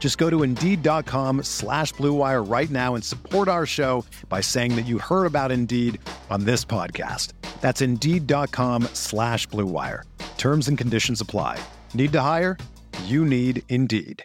[0.00, 4.86] Just go to Indeed.com slash BlueWire right now and support our show by saying that
[4.86, 6.00] you heard about Indeed
[6.30, 7.34] on this podcast.
[7.60, 10.02] That's Indeed.com slash BlueWire.
[10.38, 11.62] Terms and conditions apply.
[11.94, 12.56] Need to hire?
[13.04, 14.24] You need Indeed.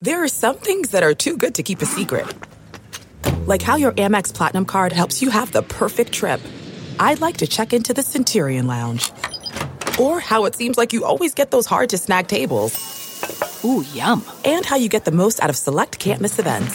[0.00, 2.26] There are some things that are too good to keep a secret.
[3.46, 6.42] Like how your Amex Platinum card helps you have the perfect trip.
[6.98, 9.12] I'd like to check into the Centurion Lounge.
[10.00, 13.03] Or how it seems like you always get those hard to snag tables.
[13.64, 14.24] Ooh, yum.
[14.44, 16.74] And how you get the most out of select can't miss events.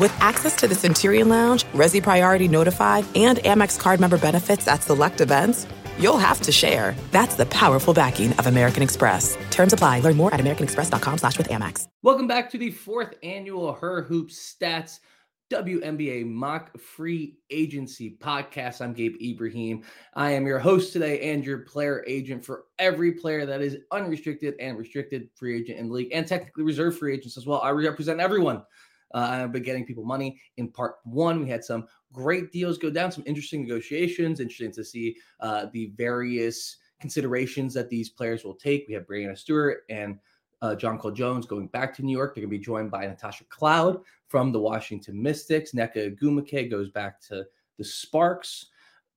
[0.00, 4.82] With access to the Centurion Lounge, Resy Priority Notified, and Amex card member benefits at
[4.82, 5.66] select events,
[5.98, 6.94] you'll have to share.
[7.10, 9.36] That's the powerful backing of American Express.
[9.50, 10.00] Terms apply.
[10.00, 11.86] Learn more at americanexpress.com slash with Amex.
[12.02, 14.98] Welcome back to the fourth annual Her Hoop Stats
[15.52, 18.80] WNBA Mock Free Agency Podcast.
[18.80, 19.82] I'm Gabe Ibrahim.
[20.14, 24.54] I am your host today and your player agent for every player that is unrestricted
[24.58, 27.60] and restricted free agent in the league and technically reserved free agents as well.
[27.60, 28.62] I represent everyone.
[29.12, 30.40] Uh, I've been getting people money.
[30.56, 34.40] In part one, we had some great deals go down, some interesting negotiations.
[34.40, 38.86] Interesting to see uh, the various considerations that these players will take.
[38.88, 40.18] We have Breanna Stewart and
[40.62, 42.34] uh, Jonquel Jones going back to New York.
[42.34, 44.00] They're going to be joined by Natasha Cloud
[44.32, 45.72] from the Washington Mystics.
[45.72, 47.44] Nneka Ogwumike goes back to
[47.76, 48.68] the Sparks.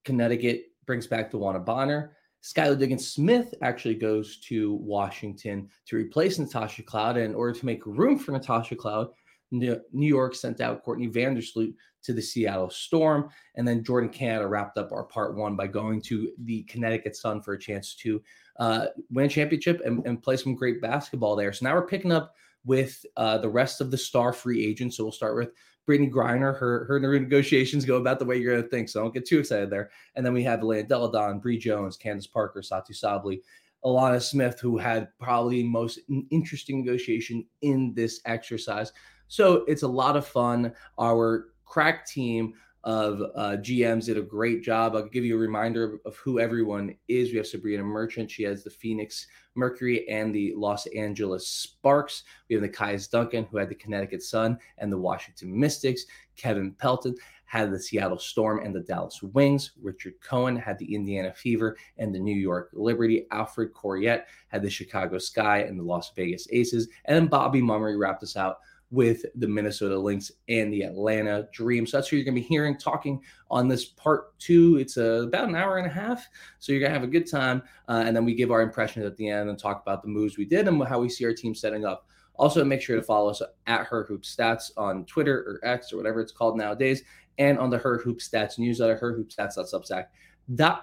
[0.03, 2.17] Connecticut brings back DeWanna Bonner.
[2.43, 7.15] Skylar Diggins Smith actually goes to Washington to replace Natasha Cloud.
[7.15, 9.07] And in order to make room for Natasha Cloud,
[9.51, 11.73] New York sent out Courtney Vandersloot
[12.03, 13.29] to the Seattle Storm.
[13.55, 17.41] And then Jordan Canada wrapped up our part one by going to the Connecticut Sun
[17.41, 18.21] for a chance to
[18.59, 21.51] uh, win a championship and, and, play some great basketball there.
[21.51, 24.97] So now we're picking up with uh, the rest of the star free agents.
[24.97, 25.51] So we'll start with
[25.87, 26.57] Brittney Griner.
[26.57, 28.89] Her her negotiations go about the way you're going to think.
[28.89, 29.91] So don't get too excited there.
[30.15, 33.41] And then we have Elena Delle Donne, Bree Jones, Candace Parker, Satou Sabally,
[33.83, 35.99] Alanna Smith, who had probably most
[36.31, 38.91] interesting negotiation in this exercise.
[39.27, 40.73] So it's a lot of fun.
[40.99, 42.53] Our crack team
[42.85, 44.95] of uh, GMs did a great job.
[44.95, 47.31] I'll give you a reminder of who everyone is.
[47.31, 48.29] We have Sabreena Merchant.
[48.29, 49.25] She has the Phoenix
[49.55, 52.23] Mercury and the Los Angeles Sparks.
[52.47, 56.05] We have the Nekias Duncan, who had the Connecticut Sun and the Washington Mystics.
[56.35, 57.15] Kevin Pelton
[57.45, 59.71] had the Seattle Storm and the Dallas Wings.
[59.81, 63.25] Richard Cohen had the Indiana Fever and the New York Liberty.
[63.31, 66.87] Alfred Corriette had the Chicago Sky and the Las Vegas Aces.
[67.05, 68.59] And then Bobby Mummery wrapped us out
[68.91, 71.85] with the Minnesota Lynx and the Atlanta Dream.
[71.85, 74.77] So that's who you're going to be hearing talking on this part two.
[74.77, 76.27] It's uh, about an hour and a half.
[76.59, 77.61] So you're going to have a good time.
[77.89, 80.37] Uh, and then we give our impressions at the end and talk about the moves
[80.37, 82.07] we did and how we see our team setting up.
[82.37, 85.97] Also, make sure to follow us at Her Hoop Stats on Twitter or X or
[85.97, 87.01] whatever it's called nowadays,
[87.37, 90.09] and on the Her Hoop Stats newsletter, herhoopstats.substack dot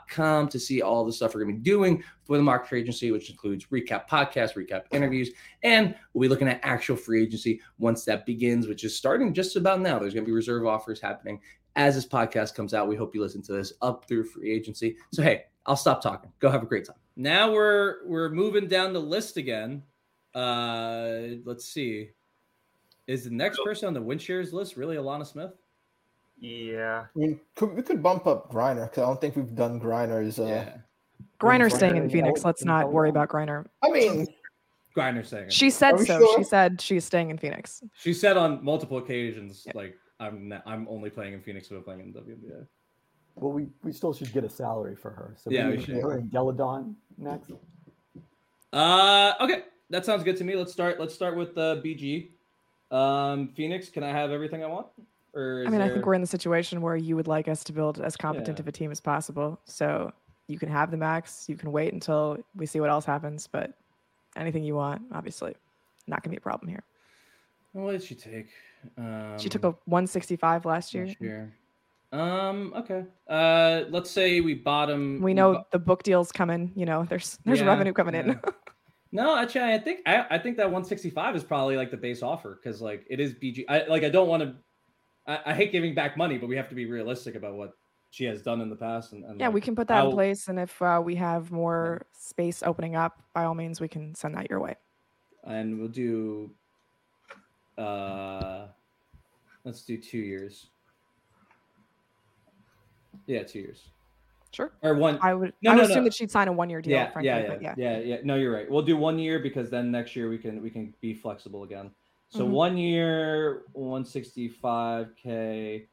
[0.09, 2.81] com to see all the stuff we're going to be doing for the market free
[2.81, 5.31] agency, which includes recap podcasts, recap interviews,
[5.63, 9.57] and we'll be looking at actual free agency once that begins, which is starting just
[9.57, 9.99] about now.
[9.99, 11.41] There's going to be reserve offers happening
[11.77, 12.89] as this podcast comes out.
[12.89, 14.97] We hope you listen to this up through free agency.
[15.13, 16.33] So hey, I'll stop talking.
[16.39, 16.97] Go have a great time.
[17.17, 19.83] Now we're we're moving down the list again.
[20.35, 22.11] Uh let's see.
[23.07, 25.53] Is the next person on the win shares list really Alanna Smith?
[26.43, 27.05] Yeah.
[27.15, 30.39] I mean, could, we could bump up Griner because I don't think we've done Griner's.
[30.41, 30.75] Uh, Yeah.
[31.41, 32.45] Griner's staying in Phoenix.
[32.45, 33.67] Let's not worry about Griner.
[33.83, 34.27] I mean,
[34.97, 35.51] Griner staying.
[35.51, 36.05] She said so.
[36.05, 36.39] sure?
[36.39, 37.83] She said she's staying in Phoenix.
[37.97, 39.73] She said on multiple occasions, Yeah.
[39.75, 42.67] like I'm not, I'm only playing in Phoenix, but playing in the WNBA.
[43.37, 45.35] Well, we, we still should get a salary for her.
[45.37, 45.97] So Yeah, we we should.
[45.97, 47.51] her and Delle Donne next.
[48.73, 50.55] Uh, okay, that sounds good to me.
[50.57, 50.99] Let's start.
[51.01, 52.31] Let's start with the BG.
[52.97, 54.87] Um, Phoenix, can I have everything I want?
[55.35, 57.73] Or I mean, I think we're in the situation where you would like us to
[57.73, 58.63] build as competent Yeah.
[58.63, 59.59] of a team as possible.
[59.65, 60.13] So
[60.47, 61.49] you can have the max.
[61.49, 63.47] You can wait until we see what else happens.
[63.47, 63.73] But
[64.37, 65.55] anything you want, obviously,
[66.07, 66.83] not going to be a problem here.
[67.73, 68.51] What did she take?
[68.99, 71.07] Um, She took a 165 last year.
[71.07, 71.55] last year.
[72.13, 72.75] Um.
[72.77, 73.07] Okay.
[73.27, 73.85] Uh.
[73.89, 75.23] Let's say we bottom.
[75.23, 76.73] We know the book deals coming.
[76.77, 78.39] You know, there's there's Yeah, revenue coming in.
[79.15, 82.59] No, actually, I think I, I think that 165 is probably like the base offer
[82.59, 83.67] because like it is BG.
[83.69, 84.55] I like I don't want to.
[85.27, 87.73] I, I hate giving back money, but we have to be realistic about what
[88.11, 89.13] she has done in the past.
[89.13, 91.15] And, and yeah, like, we can put that how- in place, and if uh, we
[91.17, 94.75] have more space opening up, by all means, we can send that your way.
[95.45, 96.51] and we'll do.
[97.79, 98.67] Uh,
[99.65, 100.67] let's do two years.
[103.27, 103.89] Yeah, two years
[104.51, 104.73] Sure.
[104.83, 105.19] or one.
[105.23, 105.53] I would.
[105.63, 106.05] No, I would no, assume no.
[106.05, 106.93] that she'd sign a one-year deal.
[106.93, 107.99] yeah, frankly, yeah, yeah, but yeah, yeah.
[107.99, 108.71] yeah, No, you're right.
[108.71, 111.91] We'll do one year because then next year we can we can be flexible again.
[112.33, 112.51] So Mhm.
[112.51, 115.87] one year, 165k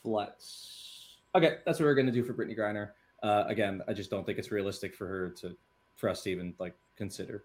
[0.00, 1.16] flex.
[1.34, 2.90] Okay, that's what we're gonna do for Brittney Griner.
[3.24, 5.56] Uh, again, I just don't think it's realistic for her to
[5.96, 7.44] for us to even like consider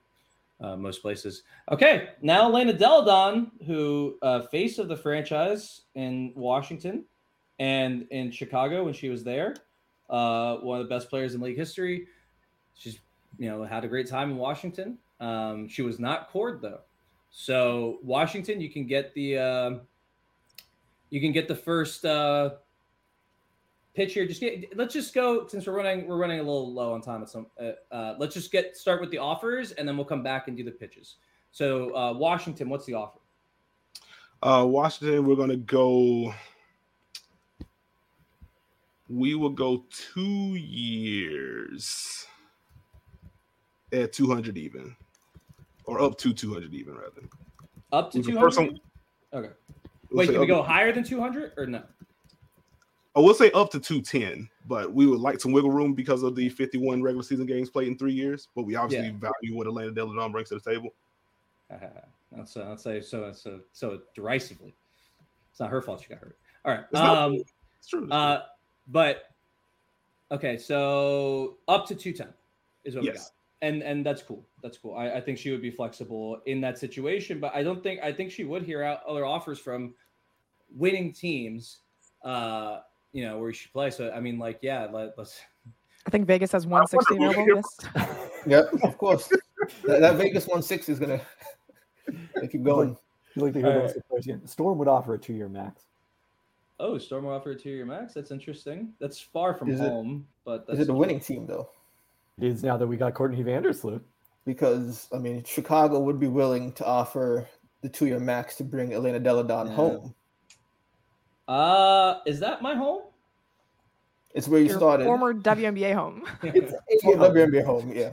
[0.62, 1.44] uh, most places.
[1.72, 7.06] Okay, now Elena Delle Donne, who uh, face of the franchise in Washington
[7.60, 9.56] and in Chicago when she was there,
[10.12, 12.08] uh, one of the best players in league history.
[12.76, 13.00] She's
[13.40, 15.00] you know had a great time in Washington.
[15.20, 16.82] Um, she was not cored though,
[17.38, 19.72] so Washington, you can get the uh,
[21.10, 22.52] you can get the first uh,
[23.94, 24.26] pitch here.
[24.26, 27.22] Just get let's just go since we're running we're running a little low on time
[27.22, 27.48] at some.
[27.60, 30.56] Uh, uh, let's just get start with the offers and then we'll come back and
[30.56, 31.16] do the pitches.
[31.52, 33.20] So uh, Washington, what's the offer?
[34.42, 36.34] Uh, Washington, we're gonna go.
[39.10, 39.84] We will go
[40.14, 42.26] two years
[43.92, 44.96] at two hundred even,
[45.88, 47.22] or up to two hundred even rather.
[47.92, 48.74] Up to With the two first hundred.
[49.32, 49.54] one- Okay.
[50.10, 51.84] We'll Wait, can we go higher than two hundred or no?
[53.16, 56.22] I will say up to two ten, but we would like some wiggle room because
[56.24, 58.48] of the fifty one regular season games played in three years.
[58.56, 59.30] But we obviously Yeah.
[59.42, 60.90] value what Elena Delle Donne brings to the table.
[61.72, 61.78] Uh,
[62.36, 62.54] let's
[62.84, 64.74] say so so so derisively.
[65.52, 66.38] It's not her fault she got hurt.
[66.66, 66.82] All right.
[66.84, 67.34] It's not- Um,
[67.80, 68.04] It's true.
[68.04, 68.44] it's uh,
[68.90, 69.32] but
[70.32, 72.34] okay, so up to two ten
[72.84, 73.32] is what we got, Yes.
[73.66, 74.46] And and that's cool.
[74.62, 74.96] That's cool.
[74.96, 78.12] I, I think she would be flexible in that situation, but I don't think I
[78.12, 79.94] think she would hear out other offers from
[80.76, 81.80] winning teams.
[82.24, 82.80] Uh,
[83.12, 83.90] you know where she play.
[83.90, 85.40] So I mean, like, yeah, let, let's.
[86.06, 87.64] I think Vegas has 160 who available.
[88.46, 89.28] we of course.
[89.86, 91.22] that, that Vegas 160 is gonna
[92.42, 92.96] they keep going.
[93.36, 93.96] You like to hear Alright.
[94.10, 94.52] those players.
[94.52, 95.82] Storm would offer a two-year max.
[96.80, 98.14] Oh, Storm would offer a two-year max.
[98.14, 98.94] That's interesting.
[99.00, 101.70] That's far from Is it- home, but that's Is it a winning team though?
[102.40, 104.02] It is now that we got Courtney Vandersloot.
[104.46, 107.48] Because I mean, Chicago would be willing to offer
[107.82, 109.74] the two-year max to bring Elena Delle Donne Yeah.
[109.76, 110.16] home.
[111.48, 113.04] Uh, is that my home?
[114.36, 115.06] It's where you Your started.
[115.06, 116.26] former WNBA home.
[116.44, 118.12] It's a WNBA home, yeah.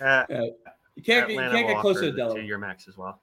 [0.00, 0.24] Uh,
[0.96, 2.34] You can't be, you can't get closer to the Della.
[2.34, 3.20] two-year max as well.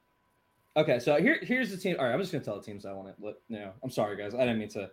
[0.76, 1.96] Okay, so here here's the team.
[1.98, 3.72] All right, I'm just gonna tell the teams I want to let you know.
[3.82, 4.32] I'm sorry, guys.
[4.34, 4.90] I didn't mean to,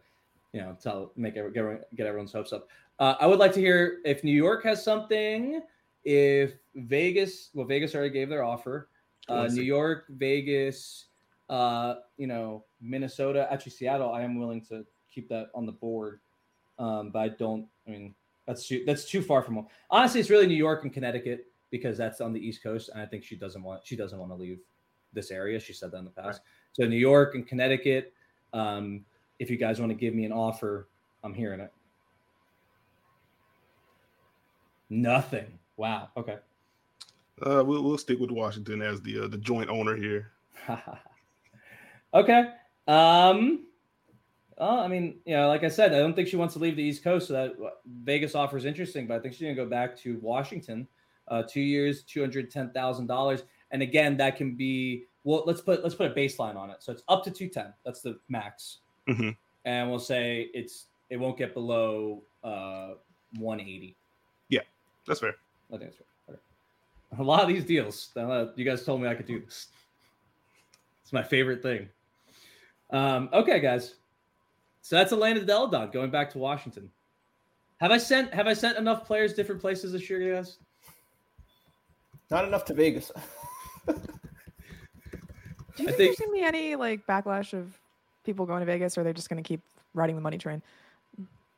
[0.54, 2.70] you know, tell make every, get, everyone- get everyone's hopes up.
[3.00, 5.62] Uh, I would like to hear if New York has something.
[6.04, 8.90] If Vegas, well, Vegas already gave their offer.
[9.28, 9.64] Uh, New.
[9.64, 11.06] York, Vegas,
[11.50, 14.12] uh, you know, Minnesota, actually Seattle.
[14.12, 16.20] I am willing to keep that on the board,
[16.78, 17.68] um, but I don't.
[17.88, 18.14] I mean,
[18.46, 19.68] that's too that's too far from home.
[19.90, 23.06] Honestly, it's really New York and Connecticut because that's on the East Coast, and I
[23.08, 24.60] think she doesn't want she doesn't want to leave
[25.12, 25.60] this area.
[25.60, 26.42] She said that in the past.
[26.74, 28.14] So New York and Connecticut.
[28.54, 29.06] Um,
[29.40, 30.88] if you guys want to give me an offer,
[31.24, 31.72] I'm hearing it.
[34.90, 35.60] Nothing.
[35.78, 36.10] Wow.
[36.16, 36.38] Okay.
[37.42, 40.32] Uh, we'll, we'll stick with Washington as the uh, the joint owner here.
[42.14, 42.46] okay.
[42.88, 43.66] Um.
[44.58, 46.78] Well, I mean, you know, like I said, I don't think she wants to leave
[46.78, 47.28] the East Coast.
[47.28, 47.72] So that uh,
[48.04, 50.88] Vegas offer is interesting, but I think she's gonna go back to Washington.
[51.28, 55.44] Uh, two years, two hundred ten thousand dollars, and again, that can be well.
[55.46, 56.78] Let's put let's put a baseline on it.
[56.80, 57.74] So it's up to two ten.
[57.84, 59.36] That's the max, Mhm.
[59.66, 62.94] and we'll say it's it won't get below uh
[63.38, 63.96] one eighty.
[64.50, 64.62] Yeah,
[65.08, 65.36] That's fair.
[65.74, 66.06] I think that's fair.
[66.36, 66.40] Okay.
[67.22, 68.12] A lot of these deals.
[68.18, 69.68] uh, You guys told me I could do this.
[71.04, 71.88] It's my favorite thing.
[72.92, 73.96] Um, okay, guys.
[74.82, 76.90] So that's Elena Delle Donne going back to Washington.
[77.82, 80.58] Have I sent Have I sent enough players different places this year, guys?
[82.32, 83.12] Not enough to Vegas.
[83.88, 83.94] Do
[85.84, 87.78] you I think, think- there's gonna be any like backlash of
[88.26, 89.62] people going to Vegas, or they're just gonna keep
[89.94, 90.62] riding the money train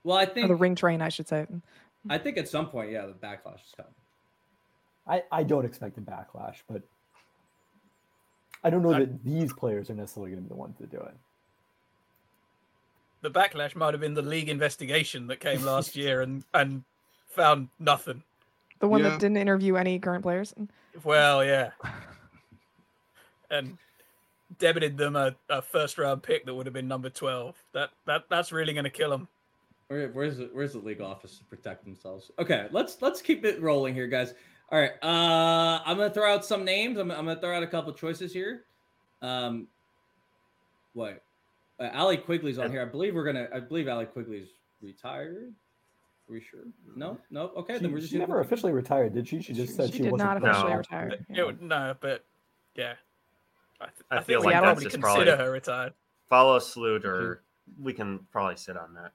[0.03, 1.47] Well, I or think the ring train, I should say?
[2.09, 3.91] I think at some point, yeah, the backlash is coming.
[5.07, 6.81] I, I don't expect a backlash, but
[8.63, 10.91] I don't know I- that these players are necessarily going to be the ones that
[10.91, 11.13] do it.
[13.21, 16.83] The backlash might have been the league investigation that came last year and and
[17.29, 18.24] found nothing.
[18.79, 19.09] The one Yeah.
[19.09, 20.53] that didn't interview any current players.
[21.03, 21.71] Well, yeah.
[23.50, 23.77] And
[24.59, 27.55] debited them a, a first round pick that would have been number twelve.
[27.73, 29.27] That that that's really going to kill them.
[29.87, 32.31] Where, where's the where's the league office to protect themselves?
[32.39, 34.33] Okay, let's let's keep it rolling here, guys.
[34.69, 36.97] All right, uh, I'm gonna throw out some names.
[36.97, 38.63] I'm, I'm gonna throw out a couple choices here.
[39.21, 39.67] Um,
[40.93, 41.23] what?
[41.79, 42.81] Uh, Allie Quigley's on here.
[42.81, 43.47] I believe we're gonna.
[43.53, 44.49] I believe Allie Quigley's
[44.81, 45.53] retired.
[46.29, 46.61] Are we sure?
[46.97, 47.51] No, no.
[47.55, 49.41] Okay, She, then we're just she never officially retired, did she?
[49.41, 50.29] She just said She she, did wasn't.
[50.29, 50.77] not officially No.
[50.77, 51.07] retire.
[51.07, 51.43] It yeah.
[51.45, 52.25] would- no, but
[52.75, 52.95] yeah,
[53.79, 55.51] I, th- I I, feel think we like can that's probably just consider probably- her
[55.51, 55.93] retired.
[56.29, 57.43] Follow Sloot, or
[57.81, 59.12] we can probably sit on that.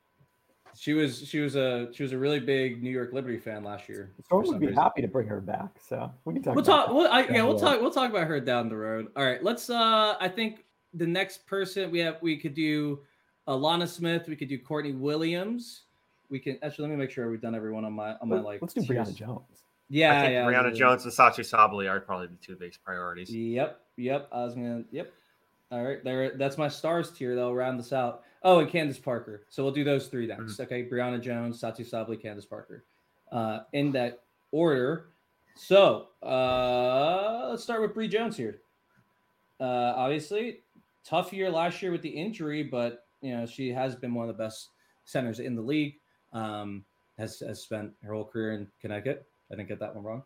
[0.75, 3.87] She was she was a she was a really big New York Liberty fan last
[3.91, 4.11] year.
[4.25, 4.83] Storm for some would be reason.
[4.83, 6.55] happy to bring her back, so we can talk.
[6.55, 6.89] We'll talk.
[6.89, 7.61] We'll, I, yeah, we'll road.
[7.61, 7.81] talk.
[7.83, 9.09] We'll talk about her down the road.
[9.15, 9.43] All right.
[9.45, 9.69] Let's.
[9.69, 10.65] Uh, I think
[10.95, 13.01] the next person we have, we could do
[13.49, 14.27] Alanna Smith.
[14.29, 15.83] We could do Courtney Williams.
[16.31, 16.85] We can actually.
[16.89, 18.63] Let me make sure we've done everyone on my on my Let- like.
[18.63, 19.11] Let's do tiers.
[19.11, 19.62] Brionna Jones.
[19.93, 20.45] Yeah, I think yeah.
[20.47, 20.79] Brionna yeah.
[20.79, 23.29] Jones and Sachi Sabali are probably the two biggest priorities.
[23.29, 24.27] Yep, yep.
[24.33, 24.85] I was gonna.
[24.91, 25.13] Yep.
[25.71, 26.35] All right, there.
[26.39, 27.37] That's my stars tier.
[27.37, 28.23] They'll round this out.
[28.43, 29.45] Oh, and Candace Parker.
[29.51, 30.59] So we'll do those three next.
[30.59, 32.87] Okay, Brionna Jones, Satou Sabally, Candace Parker,
[33.33, 35.09] uh, in that order.
[35.57, 38.63] So uh, let's start with Bree Jones here.
[39.61, 40.61] Uh, obviously,
[41.05, 44.35] tough year last year with the injury, but you know she has been one of
[44.35, 44.71] the best
[45.05, 45.97] centers in the league.
[46.33, 46.87] Um,
[47.19, 49.27] has has spent her whole career in Connecticut.
[49.53, 50.23] I didn't get that one wrong.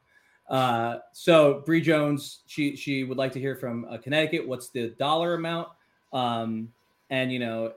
[0.49, 4.47] Uh, so Bree Jones, she she would like to hear from uh, Connecticut.
[4.47, 5.69] What's the dollar amount?
[6.13, 6.73] Um,
[7.11, 7.73] and you know,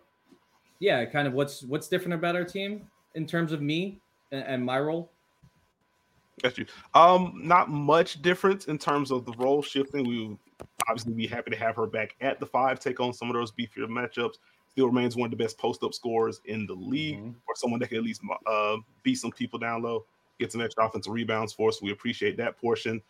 [0.80, 4.00] yeah, kind of what's what's different about our team in terms of me
[4.32, 5.12] and, and my role.
[6.44, 6.66] Got you.
[6.94, 10.08] Um, not much difference in terms of the role shifting.
[10.08, 10.38] We would
[10.88, 13.52] obviously be happy to have her back at the five, take on some of those
[13.52, 14.36] beefier matchups.
[14.70, 17.36] Still remains one of the best post up scorers in the league, Mhm.
[17.48, 20.06] or someone that can at least uh, beat some people down low,
[20.40, 21.82] get an extra offensive rebounds for us.
[21.82, 23.02] We appreciate that portion.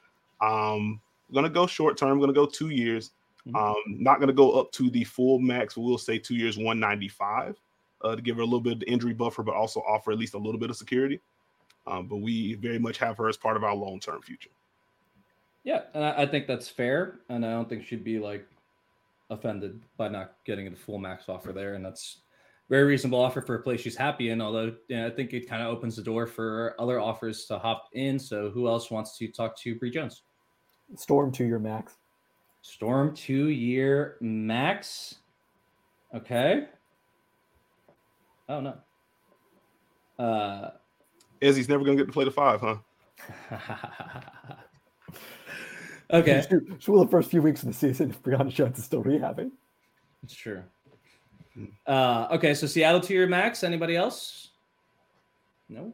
[0.41, 2.17] Um, we're gonna go short term.
[2.17, 3.11] We're gonna go two years.
[3.47, 3.55] Mhm.
[3.55, 5.77] Um, not gonna go up to the full max.
[5.77, 7.57] We'll say two years, one ninety five,
[8.01, 10.17] uh, to give her a little bit of the injury buffer, but also offer at
[10.17, 11.19] least a little bit of security.
[11.87, 14.49] Um, but we very much have her as part of our long term future.
[15.63, 18.45] Yeah, and I, I think that's fair, and I don't think she'd be like
[19.29, 22.17] offended by not getting a full max offer there, and that's
[22.69, 24.41] very reasonable offer for a place she's happy in.
[24.41, 27.89] Although, yeah, I think it kind of opens the door for other offers to hop
[27.93, 28.19] in.
[28.19, 30.21] So, who else wants to talk to Bree Jones?
[30.95, 31.95] Storm two year max.
[32.61, 35.15] Storm two year max.
[36.13, 36.67] Okay.
[38.47, 38.77] Oh no.
[40.23, 40.71] Uh.
[41.41, 42.77] Ezi's never gonna get to play the five, huh?
[46.13, 48.85] okay, She, she will the first few weeks of the season if Brionna Jones is
[48.85, 49.51] still rehabbing.
[50.23, 50.63] it's true.
[51.87, 53.63] Uh, okay, so Seattle to your max.
[53.63, 54.49] Anybody else?
[55.67, 55.93] No.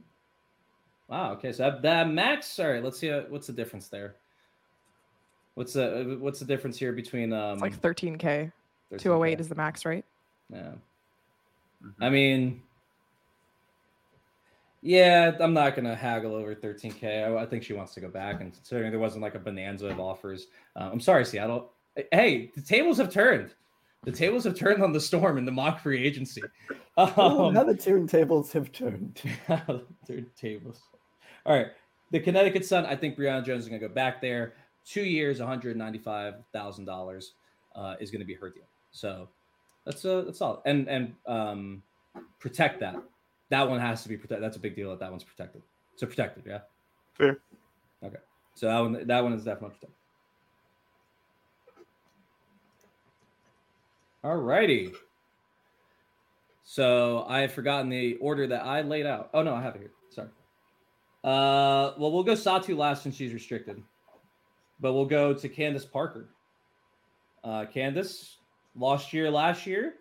[1.07, 1.33] Wow.
[1.33, 2.47] Okay, so that, that max.
[2.47, 3.11] Sorry, let's see.
[3.11, 4.15] Uh, what's the difference there?
[5.55, 7.53] What's the what's the difference here between um?
[7.53, 8.51] It's like 13k.
[8.91, 8.99] 13K?
[8.99, 10.03] 208 is the max, right?
[10.51, 10.71] Yeah.
[11.83, 11.93] Mhm.
[12.01, 12.61] I mean,
[14.81, 17.23] yeah, I'm not gonna haggle over 13k.
[17.25, 19.87] I, I think she wants to go back, and considering there wasn't like a bonanza
[19.87, 21.71] of offers, uh, I'm sorry, Seattle.
[22.11, 23.53] Hey, the tables have turned.
[24.05, 26.41] The tables have turned on the storm in the mock free agency.
[26.97, 29.19] oh, Um, now the tiering tables have turned.
[30.07, 30.81] Third tables.
[31.45, 31.67] All right.
[32.11, 34.53] The Connecticut Sun, I think Brionna Jones is going to go back there.
[34.85, 37.25] Two years, $195,000
[37.75, 38.63] uh, is going to be her deal.
[38.91, 39.27] So
[39.85, 40.61] that's uh, that's all.
[40.65, 41.83] And and um,
[42.39, 42.95] protect that.
[43.49, 44.43] That one has to be protected.
[44.43, 45.63] That's a big deal that that one's protected.
[45.95, 46.59] So protected, yeah.
[47.13, 47.39] Fair.
[48.03, 48.17] Okay.
[48.53, 49.97] So that one that one is definitely protected.
[54.25, 54.91] All righty.
[56.63, 59.29] So I have forgotten the order that I laid out.
[59.35, 59.91] Oh no, I have it here.
[60.09, 60.29] Sorry.
[61.23, 63.83] Uh, well, we'll go Satou last since she's restricted,
[64.79, 66.31] but we'll go to Candace Parker.
[67.43, 68.37] Uh, Candace
[68.75, 69.93] lost year last year.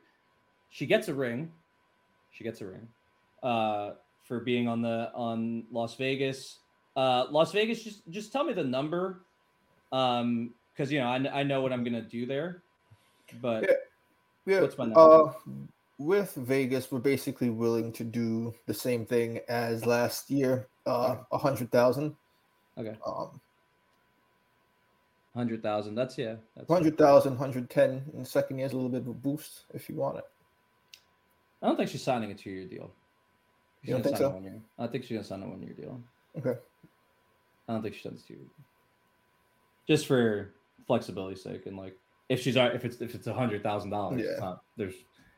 [0.71, 1.53] She gets a ring.
[2.31, 2.89] She gets a ring.
[3.43, 3.91] Uh,
[4.23, 6.61] for being on the on Las Vegas.
[6.97, 9.27] Uh, Las Vegas, just just tell me the number,
[9.93, 12.63] um, because you know I, I know what I'm gonna do there,
[13.43, 13.69] but
[14.47, 14.61] Yeah.
[14.61, 15.01] What's my number?
[15.01, 15.33] uh,
[15.99, 21.39] with Vegas, we're basically willing to do the same thing as last year, uh, a
[21.39, 22.17] hundred thousand.
[22.77, 23.41] okay, Um,
[25.35, 25.95] hundred thousand.
[25.95, 26.37] That's yeah.
[26.57, 29.89] That's 100,000, 110 in the second year is a little bit of a boost if
[29.89, 30.25] you want it.
[31.63, 32.91] I don't think she's signing a two-year deal.
[33.81, 34.43] She's You don't think so?
[34.79, 36.01] I think she's gonna sign a one-year deal.
[36.37, 36.59] Okay.
[37.69, 38.37] I don't think she does two.
[39.87, 40.53] Just for
[40.87, 41.97] flexibility's sake, and like
[42.29, 44.45] if she's al- if it's if it's a hundred thousand dollars, it's Yeah.
[44.45, 44.95] not there's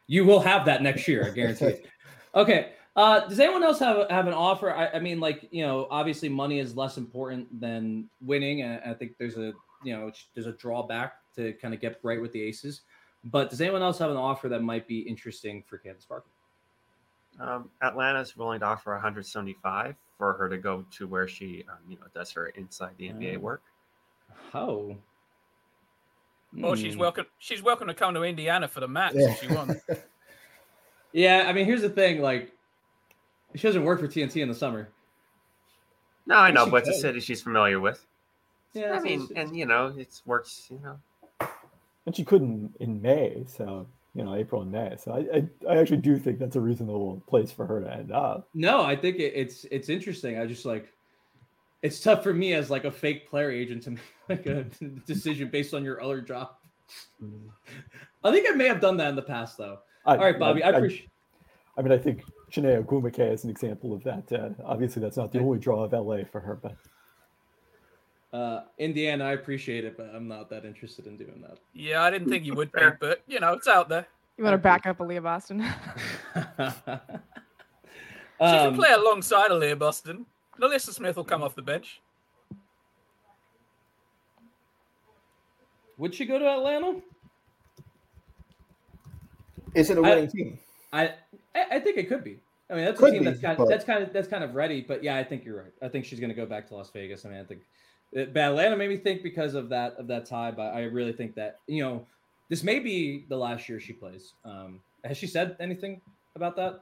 [0.07, 1.87] you will have that next year, I guarantee it.
[2.35, 2.73] Okay.
[2.97, 4.71] Uh, does anyone else have have an offer?
[4.71, 8.93] I, I mean, like you know, obviously money is less important than winning, and I
[8.95, 9.53] think there's a
[9.85, 12.83] you know there's a drawback to kind of get right with the Aces.
[13.25, 16.29] But does anyone else have an offer that might be interesting for Candace Parker?
[17.41, 21.97] Um, Atlanta's willing to offer 175 for her to go to where she, um, you
[21.97, 23.41] know, does her inside the NBA Oh.
[23.41, 23.63] work.
[24.55, 24.97] Oh.
[26.63, 27.01] Or she's Hmm.
[27.01, 27.27] welcome.
[27.39, 29.31] She's welcome to come to Indiana for the match Yeah.
[29.31, 29.83] if she wants.
[31.13, 32.21] Yeah, I mean, here's the thing.
[32.21, 32.53] Like,
[33.55, 34.89] she doesn't work for TNT in the summer.
[36.27, 38.05] No, I think know, she but it's a city she's familiar with.
[38.75, 40.67] Yeah, I mean, and you know, it works.
[40.71, 41.49] You know,
[42.05, 44.97] And she couldn't in May, so you know April and May.
[45.03, 48.13] So I, I, I actually do think that's a reasonable place for her to end
[48.13, 48.49] up.
[48.53, 50.39] No, I think it, it's it's interesting.
[50.39, 50.93] I just like
[51.83, 54.65] it's tough for me as like a fake player agent to make like a
[55.07, 56.51] decision based on your other job.
[58.25, 59.79] I think I may have done that in the past though.
[60.05, 61.11] I, All right, Bobby, I appreciate.
[61.77, 64.33] I mean, I think Chiney Ogwumike is an example of that.
[64.33, 66.77] Uh, obviously, that's not the only draw of LA for her, but
[68.33, 71.59] Uh, Indiana, I appreciate it, but I'm not that interested in doing that.
[71.73, 74.07] Yeah, I didn't think you would be, but you know, it's out there.
[74.37, 75.65] You want to back up Aaliyah Boston?
[78.39, 80.27] She can um, play alongside Aaliyah Boston.
[80.61, 82.01] NaLyssa Smith will come off the bench.
[85.99, 87.01] would she go to Atlanta?
[89.75, 90.59] Is it a winning team?
[90.93, 91.15] I
[91.55, 92.39] I I think it could be.
[92.69, 94.45] I mean, that's a team be, that's kind but- of, that's kind of that's kind
[94.45, 94.81] of ready.
[94.81, 95.73] But yeah, I think you're right.
[95.83, 97.25] I think she's going to go back to Las Vegas.
[97.25, 97.61] I mean, I think
[98.17, 100.51] uh, but Atlanta made me think because of that of that tie.
[100.51, 102.07] But I really think that you know
[102.49, 104.33] this may be the last year she plays.
[104.45, 106.01] Um, has she said anything
[106.35, 106.81] about that?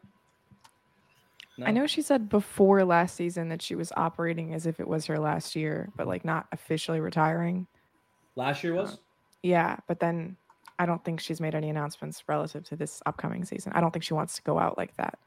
[1.63, 5.07] I know she said before last season that she was operating as if it was
[5.07, 7.67] her last year, but like not officially retiring.
[8.35, 8.99] last year was.
[9.43, 10.37] Yeah, but then
[10.79, 13.73] I don't think she's made any announcements relative to this upcoming season.
[13.75, 15.19] I don't think she wants to go out like that.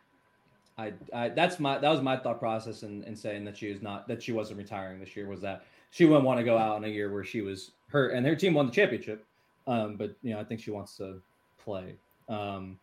[0.78, 3.82] I, I that's my that was my thought process in, in saying that she was
[3.82, 6.78] not that she wasn't retiring this year was that she wouldn't want to go out
[6.78, 9.26] in a year where she was hurt and her team won the championship.
[9.66, 11.22] Um, but you know, I think she wants to
[11.64, 11.96] play.
[12.30, 12.78] Um,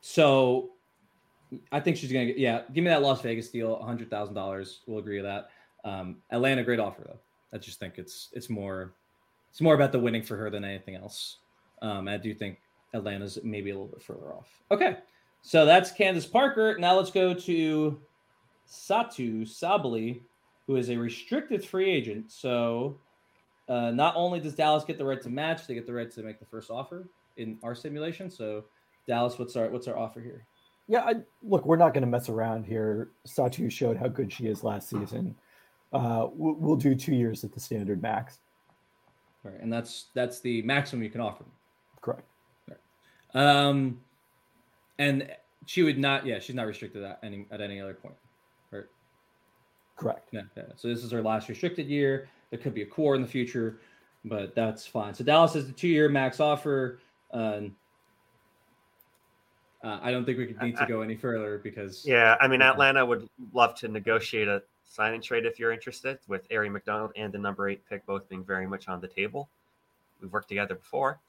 [0.00, 0.70] so
[1.72, 4.80] I think she's gonna get yeah, give me that Las Vegas deal, hundred thousand dollars.
[4.86, 5.50] We'll agree with that.
[5.84, 7.18] Um, Atlanta, great offer though.
[7.52, 8.94] I just think it's it's more
[9.50, 11.38] it's more about the winning for her than anything else.
[11.82, 12.58] Um, I do think
[12.94, 14.48] Atlanta's maybe a little bit further off.
[14.70, 14.98] Okay.
[15.42, 16.76] So that's Candace Parker.
[16.78, 18.00] Now let's go to
[18.68, 20.22] Satou Sabally,
[20.66, 22.32] who is a restricted free agent.
[22.32, 22.98] So
[23.68, 26.22] uh, not only does Dallas get the right to match, they get the right to
[26.22, 28.30] make the first offer in our simulation.
[28.30, 28.64] So
[29.06, 30.46] Dallas, what's our what's our offer here?
[30.86, 33.08] Yeah, I, look, we're not going to mess around here.
[33.26, 35.34] Satou showed how good she is last season.
[35.92, 38.38] Uh, we'll, we'll do two years at the standard max.
[39.44, 41.44] All right, and that's that's the maximum you can offer.
[42.00, 42.22] Correct.
[43.34, 44.00] Um,
[44.98, 45.28] and
[45.66, 46.24] she would not.
[46.26, 48.14] Yeah, she's not restricted at any at any other point.
[48.70, 48.84] Right.
[49.96, 50.28] Correct.
[50.32, 50.64] Yeah, yeah.
[50.76, 52.28] So this is her last restricted year.
[52.50, 53.80] There could be a core in the future,
[54.24, 55.14] but that's fine.
[55.14, 57.00] So Dallas has the two-year max offer.
[57.32, 57.74] Um,
[59.84, 62.36] uh, I don't think we could need to go any further because yeah.
[62.40, 66.48] I mean, Atlanta would love to negotiate a sign and trade if you're interested, with
[66.48, 69.48] Aari McDonald and the number eight pick both being very much on the table.
[70.20, 71.20] We've worked together before.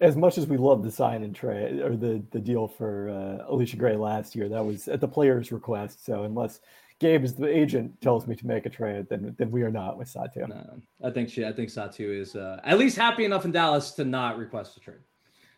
[0.00, 3.52] As much as we love the sign and trade or the, the deal for uh,
[3.52, 6.04] Allisha Gray last year, that was at the player's request.
[6.04, 6.60] So unless
[6.98, 9.96] Gabe is the agent tells me to make a trade, then then we are not
[9.96, 10.48] with Satou.
[10.48, 11.46] No, I think she.
[11.46, 14.80] I think Satou is uh, at least happy enough in Dallas to not request a
[14.80, 14.98] trade.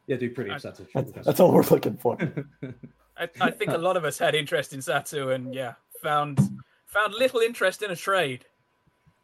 [0.07, 2.17] You have to be pretty I- upset to That's, that's all we're looking for.
[3.17, 6.39] I, I think a lot of us had interest in Satou, and yeah, found
[6.87, 8.45] found little interest in a trade.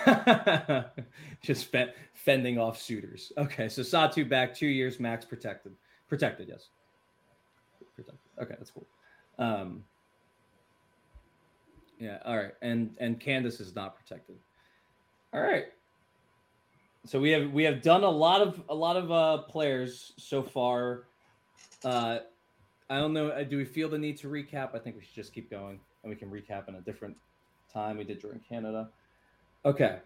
[1.41, 3.33] Just fe- fending off suitors.
[3.37, 5.73] Okay, so Satou back two years max protected.
[6.07, 6.69] Protected, yes.
[7.95, 8.19] Protected.
[8.41, 8.87] Okay, that's cool.
[9.39, 9.83] Um,
[11.99, 14.37] yeah, all right, and and Candace is not protected.
[15.33, 15.65] All right.
[17.05, 20.41] So we have we have done a lot of a lot of uh players so
[20.41, 21.03] far.
[21.83, 22.19] Uh
[22.89, 23.29] I don't know.
[23.29, 24.75] uh, Do we feel the need to recap?
[24.75, 27.15] I think we should just keep going and we can recap in a different
[27.71, 27.97] time.
[27.97, 28.89] We did during Canada.
[29.65, 29.97] Okay.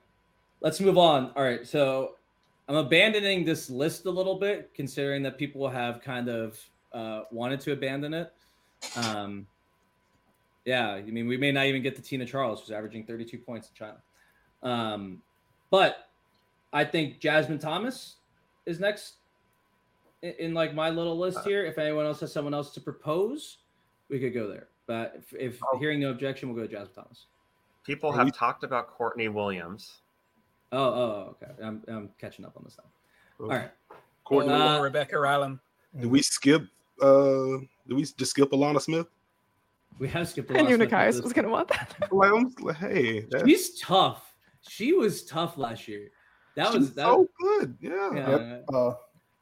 [0.62, 1.32] Let's move on.
[1.36, 1.68] All right.
[1.68, 2.16] So
[2.70, 6.60] I'm abandoning this list a little bit, considering that people have kind of
[6.94, 8.34] uh, wanted to abandon it.
[8.96, 9.48] Um,
[10.66, 13.70] yeah, I mean, we may not even get to Tina Charles, who's averaging 32 points
[13.70, 13.98] in China.
[14.64, 15.22] Um,
[15.72, 16.07] but
[16.78, 18.18] I think Jasmine Thomas
[18.68, 19.16] is next
[20.22, 21.66] in, in like my little list here.
[21.66, 23.58] If anyone else has someone else to propose,
[24.10, 24.68] we could go there.
[24.86, 25.80] But if, if Oh.
[25.80, 27.26] hearing no objection, we'll go to Jasmine Thomas.
[27.84, 30.02] People Are have we- talked about Courtney Williams.
[30.72, 31.52] Oh, oh, okay.
[31.64, 33.44] I'm, I'm catching up on this now.
[33.46, 33.72] All right.
[34.24, 35.60] Courtney, Or Uh, Rebecca Allen.
[36.00, 36.62] Do we skip?
[37.02, 39.08] Uh, did we just skip Alanna Smith?
[39.98, 40.52] We have skipped.
[40.52, 41.96] I knew Alanna Smith Nekias was gonna want that.
[42.12, 44.36] Like, like, hey, that's, She's tough.
[44.70, 46.12] She was tough last year.
[46.58, 47.04] That was that.
[47.04, 47.78] so good.
[47.80, 48.12] Yeah.
[48.14, 48.30] yeah.
[48.30, 48.66] Yep.
[48.74, 48.94] Uh,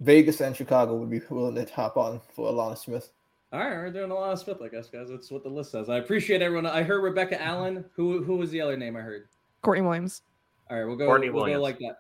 [0.02, 3.12] Vegas and Chicago would be willing to hop on for Alanna Smith.
[3.54, 5.08] All right, we're doing a lot of Smith, I guess, guys.
[5.10, 5.88] That's what the list says.
[5.90, 6.66] I appreciate everyone.
[6.66, 7.86] I heard Rebecca Allen.
[7.96, 9.30] Who who was the other name I heard?
[9.62, 10.24] Courtney Williams.
[10.70, 11.06] All right, we'll go.
[11.06, 11.60] Courtney we'll Williams.
[11.60, 12.00] go like that.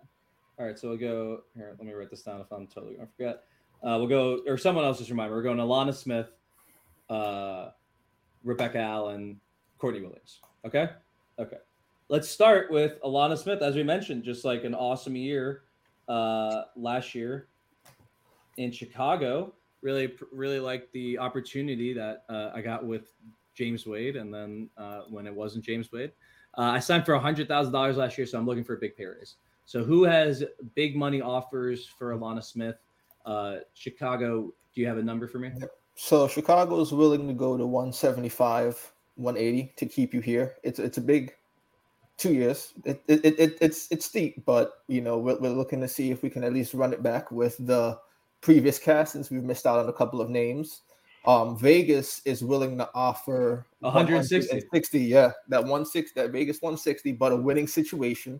[0.59, 1.75] All right, so we'll go here.
[1.77, 3.43] Let me write this down if I'm totally gonna forget.
[3.81, 5.35] Uh, we'll go, or someone else just remind me.
[5.37, 6.27] We're going Alanna Smith,
[7.09, 7.69] uh,
[8.43, 9.39] Rebecca Allen,
[9.77, 10.41] Courtney Williams.
[10.65, 10.89] Okay,
[11.39, 11.57] okay.
[12.07, 13.63] Let's start with Alanna Smith.
[13.63, 15.63] As we mentioned, just like an awesome year
[16.07, 17.47] uh, last year
[18.57, 19.53] in Chicago.
[19.81, 23.11] Really, really like the opportunity that uh, I got with
[23.55, 26.11] James Wade, and then uh, when it wasn't James Wade.
[26.55, 28.95] Uh, I signed for hundred thousand dollars last year, so I'm looking for a big
[28.95, 29.37] pay raise.
[29.65, 30.43] So who has
[30.75, 32.75] big money offers for Alanna Smith?
[33.25, 35.51] Uh, Chicago, do you have a number for me?
[35.95, 40.55] So Chicago is willing to go to 175, 180 to keep you here.
[40.61, 41.33] It's it's a big
[42.17, 42.73] two years.
[42.83, 46.11] It, it, it, it it's it's steep, but you know we're, we're looking to see
[46.11, 47.99] if we can at least run it back with the
[48.41, 50.81] previous cast since we've missed out on a couple of names.
[51.25, 54.47] Um, Vegas is willing to offer 160.
[54.47, 58.39] 160, yeah, that 160, that Vegas 160, but a winning situation.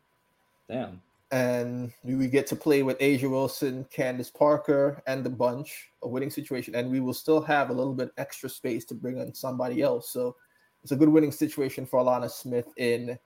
[0.70, 1.02] Damn.
[1.32, 6.30] and we get to play with A'ja Wilson, Candace Parker, and the bunch, a winning
[6.30, 9.82] situation, and we will still have a little bit extra space to bring in somebody
[9.82, 10.10] else.
[10.10, 10.36] So
[10.84, 13.18] it's a good winning situation for Alanna Smith in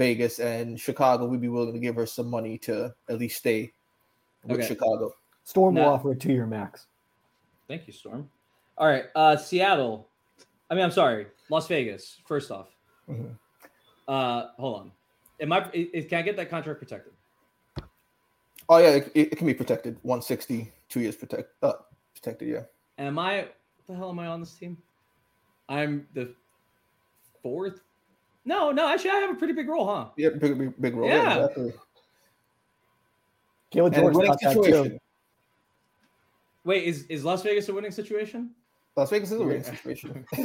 [0.00, 1.26] Vegas and Chicago.
[1.26, 3.72] We'd be willing to give her some money to at least stay
[4.44, 4.68] with Okay.
[4.68, 5.12] Chicago.
[5.44, 6.86] Storm will offer a two-year max.
[7.66, 8.30] Thank you, Storm.
[8.78, 10.08] All right, uh, Seattle.
[10.70, 12.20] I mean, I'm sorry, Las Vegas.
[12.26, 12.68] First off,
[13.08, 13.38] Mhm.
[14.06, 14.92] uh, hold on.
[15.40, 15.60] Am I?
[15.74, 17.12] i- i- can I get that contract protected?
[18.68, 19.96] Oh yeah, it, it can be protected.
[20.02, 21.74] 160, two years protect, uh,
[22.14, 22.48] protected.
[22.48, 22.64] Yeah.
[22.98, 23.42] Am I?
[23.42, 23.54] What
[23.86, 24.76] the hell am I on this team?
[25.68, 26.34] I'm the
[27.42, 27.80] fourth.
[28.46, 28.88] No, no.
[28.88, 30.06] Actually, I have a pretty big role, huh?
[30.16, 31.08] Yeah, big, big, big role.
[31.08, 31.40] Yeah.
[31.40, 31.74] exactly.
[33.74, 34.64] Kayla And George winning got that too.
[34.64, 35.00] situation.
[36.64, 38.52] Wait, is is Las Vegas a winning situation?
[38.96, 40.24] Las Vegas is a winning situation.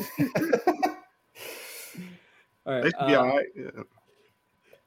[2.65, 2.83] All right.
[2.83, 3.45] They should be uh, all right.
[3.55, 3.69] Yeah.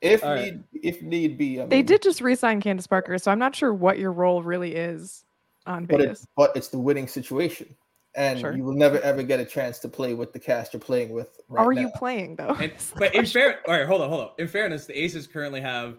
[0.00, 0.54] if All right.
[0.54, 3.74] need, if need be, I They did just re-sign Candace Parker, so I'm not sure
[3.74, 5.24] what your role really is
[5.66, 6.20] on but Vegas.
[6.20, 7.74] it's but it's the winning situation,
[8.16, 8.54] and Sure.
[8.56, 11.40] you will never ever get a chance to play with the cast you're playing with.
[11.48, 11.80] Right Are now.
[11.82, 12.54] you playing though?
[12.60, 14.30] And, but in fair, all right, hold on, hold on.
[14.38, 15.98] In fairness, the Aces currently have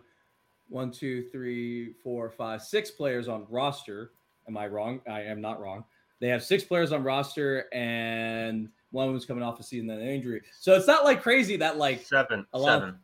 [0.69, 4.11] one, two, three, four, five, six players on roster.
[4.47, 5.01] Am I wrong?
[5.09, 5.83] I am not wrong.
[6.21, 10.01] They have six players on roster, and one of them's coming off a season and
[10.01, 10.41] an injury.
[10.59, 12.45] So it's not like crazy that like Seven.
[12.53, 12.99] A lot- Seven.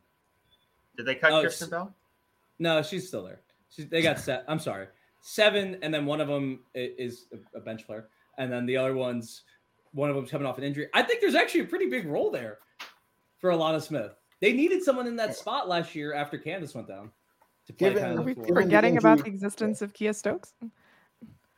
[0.98, 1.94] Did they cut Oh, Kierstan Bell?
[2.60, 3.42] no, she's still there.
[3.70, 4.44] She's, they got set.
[4.48, 4.88] I'm sorry,
[5.22, 8.96] seven, and then one of them is a- a bench player, and then the other
[8.96, 9.44] ones,
[9.94, 10.88] one of them's coming off an injury.
[10.94, 12.60] I think there's actually a pretty big role there
[13.40, 14.12] for Alanna Smith.
[14.40, 17.12] They needed someone in that spot last year after Candace went down.
[17.68, 18.46] To play Given- kind Are we the four.
[18.46, 20.54] given the forgetting about the existence of Kiah Stokes?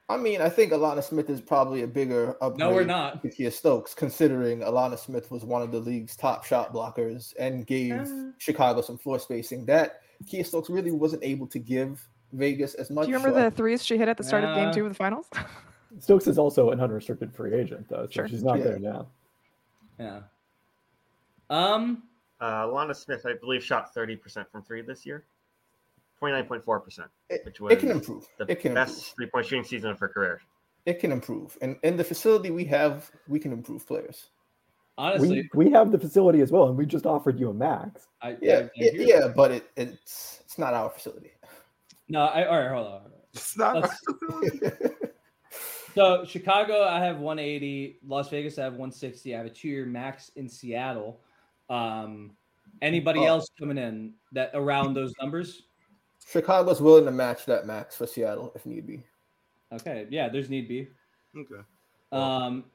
[0.09, 2.59] I mean, I think Alanna Smith is probably a bigger upgrade.
[2.59, 3.21] No, we're not.
[3.21, 7.65] to Kiah Stokes, considering Alanna Smith was one of the league's top shot blockers and
[7.65, 8.31] gave Uh.
[8.37, 9.65] Chicago some floor spacing.
[9.65, 13.05] That Kiah Stokes really wasn't able to give Vegas as much.
[13.05, 14.89] Do you remember so the threes she hit at the start of game two of
[14.91, 15.29] the finals?
[15.99, 18.27] Stokes is also an unrestricted free agent, though, so Sure.
[18.27, 18.63] she's not Yeah.
[18.63, 19.07] there now.
[19.99, 20.21] Yeah.
[21.49, 22.03] Um.
[22.41, 25.23] Uh, Lana Smith, I believe, shot 30% from three this year.
[26.21, 28.27] 29.4%, It, which it can improve.
[28.37, 29.13] the It can best improve.
[29.15, 30.41] three point shooting season of her career.
[30.85, 31.57] It can improve.
[31.61, 34.29] And in the facility we have, we can improve players.
[34.97, 38.07] Honestly, We, we have the facility as well, and we just offered you a max.
[38.21, 41.31] I, I- Yeah, I yeah, hear yeah, but it, it's it's not our facility.
[42.09, 42.45] No, I.
[42.45, 43.01] All right, hold on.
[43.01, 43.19] hold on.
[43.33, 43.89] It's not.
[45.95, 47.99] Let's- So Chicago, I have 180.
[48.05, 49.33] Las Vegas, I have 160.
[49.33, 51.21] I have a two-year max in Seattle.
[51.69, 52.35] Um,
[52.81, 53.25] anybody Oh.
[53.25, 55.63] else coming in that around those numbers?
[56.25, 59.03] Chicago's willing to match that max for Seattle if need be.
[59.71, 60.87] Okay, yeah, there's need be.
[61.35, 61.61] okay.
[62.11, 62.65] Um,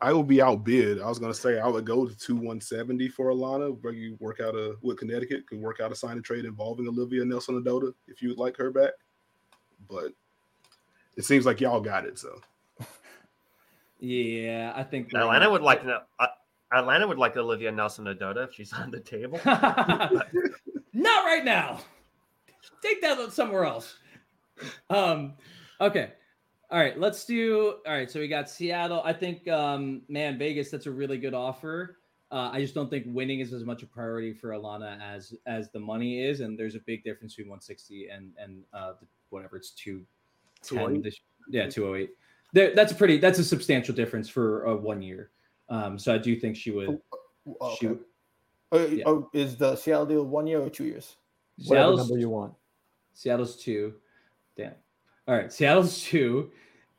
[0.00, 1.00] I will be outbid.
[1.00, 4.16] I was gonna say I would go to two one seventy for Alanna, but you
[4.20, 7.62] work out a with Connecticut could work out a sign and trade involving Olivia Nelson
[7.62, 8.92] Ododa if you would like her back.
[9.88, 10.12] But
[11.16, 12.18] it seems like y'all got it.
[12.18, 12.40] So
[14.00, 16.02] yeah, I think Atlanta would like to.
[16.18, 16.26] Uh,
[16.72, 19.38] Atlanta would like Olivia Nelson Ododa if she's on the table.
[19.44, 21.80] Not right now.
[22.82, 23.96] Take that somewhere else.
[24.90, 25.34] Um,
[25.80, 26.12] okay.
[26.70, 27.74] All right, let's do.
[27.86, 29.02] All right, so we got Seattle.
[29.04, 30.70] I think, um, man, Vegas.
[30.70, 31.98] That's a really good offer.
[32.30, 35.70] Uh, I just don't think winning is as much a priority for Alanna as as
[35.70, 39.56] the money is, and there's a big difference between 160 and and uh, the, whatever
[39.56, 40.02] it's two
[40.62, 40.78] ten.
[40.78, 41.02] 208?
[41.04, 41.20] This,
[41.50, 42.10] yeah, 208.
[42.54, 43.18] There, that's a pretty.
[43.18, 45.30] That's a substantial difference for uh, one year.
[45.68, 46.98] Um, so I do think she would.
[47.60, 47.98] Oh, She okay.
[48.70, 49.04] would Uh, yeah.
[49.06, 51.16] oh, is the Seattle deal one year or two years?
[51.66, 52.54] Whatever number you want.
[53.14, 53.94] Seattle's two.
[54.56, 54.72] Damn.
[55.28, 56.50] All right, Seattle's two,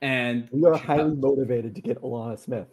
[0.02, 2.68] and We are Chica- highly motivated to get Alanna Smith.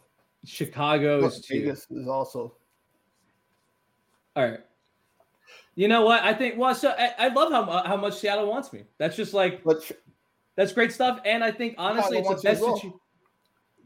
[0.45, 1.61] Chicago is two.
[1.61, 2.55] Vegas is also.
[4.37, 4.61] All right.
[5.75, 6.23] You know what?
[6.23, 6.57] I think.
[6.57, 8.85] Well, so I, I love how how much Seattle wants me.
[8.99, 9.91] That's just like But
[10.57, 11.21] that's great stuff.
[11.25, 12.83] And I think honestly, Chicago it's the wants you best.
[12.83, 12.99] situ-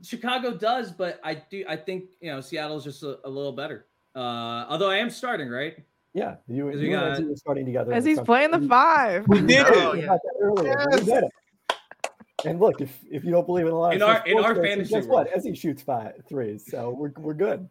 [0.03, 1.65] Chicago does, but I do.
[1.69, 3.87] I think you know Seattle's just a, a little better.
[4.15, 5.77] Uh, although I am starting right.
[6.13, 7.93] Yeah, you, Because you we and got- Lindsay starting together.
[7.93, 9.27] As he's playing the five.
[9.29, 9.97] We did Oh, it.
[9.97, 10.07] we yeah.
[10.09, 10.77] that earlier.
[10.91, 11.31] but We did it.
[12.45, 14.45] And look, if, if you don't believe in a lot In of our- sports in
[14.45, 15.27] our fantasy guess what?
[15.33, 17.69] As he shoots five threes, so we're we're good.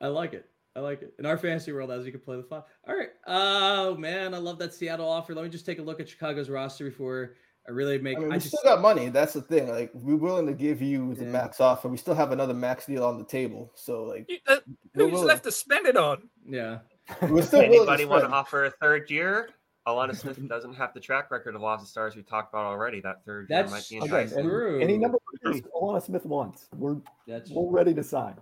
[0.00, 0.49] I like it.
[0.76, 1.12] I like it.
[1.18, 2.62] In our fantasy world, as you can play the five.
[2.88, 3.08] All right.
[3.26, 5.34] Oh man, I love that Seattle offer.
[5.34, 7.34] Let me just take a look at Chicago's roster before
[7.68, 8.16] I really make.
[8.16, 9.08] I mean, I, we just still got money.
[9.08, 9.68] That's the thing.
[9.68, 11.30] Like, we're willing to give you the Yeah.
[11.30, 11.88] max offer.
[11.88, 13.72] We still have another max deal on the table.
[13.74, 14.56] So, like, You- uh,
[14.94, 15.26] who's willing.
[15.26, 16.28] left to spend it on?
[16.48, 16.78] yeah.
[17.22, 19.50] We're still Anybody want to offer a third year?
[19.88, 23.00] Alanna Smith doesn't have the track record of lots of stars we talked about already.
[23.00, 24.38] That third year might be Again, enticing.
[24.48, 28.34] any, any number of years Alanna Smith wants, we're That's we're ready to sign.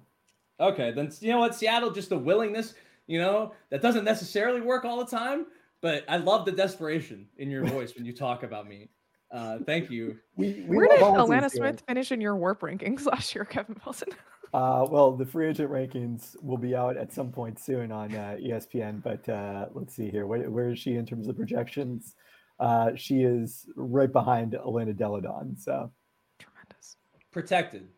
[0.60, 2.74] Okay, then you know what, Seattle, just the willingness,
[3.06, 5.46] you know, that doesn't necessarily work all the time,
[5.80, 8.88] but I love the desperation in your voice when you talk about me.
[9.30, 10.18] Uh, thank you.
[10.36, 11.48] We, we Where did love Ezi's Alanna here.
[11.50, 14.08] Smith finish in your WARP rankings last year, Kevin Wilson?
[14.54, 18.34] Uh, well, the free agent rankings will be out at some point soon on uh,
[18.40, 19.02] ESPN.
[19.02, 20.26] But uh, let's see here.
[20.26, 22.14] Where, where is she in terms of projections?
[22.58, 25.54] Uh, she is right behind Elena Delle Donne.
[25.54, 25.92] So
[26.38, 26.96] Tremendous.
[27.30, 27.88] Protected.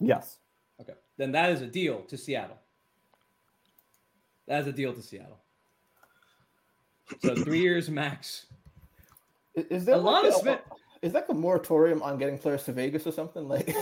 [0.00, 0.45] yes, Okay,
[1.16, 2.58] then that is a deal to Seattle.
[4.48, 5.38] That is a deal to Seattle.
[7.22, 8.46] So three years max.
[9.54, 10.60] Is there like Alanna a, Smith-
[11.02, 13.48] Is that a moratorium on getting players to Vegas or something?
[13.48, 13.74] Like,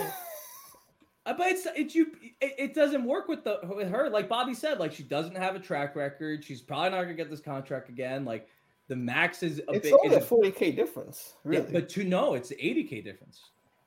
[1.27, 2.09] Uh, but it's it you
[2.43, 5.55] it, it doesn't work with the with her like Bobby said like she doesn't have
[5.57, 8.47] a track record she's probably not gonna get this contract again like
[8.89, 11.73] the max is a it's bit only is a 40k difference, yeah, really.
[11.73, 13.41] but to no it's 80k difference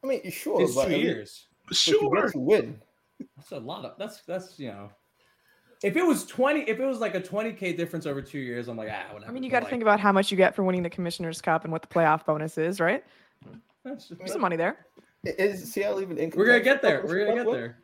[0.04, 2.24] I mean, sure, it's but two I mean, years if you Sure.
[2.24, 2.82] get to win.
[3.36, 4.90] That's a lot of that's that's you know
[5.84, 8.78] if it was 20 if it was like a 20k difference over two years I'm
[8.78, 10.56] like ah whatever I mean, you got to like, think about how much you get
[10.56, 13.04] for winning the Commissioner's Cup and what the playoff bonus is, right?
[13.84, 14.86] that's just- There's some money there.
[15.26, 16.32] I- Is Seattle even in?
[16.36, 17.78] we're gonna get there we're gonna get there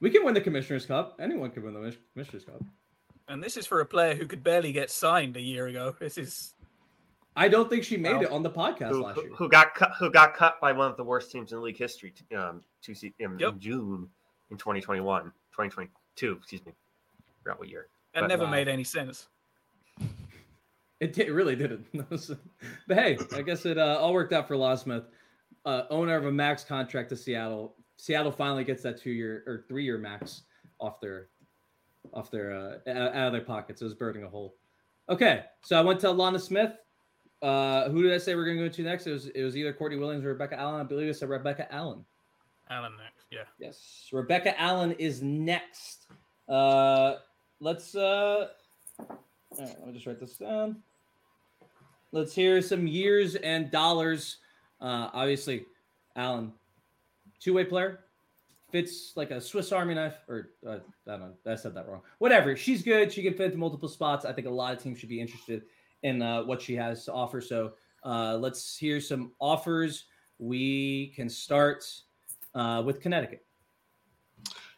[0.00, 2.62] we can win the commissioner's cup anyone can win the commissioner's cup
[3.28, 5.94] And this is for a player who could barely get signed a year ago.
[6.00, 6.54] This is
[7.36, 8.22] I don't think she made Wow.
[8.22, 9.92] it on the podcast Who, last year who got cut?
[10.00, 12.12] Who got cut by one of the worst teams in league history?
[12.36, 13.52] Um, to see in, Yep.
[13.52, 14.08] in June
[14.50, 16.36] in 2021, 2022.
[16.36, 16.72] Excuse me.
[17.42, 17.88] Forgot what year.
[18.14, 18.50] and But, never wow.
[18.50, 19.28] made any sense.
[21.00, 21.86] It, did, it really didn't.
[22.88, 25.04] but hey, I guess it uh, all worked out for Law Smith,
[25.64, 27.74] uh, owner of a max contract to Seattle.
[27.96, 30.42] Seattle finally gets that two year or three year max
[30.80, 31.28] off their
[32.12, 33.80] off their uh, out out of their pockets.
[33.80, 34.54] It was burning a hole.
[35.08, 36.72] Okay, so I went to Lana Smith.
[37.40, 39.06] Uh, who did I say we're going to go to next?
[39.06, 40.80] It was it was either Courtney Williams or Rebecca Allen.
[40.80, 42.04] I believe I said Rebecca Allen.
[42.70, 43.44] Alan next, yeah.
[43.58, 46.06] Yes, Rebecca Allen is next.
[46.48, 47.16] Uh,
[47.60, 47.94] let's.
[47.94, 48.48] Uh,
[49.00, 49.16] all
[49.58, 50.82] right, let me just write this down.
[52.12, 54.38] Let's hear some years and dollars.
[54.80, 55.66] Uh, obviously,
[56.16, 56.52] Allen,
[57.40, 58.00] two-way player,
[58.70, 60.16] fits like a Swiss Army knife.
[60.28, 62.02] Or uh, I don't know, I said that wrong.
[62.18, 62.56] Whatever.
[62.56, 63.12] She's good.
[63.12, 64.24] She can fit into multiple spots.
[64.24, 65.62] I think a lot of teams should be interested
[66.02, 67.40] in uh, what she has to offer.
[67.40, 67.72] So
[68.04, 70.04] uh, let's hear some offers.
[70.38, 71.84] We can start
[72.58, 73.44] uh, with Connecticut.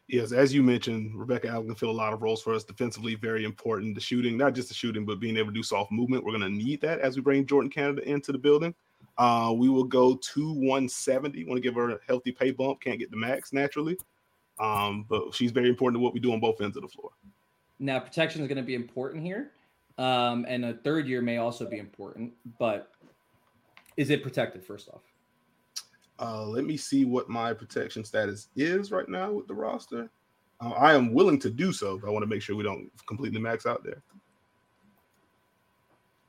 [0.07, 3.15] Yes, as you mentioned, Rebecca Allen can fill a lot of roles for us defensively.
[3.15, 3.95] Very important.
[3.95, 6.25] The shooting, not just the shooting, but being able to do soft movement.
[6.25, 8.75] We're going to need that as we bring Jordan Canada into the building.
[9.19, 11.45] Uh, we will go to 170.
[11.45, 12.81] Want to give her a healthy pay bump.
[12.81, 13.97] Can't get the max naturally,
[14.59, 17.11] um, but she's very important to what we do on both ends of the floor.
[17.79, 19.53] Now, protection is going to be important here,
[19.97, 22.33] um, and a third year may also be important.
[22.59, 22.91] But
[23.97, 24.65] is it protected?
[24.65, 25.03] First off,
[26.21, 30.11] Uh, let me see what my protection status is right now with the roster.
[30.61, 31.99] Uh, I am willing to do so.
[31.99, 34.03] But I want to make sure we don't completely max out there.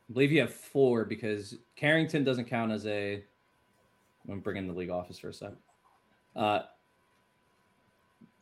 [0.09, 3.23] I believe you have four because Carrington doesn't count as a.
[4.29, 5.51] I'm bringing the league office for a sec.
[6.35, 6.59] Uh,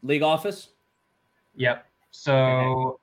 [0.04, 0.70] league office.
[1.56, 1.86] Yep.
[2.12, 3.00] So,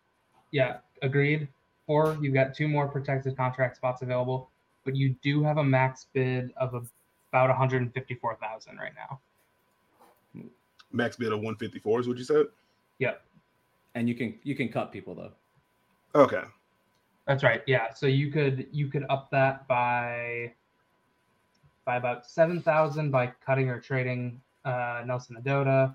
[0.52, 1.48] yeah, agreed.
[1.86, 4.50] Or you've got two more protected contract spots available,
[4.84, 6.88] but you do have a max bid of
[7.36, 9.20] about 154,000 right now.
[10.92, 12.46] Max bid of 154 is what you said.
[12.98, 13.22] Yep.
[13.94, 15.32] And you can you can cut people though.
[16.14, 16.42] Okay.
[17.26, 17.62] That's right.
[17.66, 17.92] Yeah.
[17.92, 20.52] So you could you could up that by
[21.84, 25.94] by about seven thousand by cutting or trading uh, Nelson Ododa.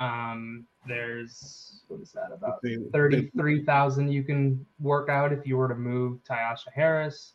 [0.00, 2.60] Um, there's what is that about
[2.92, 7.34] thirty-three thousand you can work out if you were to move Tyasha Harris.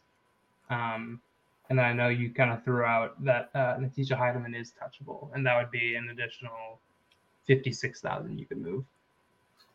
[0.69, 1.21] Um,
[1.69, 5.29] and then I know you kind of threw out that uh, Natisha Hiedeman is touchable,
[5.33, 6.79] and that would be an additional
[7.45, 8.83] fifty-six thousand you could move.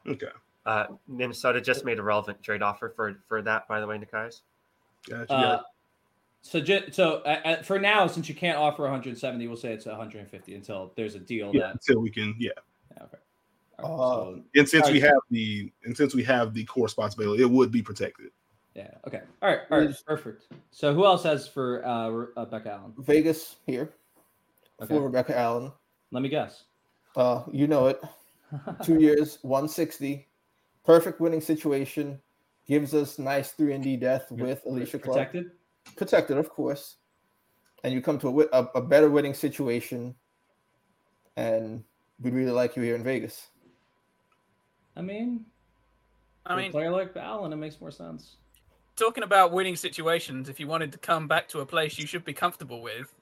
[0.07, 0.27] Okay.
[0.65, 4.41] Uh, Minnesota just made a relevant trade offer for for that, by the way, Nekias.
[5.09, 5.33] Gotcha.
[5.33, 5.63] Uh,
[6.45, 9.87] so, ju- so uh, uh, for now, since you can't offer 170, we'll say it's
[9.87, 11.73] 150 until there's a deal yeah, that.
[11.75, 12.51] until we can, yeah.
[13.01, 13.17] Okay.
[13.79, 15.03] All right, Uh, so- And since we Alright.
[15.13, 18.31] have the and since we have the core spots available, it would be protected.
[18.75, 18.91] Yeah.
[19.07, 19.21] Okay.
[19.43, 19.61] All right.
[19.71, 19.95] All right.
[20.07, 20.47] Perfect.
[20.71, 22.95] So, who else has for uh, Re- uh, Becca Allen?
[22.99, 23.93] Vegas here
[24.81, 24.95] Okay.
[24.95, 25.73] for Rebecca Allen.
[26.11, 26.65] Let me guess.
[27.17, 28.01] Uh, you know it.
[28.83, 30.27] Two years, 160.
[30.85, 32.21] Perfect winning situation.
[32.67, 35.17] Gives us nice 3 and D death with Alysha Clark.
[35.17, 35.51] Protected.
[35.97, 36.97] Protected, of course.
[37.85, 40.15] And you come to a, a, a better winning situation.
[41.37, 41.83] And
[42.21, 43.49] we'd really like you here in Vegas.
[44.97, 45.47] I mean,
[46.47, 48.37] I mean, player like Allen, it makes more sense.
[48.97, 52.25] Talking about winning situations, if you wanted to come back to a place you should
[52.25, 53.15] be comfortable with,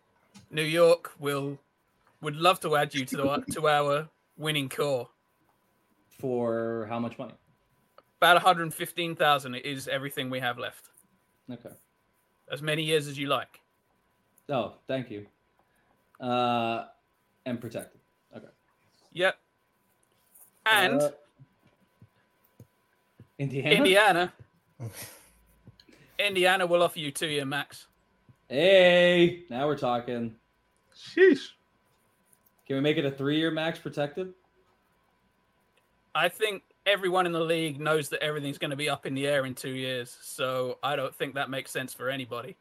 [0.51, 1.59] New York will
[2.21, 5.09] would love to add you to the, to our winning core.
[6.19, 7.33] For how much money?
[8.19, 10.91] About 115,000 is everything we have left.
[11.51, 11.71] Okay.
[12.53, 13.61] As many years as you like.
[14.51, 15.27] Oh, thank you.
[16.21, 16.85] Uh,
[17.47, 18.01] and protected.
[18.37, 18.47] Okay.
[19.13, 19.39] Yep.
[20.67, 21.11] And Uh,
[23.39, 23.71] Indiana.
[23.71, 24.33] Indiana.
[26.27, 27.87] Indiana will offer you two year max.
[28.49, 30.35] Hey, now we're talking.
[30.95, 31.51] Sheesh.
[32.67, 34.33] Can we make it a three-year max protected?
[36.15, 39.27] I think everyone in the league knows that everything's going to be up in the
[39.27, 40.17] air in two years.
[40.23, 42.57] So I don't think that makes sense for anybody.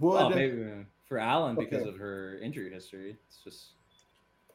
[0.00, 1.88] Would Oh, maybe for Allen because Okay.
[1.88, 3.16] of her injury history.
[3.28, 3.66] It's just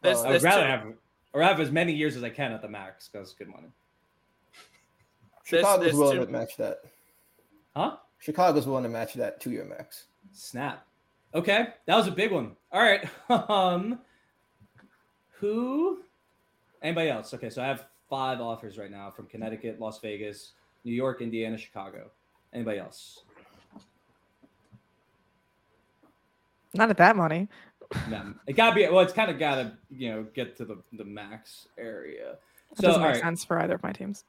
[0.02, 0.94] There's, Uh, I would rather two- have
[1.34, 3.72] or have as many years as I can at the max because it's good money.
[5.50, 6.84] There's- Chicago's there's willing two- to match that.
[7.76, 7.98] Huh?
[8.22, 10.06] Chicago's willing to match that two year max.
[10.32, 10.86] Snap.
[11.34, 12.56] Okay, that was a big one.
[12.72, 13.04] All right.
[13.50, 14.00] Um,
[15.40, 16.04] who?
[16.84, 17.34] Anybody else?
[17.34, 20.54] Okay, so I have five offers right now from Connecticut, Las Vegas,
[20.84, 22.12] New York, Indiana, Chicago.
[22.54, 23.24] Anybody else?
[26.74, 27.48] Not at that money.
[28.10, 28.88] No, it gotta be.
[28.88, 32.38] Well, it's kind of gotta you know get to the the max area.
[32.70, 34.24] That So doesn't make right, sense for either of my teams.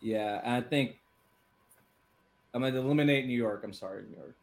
[0.00, 0.98] yeah, and I think
[2.54, 3.62] I'm gonna eliminate New York.
[3.64, 4.36] I'm sorry, New York.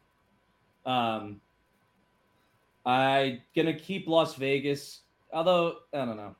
[0.84, 1.40] Um,
[2.84, 5.00] I gonna keep Las Vegas,
[5.32, 6.36] although I don't know.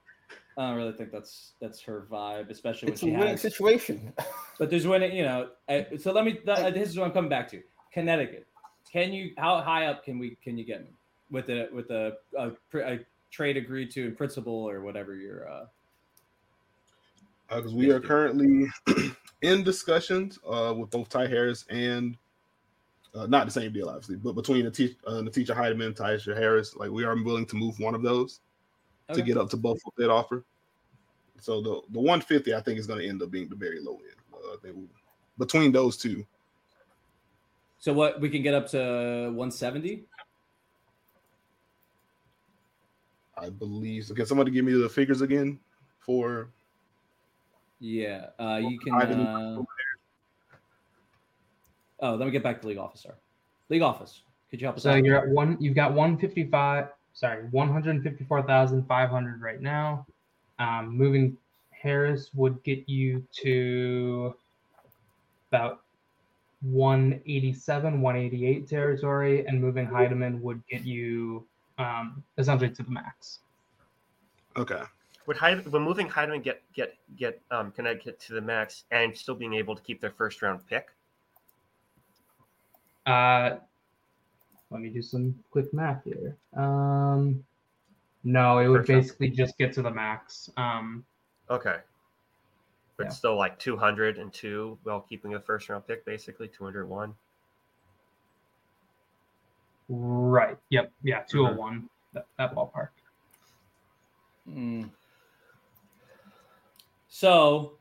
[0.59, 3.41] I don't really think that's that's her vibe, especially when It's a she winning has.
[3.41, 4.13] situation.
[4.59, 5.49] But there's when it, you know.
[5.69, 6.35] uh, So let me.
[6.35, 7.61] th- this is what I'm coming back to.
[7.93, 8.47] Connecticut.
[8.93, 9.33] Can you?
[9.39, 10.37] How high up can we?
[10.45, 10.91] Can you get me
[11.31, 12.99] with a with a, a, a
[13.33, 15.65] trade agreed to in principle or whatever your uh,
[17.57, 18.67] because Uh, we are currently
[19.43, 22.17] in discussions uh, with both Ty Harris and
[23.15, 26.75] uh, not the same deal, obviously, but between Natisha, uh, Natisha Hiedeman and Tyasha Harris,
[26.77, 28.41] like we are willing to move one of those
[29.11, 29.21] Okay.
[29.21, 30.45] to get up to both of that offer.
[31.41, 33.97] So the the 150, I think, is going to end up being the very low
[33.97, 34.17] end.
[34.33, 34.88] Uh, I think we-
[35.38, 36.25] between those two,
[37.79, 38.79] So what we can get up to
[39.35, 40.05] 170?
[43.37, 44.05] I believe.
[44.07, 45.59] So can somebody give me the figures again
[45.99, 46.49] for?
[47.83, 48.95] Yeah, uh, you can.
[48.95, 49.62] Uh...
[51.99, 53.16] Oh, let me get back to league officer.
[53.71, 55.05] League office, could you help us So out?
[55.05, 55.57] you're at one.
[55.59, 56.90] You've got one fifty five.
[57.12, 60.07] Sorry, one hundred fifty four thousand five hundred right now.
[60.61, 61.37] Um, moving
[61.71, 64.37] Harris would get you to
[65.51, 65.81] about
[66.61, 71.45] one eighty seven, one eighty eight territory, and moving Hiedeman would get you
[71.79, 73.40] um, essentially to the max.
[74.57, 74.83] Okay.
[75.27, 79.35] Would Heid- would moving Hiedeman get get get um, Connecticut to the max and still
[79.35, 80.89] being able to keep their first round pick?
[83.07, 83.57] Uh,
[84.71, 86.37] let me do some quick math here.
[86.57, 87.45] Um,
[88.25, 89.03] no, it would First round.
[89.03, 90.51] basically just get to the max.
[90.57, 91.05] Um,
[91.51, 91.79] Okay.
[92.97, 93.11] But Yeah.
[93.11, 97.15] still like 202 while keeping the first round pick, basically 201.
[99.88, 100.57] right.
[100.71, 100.90] Yep.
[101.03, 101.23] Yeah.
[101.25, 101.90] Two hundred one.
[102.15, 102.88] That, that ballpark.
[104.49, 104.90] Mm.
[107.15, 107.73] So,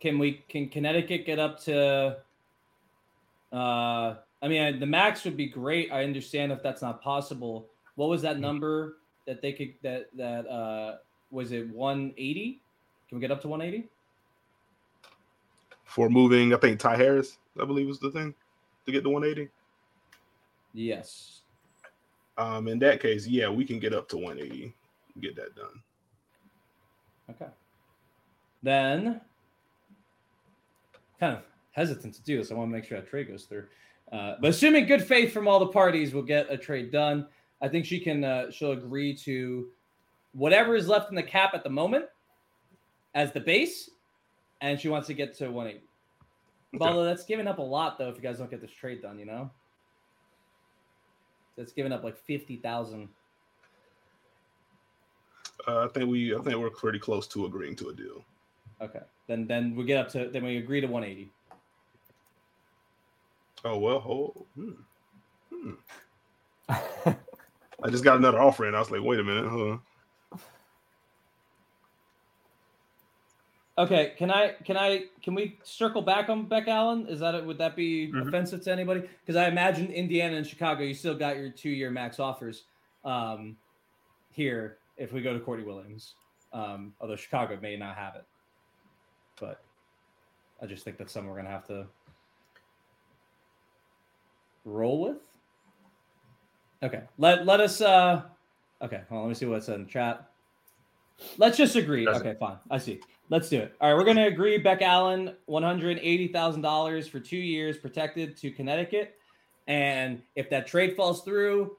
[0.00, 0.44] can we?
[0.50, 2.18] Can Connecticut get up to?
[3.50, 5.90] Uh, I mean, the max would be great.
[5.90, 7.68] I understand if that's not possible.
[7.94, 10.96] What was that number that they could that that uh
[11.30, 12.60] was it 180?
[13.08, 13.88] Can we get up to 180?
[15.86, 18.34] For moving, I think Ty Harris, I believe was the thing
[18.84, 19.50] to get to 180.
[20.74, 21.40] Yes.
[22.36, 24.74] Um, in that case, yeah, we can get up to 180,
[25.18, 25.82] get that done.
[28.66, 29.20] Then
[31.20, 31.42] kind of
[31.72, 32.50] hesitant to do this.
[32.50, 33.66] I want to make sure that trade goes through.
[34.12, 37.26] Uh, but assuming good faith from all the parties, we'll get a trade done.
[37.60, 38.24] I think she can.
[38.24, 39.68] Uh, she'll agree to
[40.32, 42.04] whatever is left in the cap at the moment
[43.14, 43.90] as the base,
[44.60, 45.82] and she wants to get to 180.
[46.74, 46.84] Okay.
[46.84, 49.18] Although that's giving up a lot, though, if you guys don't get this trade done,
[49.18, 49.50] you know.
[51.56, 53.08] That's giving up like fifty thousand.
[55.66, 58.24] Uh, I think we I think we're pretty close to agreeing to a deal.
[58.80, 61.30] Okay, then then we get up to then we agree to 180.
[63.64, 64.70] Oh well, oh, hmm.
[65.52, 67.10] Hmm.
[67.82, 70.38] I just got another offer and I was like, wait a minute, huh?
[73.78, 77.06] Okay, can I can I can we circle back on Beck Allen?
[77.08, 77.44] Is that it?
[77.44, 78.26] Would that be Mhm.
[78.26, 79.00] offensive to anybody?
[79.00, 82.64] Because I imagine Indiana and Chicago, you still got your two year max offers
[83.04, 83.56] um,
[84.30, 86.14] here if we go to Courtney Williams.
[86.54, 88.24] Um, although Chicago may not have it,
[89.40, 89.62] but
[90.62, 91.86] I just think that's something we're gonna have to
[94.64, 95.16] roll with.
[96.82, 97.80] Okay, let let us.
[97.80, 98.22] uh
[98.82, 100.30] Okay, hold on, let me see what's in the chat.
[101.38, 102.04] Let's just agree.
[102.04, 102.58] Doesn't- Okay, fine.
[102.70, 103.00] I see.
[103.30, 103.74] Let's do it.
[103.80, 104.58] All right, we're going to agree.
[104.58, 109.14] Beck Allen, one hundred eighty thousand dollars for two years, protected to Connecticut.
[109.66, 111.76] And if that trade falls through,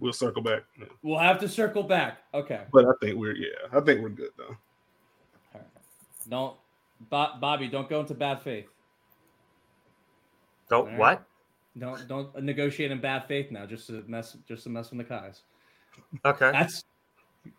[0.00, 0.62] We'll circle back.
[1.04, 2.18] We'll have to circle back.
[2.34, 2.62] Okay.
[2.72, 4.56] But I think we're yeah, I think we're good though.
[6.30, 6.56] All right.
[7.00, 8.66] Don't, Bo- Bobby, don't go into bad faith.
[10.68, 10.98] Don't Alright.
[10.98, 11.26] what?
[11.78, 15.04] Don't don't negotiate in bad faith now, just to mess just to mess with the
[15.04, 15.42] Kais.
[16.24, 16.52] Okay.
[16.52, 16.84] That's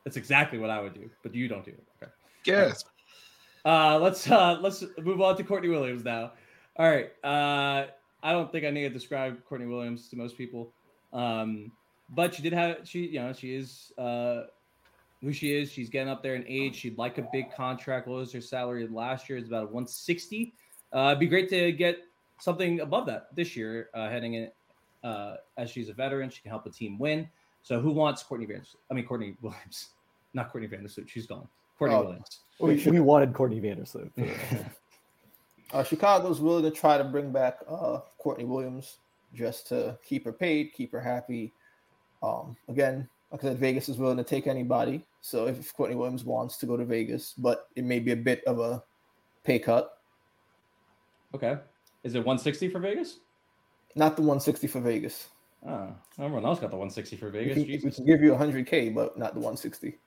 [0.04, 1.84] that's exactly what I would do, but you don't do it.
[2.02, 2.12] Okay.
[2.46, 2.86] Yes.
[3.66, 6.32] Uh, let's uh, let's move on to Courtney Williams now.
[6.78, 7.12] All right.
[7.24, 7.88] Uh,
[8.24, 10.72] I don't think I need to describe Courtney Williams to most people,
[11.14, 11.72] um,
[12.10, 14.44] but she did have she you know she is uh,
[15.26, 15.72] who she is.
[15.72, 16.76] She's getting up there in age.
[16.76, 18.08] She'd like a big contract.
[18.08, 19.38] What was her salary last year?
[19.40, 20.54] It's about 160.
[20.94, 21.98] Uh, it'd be great to get
[22.40, 24.52] something above that this year, uh, heading in
[25.04, 26.30] uh, as she's a veteran.
[26.30, 27.28] She can help a team win.
[27.64, 28.76] So who wants Courtney Vandersloot?
[28.92, 29.90] I mean Courtney Williams,
[30.36, 31.10] not Courtney Vandersloot.
[31.10, 31.48] She's gone.
[31.80, 32.04] Courtney Oh.
[32.04, 32.40] Williams.
[32.60, 34.12] We, we wanted Courtney Vandersloot.
[35.74, 38.98] Uh, Chicago's willing to try to bring back uh, Courtney Williams
[39.34, 41.52] just to keep her paid, keep her happy.
[42.22, 45.06] Um, again, like I said, Vegas is willing to take anybody.
[45.20, 48.42] So if Courtney Williams wants to go to Vegas, but it may be a bit
[48.46, 48.82] of a
[49.44, 49.92] pay cut,
[51.34, 51.58] Okay.
[52.06, 53.20] Is it 160 for Vegas?
[53.98, 55.28] not the 160 for Vegas.
[55.68, 57.54] Oh, everyone else got the 160 for We Vegas.
[57.56, 59.98] can, we can give you 100k, but not the 160.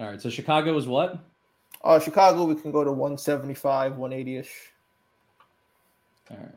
[0.00, 0.20] All right.
[0.20, 1.24] So Chicago is what?
[1.82, 4.52] Uh, Chicago, we can go to 175, 180 ish.
[6.30, 6.54] All right.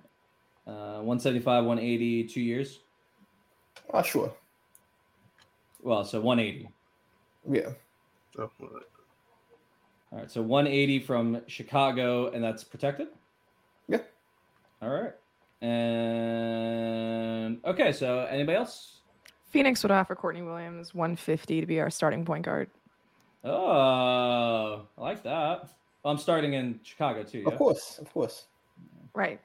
[0.67, 2.80] Uh, 175, 180, two years.
[3.93, 4.34] Uh, sure.
[5.88, 6.69] Well, so 180.
[7.49, 7.69] Yeah.
[8.38, 8.83] Oh, all right.
[10.11, 10.29] All right.
[10.29, 13.07] So 180 from Chicago, and that's protected?
[13.88, 14.01] Yeah.
[14.81, 15.13] All right.
[15.61, 16.43] And
[17.63, 17.93] okay.
[17.93, 18.99] So anybody else?
[19.45, 22.69] Phoenix would offer Courtney Williams 150 to be our starting point guard.
[23.45, 25.69] Oh, I like that.
[26.03, 27.43] Well, I'm starting in Chicago too.
[27.47, 27.47] Yeah.
[27.47, 27.97] Of course.
[27.99, 28.47] Of course.
[29.15, 29.39] Right.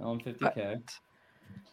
[0.00, 0.82] 150K.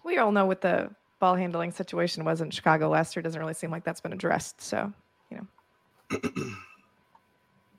[0.04, 0.92] We all know what the
[1.26, 3.24] ball handling situation was in Chicago last year.
[3.24, 4.62] Doesn't really seem like that's been addressed.
[4.62, 4.94] So,
[5.32, 6.20] you know.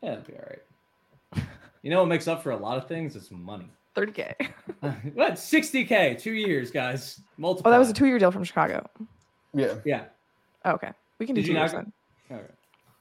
[0.02, 1.46] Yeah, it'll be all right.
[1.82, 3.16] You know what makes up for a lot of things?
[3.16, 3.66] It's money.
[3.96, 4.34] 30K.
[5.14, 5.32] what?
[5.32, 7.20] 60K, two years, guys.
[7.38, 7.68] Multiple.
[7.68, 8.86] Oh, that was a two year deal from Chicago.
[9.54, 9.74] Yeah.
[9.84, 10.04] Yeah.
[10.64, 10.92] Oh, okay.
[11.18, 11.84] We can do Did two years not?
[11.84, 11.92] then.
[12.30, 12.50] All right.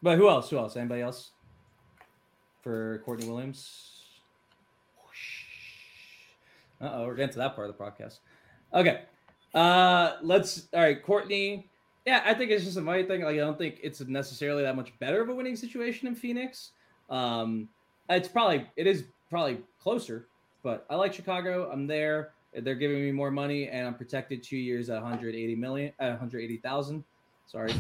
[0.02, 0.50] But who else?
[0.50, 0.78] Who else?
[0.78, 1.32] Anybody else?
[2.64, 3.91] For Courtney Williams?
[6.82, 8.20] Uh oh, we're getting to that part of the podcast.
[8.74, 9.02] Okay.
[9.56, 11.70] Uh let's all right, Courtney.
[12.06, 13.22] Yeah, I think it's just a money thing.
[13.22, 16.72] Like I don't think it's necessarily that much better of a winning situation in Phoenix.
[17.10, 17.70] Um
[18.10, 20.28] it's probably it is probably closer,
[20.62, 21.70] but I like Chicago.
[21.72, 22.34] I'm there.
[22.53, 27.03] They're giving me more money and I'm protected two years at 180 million at 180,000.
[27.47, 27.74] Sorry.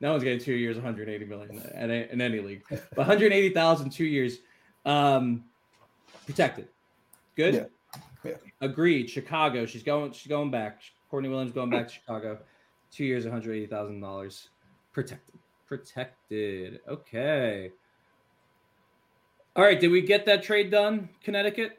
[0.00, 2.64] No one's getting two years, 180 million in, in any league.
[2.68, 4.38] But 180,000 two years,
[4.84, 5.44] um,
[6.26, 6.66] protected.
[7.36, 7.54] Good.
[7.54, 7.64] Yeah.
[8.24, 8.34] Yeah.
[8.60, 9.10] Agreed.
[9.10, 9.66] Chicago.
[9.66, 10.12] She's going.
[10.12, 10.80] She's going back.
[11.10, 12.38] Courtney Williams going back to Chicago.
[12.90, 14.48] Two years, 180 thousand dollars.
[14.92, 15.34] Protected.
[15.66, 16.80] Protected.
[16.88, 17.70] Okay.
[19.56, 19.80] All right.
[19.80, 21.78] Did we get that trade done, Connecticut?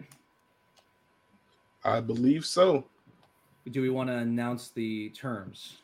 [1.86, 2.86] I believe so.
[3.72, 5.78] Do we want to announce the terms?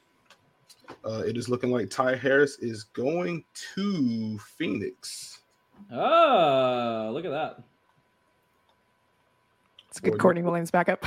[1.05, 3.43] Uh, it is looking like Ty Harris is going
[3.75, 5.41] to Phoenix.
[5.91, 7.63] Oh, look at that.
[9.99, 11.05] It's a good Or- Courtney Williams backup.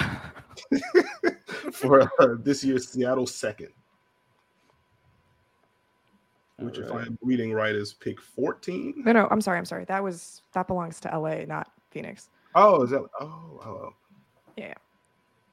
[1.73, 3.69] for uh, this year's Seattle second.
[6.59, 7.07] which, if Alright.
[7.07, 9.03] I'm reading right, is pick 14.
[9.07, 9.57] No, no, I'm sorry.
[9.57, 9.87] I'm sorry.
[9.87, 12.29] That was that belongs to LA, not Phoenix.
[12.55, 13.03] Oh, is that?
[13.19, 13.91] Oh, oh,
[14.59, 14.75] Yeah.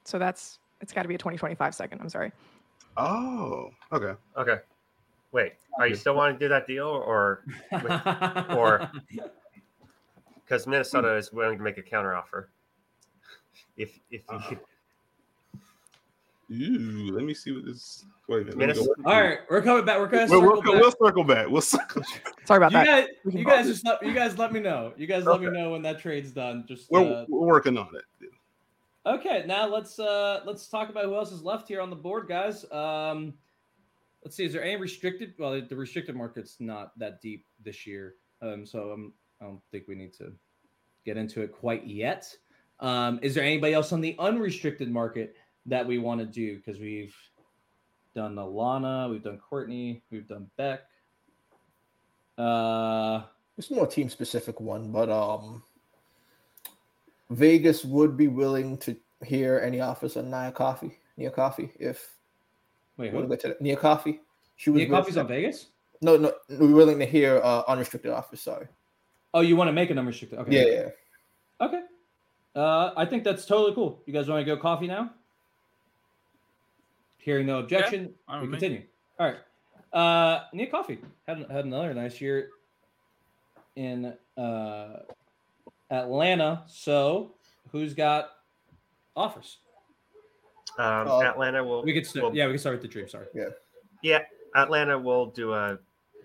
[0.04, 2.00] So that's it's got to be a 2025 second.
[2.02, 2.32] I'm sorry.
[2.98, 3.70] oh.
[3.90, 4.12] Okay.
[4.36, 4.58] Okay.
[5.32, 7.44] Wait, are you still wanting to do that deal, or
[8.50, 8.90] or
[10.44, 12.46] because Minnesota is willing to make a counteroffer?
[13.76, 14.58] If if you,
[16.52, 18.04] Ooh, let me see what this.
[18.28, 18.58] Wait a minute.
[18.58, 19.98] let me go- Minnesota- All right, we're coming back.
[19.98, 20.82] We're gonna We'll, circle we'll, back.
[20.82, 21.48] we'll circle back.
[21.48, 22.02] We'll circle.
[22.44, 23.08] Sorry about you that.
[23.24, 23.72] guys, you guys it.
[23.72, 24.92] just let you guys let me know.
[24.96, 26.64] You guys let me know when that trade's done.
[26.66, 28.30] Just We're, uh, we're working on it.
[29.06, 29.44] okay.
[29.46, 32.64] Now let's uh let's talk about who else is left here on the board, guys.
[32.72, 33.34] Um,
[34.24, 34.44] let's see.
[34.44, 35.34] Is there any restricted?
[35.38, 39.84] Well, the restricted market's not that deep this year, um, so I'm, I don't think
[39.86, 40.32] we need to
[41.06, 42.26] get into it quite yet.
[42.80, 46.56] Um, is there anybody else on the unrestricted market that we want to do?
[46.56, 47.14] Because we've
[48.14, 50.80] done Alanna, we've done Courtney, we've done Beck.
[52.38, 53.22] Uh,
[53.58, 55.62] It's more team specific one, but um,
[57.28, 62.14] Vegas would be willing to hear any offers on Nia Coffey, Nia Coffey, if
[62.96, 63.42] wait, you want to who?
[63.50, 63.62] go to.
[63.62, 64.20] Nia Coffey.
[64.56, 65.66] She was Nia Coffey's on Vegas.
[66.00, 68.40] No, no, we're willing to hear uh, unrestricted offers.
[68.40, 68.66] Sorry.
[69.34, 70.38] Oh, you want to make an unrestricted?
[70.38, 70.52] Okay.
[70.52, 70.82] Yeah,
[71.60, 71.66] yeah.
[71.66, 71.82] Okay.
[72.54, 74.02] Uh, I think that's totally cool.
[74.06, 75.10] You guys want to go coffee now?
[77.18, 78.58] Hearing no objection, fine we with me.
[78.68, 78.86] continue.
[79.18, 79.36] All right.
[79.92, 82.48] Uh, Nia Coffey had had another nice year
[83.76, 85.00] in uh,
[85.90, 86.62] Atlanta.
[86.66, 87.34] So,
[87.72, 88.30] who's got
[89.16, 89.58] offers?
[90.78, 91.82] um, Uh, Atlanta will.
[91.82, 92.24] We could start.
[92.24, 93.08] will- yeah, we can start with the dream.
[93.08, 93.26] Sorry.
[93.34, 93.48] Yeah,
[94.02, 94.20] Yeah,
[94.54, 95.78] Atlanta will do a,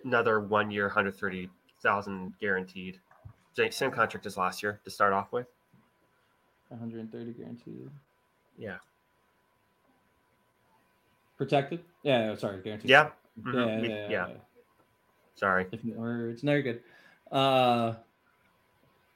[0.06, 3.00] another one year, 130,000 guaranteed.
[3.56, 5.48] Same- Same contract as last year to start off with.
[6.70, 7.90] 130 guaranteed.
[8.58, 8.78] Yeah.
[11.38, 11.82] Protected.
[12.04, 12.30] Yeah.
[12.30, 12.90] yeah, Sorry, guaranteed.
[12.90, 13.10] Yeah.
[13.38, 13.44] Yeah.
[13.44, 13.54] Mhm.
[13.54, 13.82] Yeah.
[13.82, 14.28] We- yeah, yeah.
[14.28, 14.34] yeah.
[15.36, 15.66] Sorry.
[15.66, 16.44] Different words.
[16.44, 16.82] No, you're good.
[17.32, 17.96] Uh,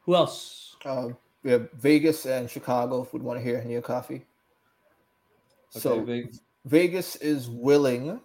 [0.02, 0.76] who else?
[0.84, 1.10] Uh,
[1.44, 4.26] we have Vegas and Chicago If we'd want to hear Nia Coffey.
[5.70, 6.42] So Vegas.
[6.66, 8.20] Vegas is willing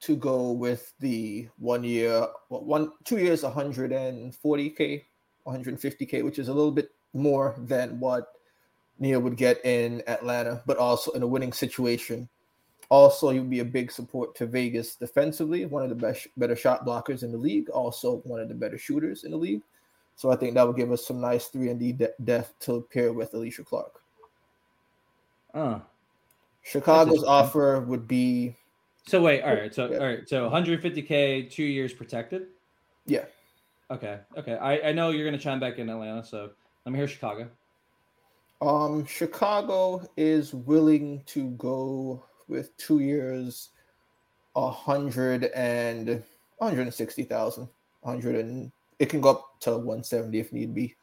[0.00, 5.04] to go with the one year, well, one two years, 140k,
[5.46, 8.32] 150k, which is a little bit more than what
[8.98, 12.28] Nia would get in Atlanta, but also in a winning situation.
[12.90, 16.54] Also, he would be a big support to Vegas defensively, one of the best, better
[16.54, 19.62] shot blockers in the league, also one of the better shooters in the league.
[20.16, 22.86] So I think that would give us some nice three and D de- depth to
[22.92, 24.00] pair with Alysha Clark.
[25.52, 25.80] Uh,
[26.62, 28.56] Chicago's offer would be
[29.06, 29.74] so wait, all right.
[29.74, 29.98] So Yeah.
[29.98, 30.28] all right.
[30.28, 32.46] So 150k, two years protected.
[33.06, 33.26] yeah.
[33.90, 34.18] Okay.
[34.36, 34.54] Okay.
[34.54, 36.50] I, I know you're gonna chime back in Atlanta, so
[36.84, 37.50] let me hear Chicago.
[38.60, 43.70] Um, Chicago is willing to go with two years,
[44.56, 46.22] a hundred and
[46.58, 47.68] 160,000,
[48.00, 50.94] 100 and it can go up to 170 if need be.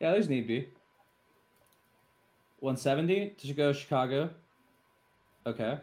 [0.00, 0.68] Yeah, there's need be.
[2.60, 4.30] 170 to go Chicago.
[5.46, 5.78] Okay.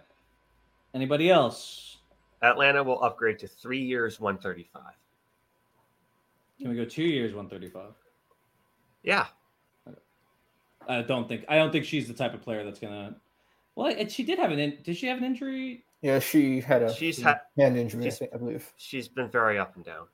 [0.93, 1.97] Anybody else?
[2.41, 4.81] Atlanta will upgrade to three years, 135.
[6.59, 7.93] Can we go two years, 135?
[9.03, 9.25] Yeah.
[10.89, 13.15] I don't think I don't think she's the type of player that's gonna.
[13.75, 14.59] Well, and she did have an.
[14.59, 15.85] In, did she have an injury?
[16.01, 17.41] Yeah, she had a She's had.
[17.57, 18.71] hand injury, I, she's- think, I believe.
[18.77, 20.07] She's been very up and down,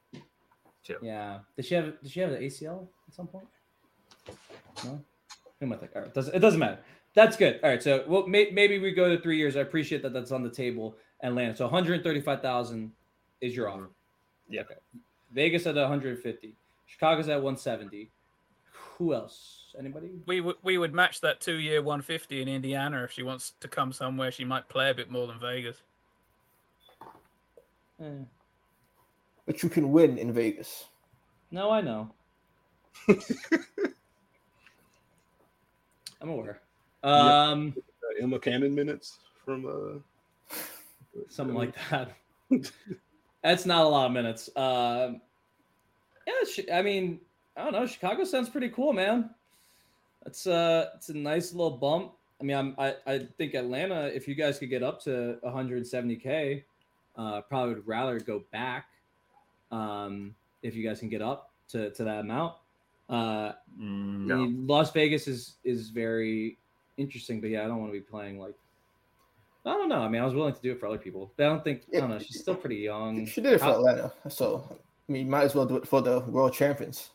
[0.84, 0.98] too.
[1.02, 1.40] Yeah.
[1.56, 2.02] Did she have?
[2.02, 3.48] Did she have an ACL at some point?
[4.84, 5.00] No.
[5.60, 5.98] Who am I thinking?
[5.98, 6.14] All right.
[6.14, 6.80] Does it doesn't matter.
[7.14, 7.60] That's good.
[7.64, 7.82] All right.
[7.82, 9.56] So well, may, maybe we go to three years.
[9.56, 10.14] I appreciate that.
[10.14, 10.98] That's on the table.
[11.24, 11.56] Atlanta.
[11.56, 12.92] So 135,000
[13.42, 13.84] is your mm-hmm.
[13.84, 13.90] offer.
[14.50, 14.62] Yeah.
[14.62, 14.76] Okay.
[15.32, 16.56] Vegas at 150.
[16.88, 18.12] Chicago's at 170.
[18.98, 19.65] Who else?
[19.78, 20.10] Anybody?
[20.26, 23.68] We would we would match that two year 150 in Indiana if she wants to
[23.68, 24.32] come somewhere.
[24.32, 25.82] She might play a bit more than Vegas.
[28.02, 28.24] Eh.
[29.46, 30.86] But you can win in Vegas.
[31.52, 32.12] No, I know.
[36.22, 36.62] I'm aware.
[37.04, 37.50] Yeah.
[37.50, 40.00] Um, Uh, Emma Cannon minutes from uh
[41.30, 42.12] something like that.
[43.44, 44.50] That's not a lot of minutes.
[44.56, 45.22] Um,
[46.26, 47.20] yeah, sh- I mean,
[47.56, 47.86] I don't know.
[47.86, 49.30] Chicago sounds pretty cool, man.
[50.26, 52.14] It's uh, it's a nice little bump.
[52.42, 56.64] I mean, I'm, I I think Atlanta, if you guys could get up to 170k,
[57.16, 58.86] uh, probably would rather go back.
[59.72, 62.56] Um, if you guys can get up to to that amount.
[63.10, 64.38] Uh, I No.
[64.38, 66.58] mean, Las Vegas is is very
[66.98, 68.56] interesting, but yeah, I don't want to be playing like.
[69.68, 70.02] I don't know.
[70.02, 71.84] I mean, I was willing to do it for other people, but I don't think.
[71.96, 72.20] I don't know.
[72.20, 73.26] She's still pretty young.
[73.26, 74.64] She did it for How- Atlanta, so
[75.08, 77.12] I mean, might as well do it for the world champions.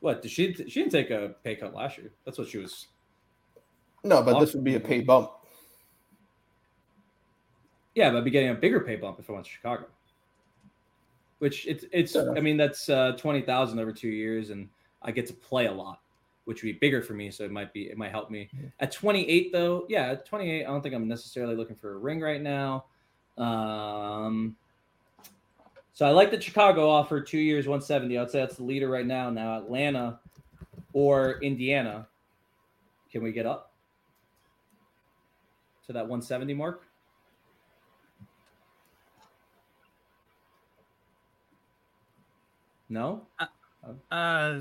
[0.00, 0.22] What?
[0.22, 0.54] Did she?
[0.54, 2.10] She didn't take a pay cut last year.
[2.24, 2.88] That's what she was.
[4.02, 5.30] No, but this would be a pay bump.
[7.94, 9.86] Yeah, but I'd be getting a bigger pay bump if I went to Chicago.
[11.40, 12.14] which it's it's.
[12.16, 14.68] I mean, that's uh, twenty thousand over two years, and
[15.02, 16.00] I get to play a lot,
[16.44, 17.30] which would be bigger for me.
[17.30, 18.48] So it might be it might help me.
[18.78, 21.94] At twenty eight though, yeah, at twenty eight, I don't think I'm necessarily looking for
[21.94, 22.84] a ring right now.
[23.36, 24.54] Um,
[26.00, 28.16] so I like that Chicago offered two years, one seventy.
[28.16, 29.28] I'd say that's the leader right now.
[29.28, 30.18] Now Atlanta
[30.94, 32.08] or Indiana,
[33.12, 33.74] can we get up
[35.86, 36.86] to that one seventy mark?
[42.88, 43.26] No.
[43.38, 43.44] Uh,
[44.10, 44.54] uh,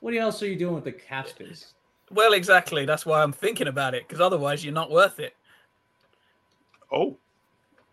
[0.00, 1.74] What else are you doing with the cap space?
[2.10, 2.84] well, exactly.
[2.84, 5.36] That's why I'm thinking about it because otherwise you're not worth it.
[6.92, 7.16] Oh,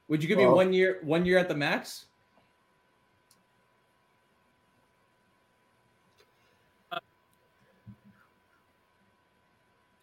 [0.09, 2.05] Would you give me one year, one year at the max?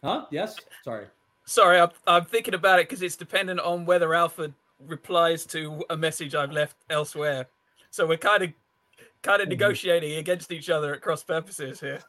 [0.03, 0.25] Huh?
[0.31, 0.55] Yes.
[0.83, 1.07] Sorry.
[1.45, 4.53] Sorry, I'm, I'm thinking about it because it's dependent on whether Alfred
[4.85, 7.47] replies to a message I've left elsewhere.
[7.91, 8.49] So we're kind of
[9.23, 11.99] kind of negotiating against each other at cross purposes here.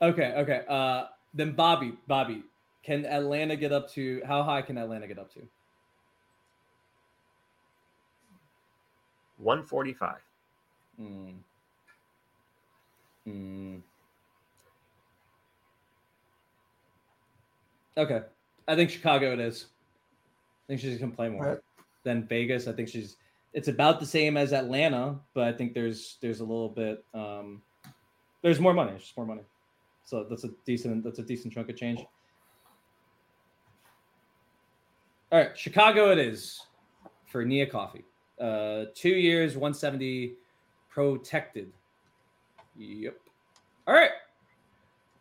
[0.00, 0.34] Okay.
[0.36, 0.62] Okay.
[0.68, 2.42] Uh, then Bobby, Bobby,
[2.84, 5.40] can Atlanta get up to how high can Atlanta get up to?
[9.38, 10.16] 145.
[10.98, 11.30] Hmm.
[13.24, 13.76] Hmm.
[17.96, 18.22] Okay.
[18.68, 19.66] I think Chicago it is.
[19.66, 21.58] I think she's gonna play more Right.
[22.02, 22.66] than Vegas.
[22.66, 23.16] I think she's
[23.52, 27.62] it's about the same as Atlanta, but I think there's there's a little bit um
[28.42, 28.92] there's more money.
[28.92, 29.42] It's just more money.
[30.04, 32.00] So that's a decent that's a decent chunk of change.
[35.32, 36.60] All right, Chicago it is
[37.26, 38.04] for Nia Coffey.
[38.40, 40.34] Uh two years, 170
[40.88, 41.72] protected.
[42.76, 43.16] Yep.
[43.86, 44.10] All right.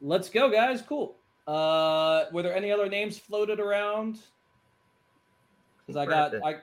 [0.02, 0.82] Let's go, guys.
[0.82, 1.16] Cool.
[1.48, 4.20] Uh were there any other names floated around?
[5.86, 6.56] Because I got I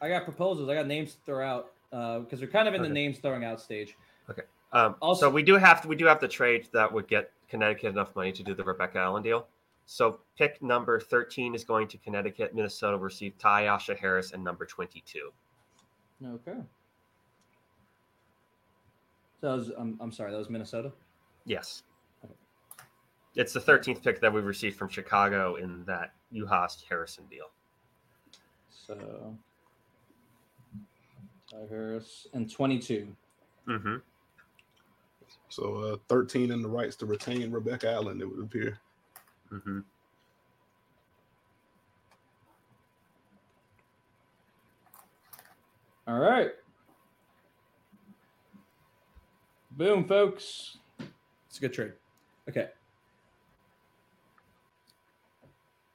[0.00, 0.68] I got proposals.
[0.68, 1.72] I got names to throw out.
[1.92, 3.96] Uh because we're kind of in the names throwing out stage.
[4.30, 4.42] Okay.
[4.72, 7.32] Um, Also- so we do have to we do have to trade that would get
[7.48, 9.46] Connecticut enough money to do the Rebecca Allen deal.
[9.86, 12.54] So pick number 13 is going to Connecticut.
[12.54, 15.32] Minnesota will receive Tyasha Harris and number 22.
[16.24, 16.58] Okay.
[19.40, 20.92] So was, I'm, I'm sorry, that was Minnesota.
[21.44, 21.82] Yes.
[23.34, 27.50] It's the 13th pick that we've received from Chicago in that Uhas Harrison deal.
[28.70, 29.36] So
[31.50, 33.14] Ty Harris and 22.
[33.68, 33.96] Mm-hmm.
[35.48, 38.78] so uh, 13 in the rights to retain Rebecca Allen, it would appear.
[39.52, 39.80] Mm-hmm.
[46.06, 46.50] All right.
[49.72, 50.78] Boom, folks.
[51.48, 51.92] It's a good trade.
[52.48, 52.68] Okay.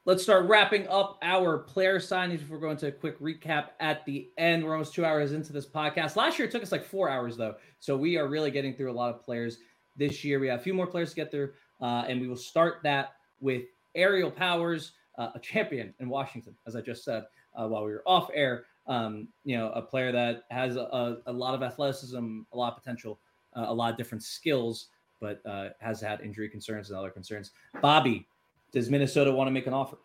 [0.03, 4.30] Let's start wrapping up our player signings before going to a quick recap at the
[4.38, 4.64] end.
[4.64, 6.16] We're almost two hours into this podcast.
[6.16, 8.91] Last year it took us like four hours though, so we are really getting through
[8.91, 9.59] a lot of players
[9.95, 10.39] this year.
[10.39, 11.51] We have a few more players to get through,
[11.82, 16.76] uh, and we will start that with Aerial Powers, uh, a champion in Washington, as
[16.76, 18.66] I just said uh, while we were off air.
[18.91, 22.77] Um, you know, a player that has a, a lot of athleticism, a lot of
[22.77, 23.21] potential,
[23.55, 24.87] uh, a lot of different skills,
[25.21, 27.51] but uh, has had injury concerns and other concerns.
[27.81, 28.27] Bobby,
[28.73, 29.97] does Minnesota want to make an offer?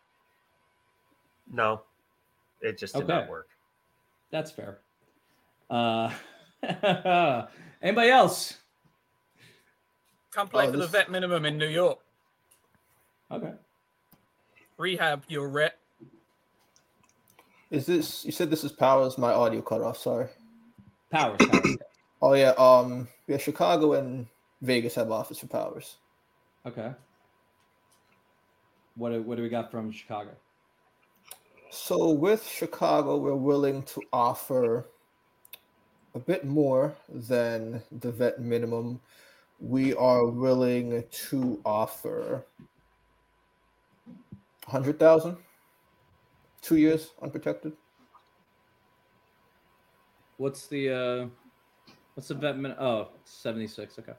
[1.53, 1.82] No,
[2.61, 3.12] it just did Okay.
[3.12, 3.49] not work.
[4.30, 4.78] That's fair.
[5.68, 6.12] Uh,
[7.82, 8.55] anybody else?
[10.30, 11.99] Come play Oh, for the vet minimum in New York.
[13.32, 13.53] Okay.
[14.78, 15.76] Rehab your rep.
[17.77, 19.18] Is this you said this is Powers?
[19.18, 19.99] My audio cut off.
[19.99, 20.29] Sorry.
[21.12, 21.37] Powers.
[21.39, 21.77] Powers.
[22.22, 22.53] Oh yeah.
[22.57, 23.07] Um.
[23.27, 23.37] Yeah.
[23.37, 24.27] Chicago and
[24.62, 25.97] Vegas have offers for Powers.
[26.64, 26.93] okay.
[28.95, 30.31] What do, what do we got from Chicago?
[31.68, 34.87] So with Chicago, we're willing to offer
[36.14, 38.99] a bit more than the vet minimum.
[39.61, 42.47] We are willing to offer
[44.66, 45.37] hundred thousand,
[46.63, 47.73] two years unprotected.
[50.39, 51.27] What's the uh
[52.15, 54.13] what's the vet min oh 76 okay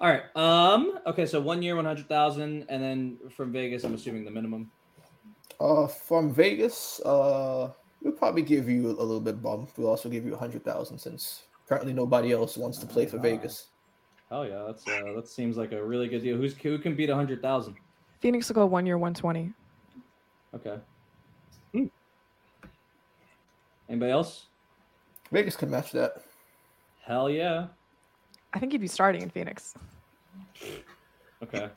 [0.00, 4.30] all right um okay so one year 100000 and then from vegas i'm assuming the
[4.30, 4.70] minimum
[5.60, 9.70] Uh, from Vegas, uh, we'll probably give you a little bit bump.
[9.76, 13.18] We'll also give you a hundred thousand since currently nobody else wants to play for
[13.18, 13.70] Vegas.
[14.30, 17.10] oh yeah that's uh that seems like a really good deal who's who can beat
[17.10, 17.74] 100000
[18.20, 19.52] Phoenix will go one year, 120.
[20.54, 20.78] okay
[23.88, 24.46] anybody else
[25.32, 26.22] Vegas can match that.
[27.04, 27.66] hell yeah
[28.54, 29.74] I think he'd be starting in Phoenix.
[31.42, 31.70] okay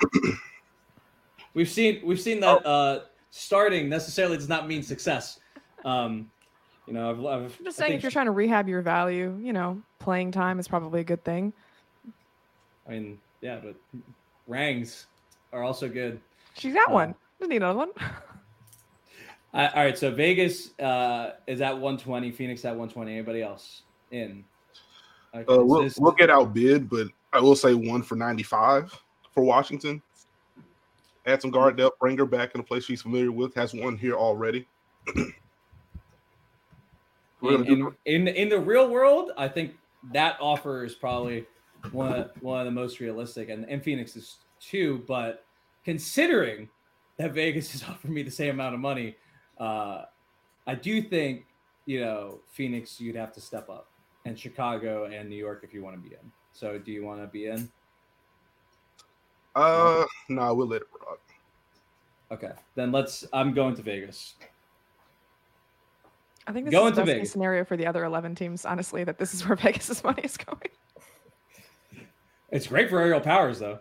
[1.54, 5.40] we've seen we've seen that uh starting necessarily does not mean success
[5.86, 6.30] um
[6.88, 8.82] You know, I've, I've I'm just I saying, think if you're trying to rehab your
[8.82, 11.54] value, you know, playing time is probably a good thing.
[12.88, 13.76] I mean, yeah, but
[14.48, 15.06] rangs
[15.54, 16.20] are also good.
[16.56, 17.16] She's got Uh, one.
[17.40, 17.92] Doesn't need another one.
[19.54, 23.12] I, all right, so Vegas uh, is at 120, Phoenix at 120.
[23.12, 24.46] Anybody else in?
[25.36, 28.98] Okay, Uh, we'll, this- we'll get outbid, but I will say one for 95
[29.34, 30.02] for Washington.
[31.26, 33.54] Add some guard depth, bring her back in a place she's familiar with.
[33.56, 34.68] Has one here already.
[37.44, 39.74] In, in, in in the real world, I think
[40.14, 41.48] that offer is probably
[41.92, 45.04] one of, one of the most realistic, and, and Phoenix is too.
[45.08, 45.44] But
[45.84, 46.70] considering
[47.18, 49.16] that Vegas has offered me the same amount of money,
[49.62, 50.06] uh,
[50.68, 51.46] I do think
[51.86, 53.88] you know Phoenix you'd have to step up,
[54.26, 56.32] and Chicago and New York if you want to be in.
[56.52, 57.72] So, do you want to be in?
[59.56, 61.20] Uh, no, nah, we'll let it rock.
[62.32, 63.26] Okay, then let's.
[63.32, 64.36] I'm going to Vegas.
[66.48, 67.32] I think this Going is to the best Vegas.
[67.32, 70.70] scenario for the other 11 teams, honestly, that this is where Vegas' money is going.
[72.50, 73.80] It's great for Aerial Powers, though.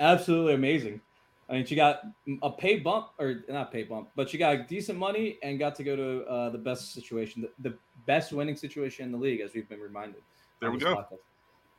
[0.00, 1.00] Absolutely amazing.
[1.48, 2.02] I mean, she got
[2.42, 5.84] a pay bump, or not pay bump, but she got decent money and got to
[5.84, 7.76] go to uh, the best situation, the, the
[8.06, 10.20] best winning situation in the league, as we've been reminded.
[10.60, 10.94] There we go.
[10.94, 11.18] podcast.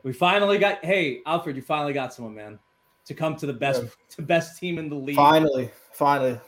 [0.01, 0.83] We finally got.
[0.83, 2.57] Hey, Alfred, you finally got someone, man,
[3.05, 5.15] to come to the best, to best team in the league.
[5.15, 6.39] Finally, finally.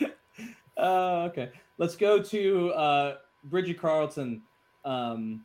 [0.76, 4.40] Uh, okay, let's go to uh, Bridget Carleton,
[4.86, 5.44] um,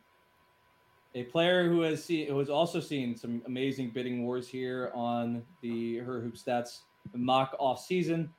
[1.16, 5.42] a player who has seen who has also seen some amazing bidding wars here on
[5.62, 6.80] the her hoop stats
[7.14, 8.30] mock off season.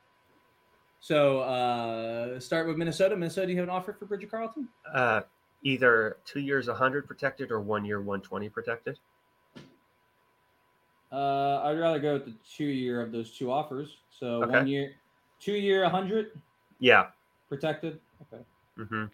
[1.00, 3.16] So uh, start with Minnesota.
[3.16, 4.68] Minnesota, do you have an offer for Bridget Carleton?
[4.94, 5.22] Uh,
[5.62, 8.98] either two years 100 protected or one year 120 protected.
[11.10, 13.96] Uh, I'd rather go with the two year of those two offers.
[14.10, 14.52] So Okay.
[14.52, 14.94] one year,
[15.40, 16.40] two year, hundred
[16.78, 17.10] Yeah.
[17.48, 18.00] protected.
[18.22, 18.44] Okay.
[18.76, 19.04] hmm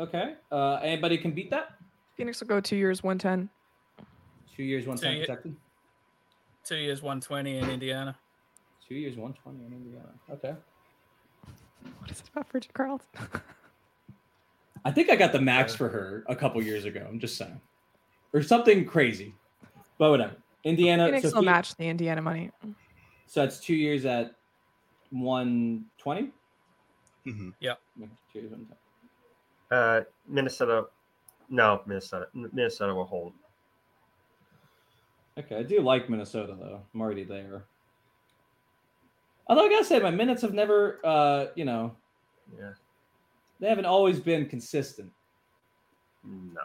[0.00, 0.34] Okay.
[0.50, 1.78] Uh, anybody can beat that?
[2.16, 3.48] Phoenix will go two years, 110.
[4.56, 5.56] Two years, 110 Two protected.
[6.64, 8.16] Two years, 120 in Indiana.
[8.86, 10.10] Two years, one twenty in Indiana.
[10.30, 10.54] Okay.
[11.98, 13.08] What is it about Bridget Carleton?
[14.84, 17.06] I think I got the max for her a couple years ago.
[17.08, 17.58] I'm just saying,
[18.34, 19.34] or something crazy,
[19.98, 20.36] but whatever.
[20.64, 21.06] Indiana.
[21.06, 22.50] Phoenix so, will Phe- match the Indiana money.
[23.26, 24.34] so that's two years at
[25.10, 26.30] one twenty.
[27.26, 27.54] Mhm.
[27.60, 27.74] Yeah.
[28.32, 28.68] Two years, 120.
[29.70, 30.84] Uh, Minnesota.
[31.50, 32.26] No, Minnesota.
[32.34, 33.32] Minnesota will hold.
[35.38, 36.80] Okay, I do like Minnesota though.
[36.94, 37.64] I'm already there.
[39.48, 41.94] Although I gotta say, my minutes have never, uh, you know,
[42.58, 42.72] Yeah.
[43.60, 45.12] they haven't always been consistent.
[46.22, 46.60] No.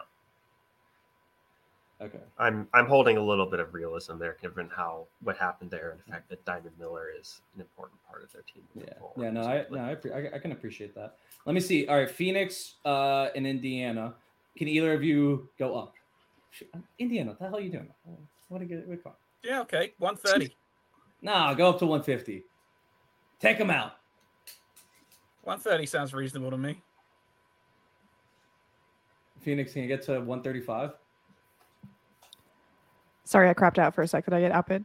[2.00, 2.20] Okay.
[2.38, 6.00] I'm I'm holding a little bit of realism there, given how what happened there, and
[6.00, 8.62] the fact that Diamond Miller is an important part of their team.
[8.74, 9.22] Yeah, forward.
[9.22, 11.16] yeah, no, I no, I, I, I can appreciate that.
[11.44, 11.86] Let me see.
[11.88, 14.14] All right, Phoenix uh, and Indiana.
[14.56, 15.94] Can either of you go up?
[16.98, 17.88] Indiana, what the hell are you doing?
[18.48, 18.86] What to get?
[18.86, 19.16] What, come on.
[19.42, 19.92] Yeah, okay.
[19.98, 20.54] 130.
[21.22, 22.44] Nah, go up to 150.
[23.38, 23.92] Take them out.
[25.42, 26.82] 130 sounds reasonable to me.
[29.40, 30.92] Phoenix can you get to 135.
[33.24, 34.24] Sorry, I crapped out for a sec.
[34.24, 34.84] Did I get outbid?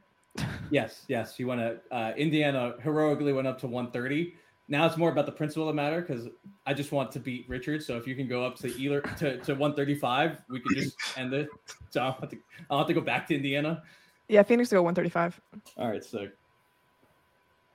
[0.69, 1.39] Yes, yes.
[1.39, 1.79] You want to.
[1.91, 4.35] Uh, Indiana heroically went up to 130.
[4.67, 6.27] Now it's more about the principle of the matter because
[6.65, 7.83] I just want to beat Richard.
[7.83, 11.33] So if you can go up to either to, to 135, we can just end
[11.33, 11.49] it.
[11.91, 12.37] So I'll have to,
[12.69, 13.83] I'll have to go back to Indiana.
[14.27, 15.39] Yeah, Phoenix to go 135.
[15.77, 16.27] All right, so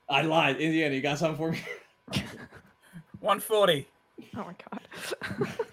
[0.09, 0.57] I lied.
[0.61, 1.61] Indiana, you got something for me?
[3.21, 3.87] 140.
[4.37, 5.49] Oh my god.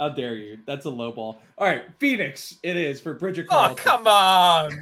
[0.00, 0.58] How dare you?
[0.66, 1.40] That's a low ball.
[1.56, 3.76] All right, Phoenix, it is for Bridget Oh, Carleton.
[3.84, 4.80] come on.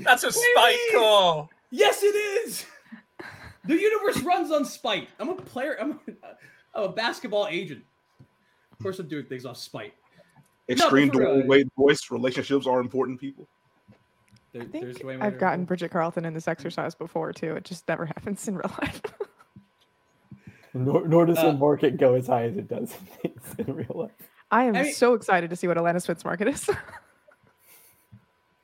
[0.00, 1.50] That's a spike call.
[1.70, 2.64] Yes, it is.
[3.64, 5.08] The universe runs on spite.
[5.18, 5.76] I'm a player.
[5.80, 5.98] I'm a,
[6.74, 7.84] I'm a basketball agent.
[8.72, 9.94] Of course, I'm doing things off spite.
[10.68, 11.30] Extreme but for real.
[11.42, 12.10] Dwyane Wade voice.
[12.10, 13.46] Relationships are important, people.
[14.52, 17.54] There, I think there's Dwyane I've gotten right Bridget Carleton in this exercise before too.
[17.54, 19.02] It just never happens in real life.
[20.72, 22.94] Nor, nor does Uh, the market go as high as it does
[23.58, 24.10] in real life.
[24.50, 26.68] I am I mean- so excited to see what Atlantis Fitz market is.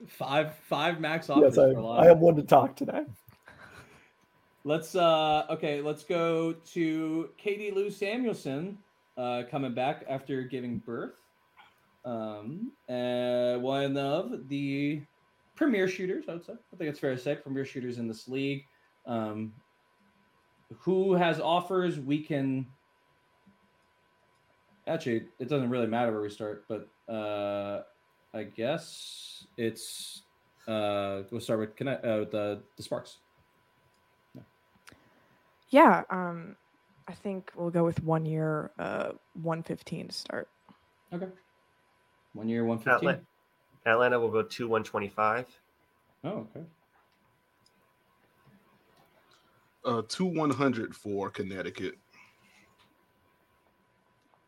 [0.08, 2.06] Five, five max offers Yes, I, for a lot.
[2.06, 3.02] I am one to talk today.
[4.66, 8.76] Let's uh okay, let's go to Katie Lou Samuelson
[9.16, 11.14] uh coming back after giving birth.
[12.04, 15.02] Um uh one of the
[15.54, 16.54] premier shooters, I would say.
[16.54, 18.64] I think it's fair to say premier shooters in this league.
[19.06, 19.52] Um
[20.78, 22.66] who has offers we can
[24.88, 27.82] actually it doesn't really matter where we start, but uh
[28.34, 30.24] I guess it's
[30.66, 33.18] uh we'll start with connect uh, with the the sparks.
[35.76, 36.04] Yeah.
[36.08, 36.56] Um,
[37.06, 40.48] I think we'll go with one year, uh, 115 to start.
[41.12, 41.28] Okay.
[42.32, 42.94] One year, one fifteen.
[42.94, 43.20] Atlanta,
[43.84, 45.46] Atlanta will go two one twenty five.
[46.24, 46.66] Oh, okay.
[49.84, 51.94] Uh, two one hundred for Connecticut.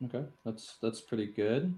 [0.04, 1.74] Okay, that's that's pretty good.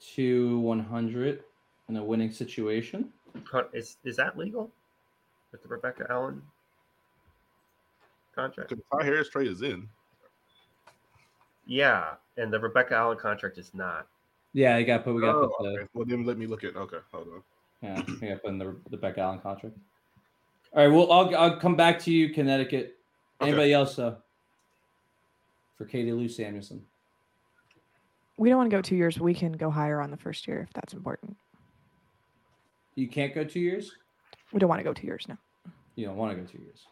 [0.00, 1.44] Two one hundred
[1.88, 3.12] in a winning situation.
[3.74, 4.70] Is is that legal
[5.50, 6.40] with the Rebecca Allen
[8.34, 8.70] contract?
[8.70, 9.88] Because Ty Harris trade is in.
[11.66, 14.06] Yeah, and the Rebecca Allen contract is not.
[14.52, 15.14] Yeah, you got put.
[15.14, 15.88] We got Oh, put the okay.
[15.94, 16.76] Well, then let me look at.
[16.76, 17.42] Okay, hold on.
[17.82, 19.76] yeah, we got put in the the Beck Allen contract.
[20.74, 22.98] All right, well, I'll I'll come back to you, Connecticut.
[23.40, 23.50] Okay.
[23.50, 24.16] Anybody else though?
[25.78, 26.84] For Katie Lou Samuelson.
[28.38, 29.20] We don't want to go two years.
[29.20, 31.36] We can go higher on the first year if that's important.
[32.94, 33.92] You can't go two years.
[34.52, 35.38] We don't want to go two years now.
[35.94, 36.86] You don't want to go two years.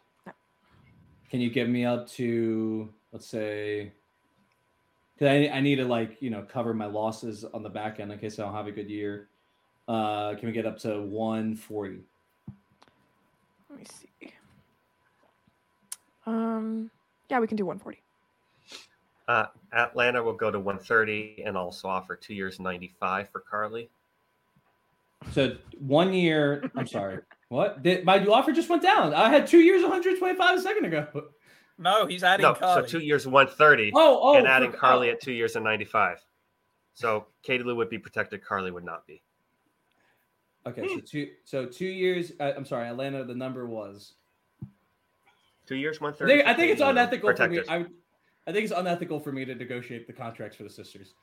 [1.31, 1.37] No.
[1.37, 3.91] Can you get me up to let's say?
[5.15, 8.11] Because I, I need to like you know cover my losses on the back end
[8.11, 9.27] in case I don't have a good year.
[9.87, 11.99] Uh, can we get up to one forty?
[13.69, 14.33] Let me see.
[16.25, 16.91] Um,
[17.29, 17.99] yeah, we can do 140.
[19.27, 23.41] Uh, Atlanta will go to one thirty and also offer two years ninety five for
[23.49, 23.87] Karlie.
[25.31, 26.69] So one year.
[26.75, 27.19] I'm sorry.
[27.51, 27.83] What?
[27.83, 29.13] Did, my offer just went down.
[29.13, 31.07] I had two years, 125 a second ago.
[31.77, 32.81] No, he's adding No, Karlie.
[32.83, 33.91] so two years one thirty.
[33.93, 35.13] Oh, oh, and adding for- Karlie oh.
[35.13, 36.23] at two years and ninety five.
[36.93, 38.41] So Katie Lou would be protected.
[38.41, 39.21] Carly would not be.
[40.65, 41.29] Okay, so two.
[41.43, 42.31] So two years.
[42.39, 43.25] Uh, I'm sorry, Atlanta.
[43.25, 44.13] The number was.
[45.65, 47.61] Two years one I think, I think it's unethical for me.
[47.67, 47.85] I,
[48.47, 51.15] I think it's unethical for me to negotiate the contracts for the sisters.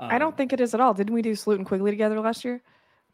[0.00, 0.94] I Um, don't think it is at all.
[0.94, 2.62] Didn't we do Salute and Quigley together last year?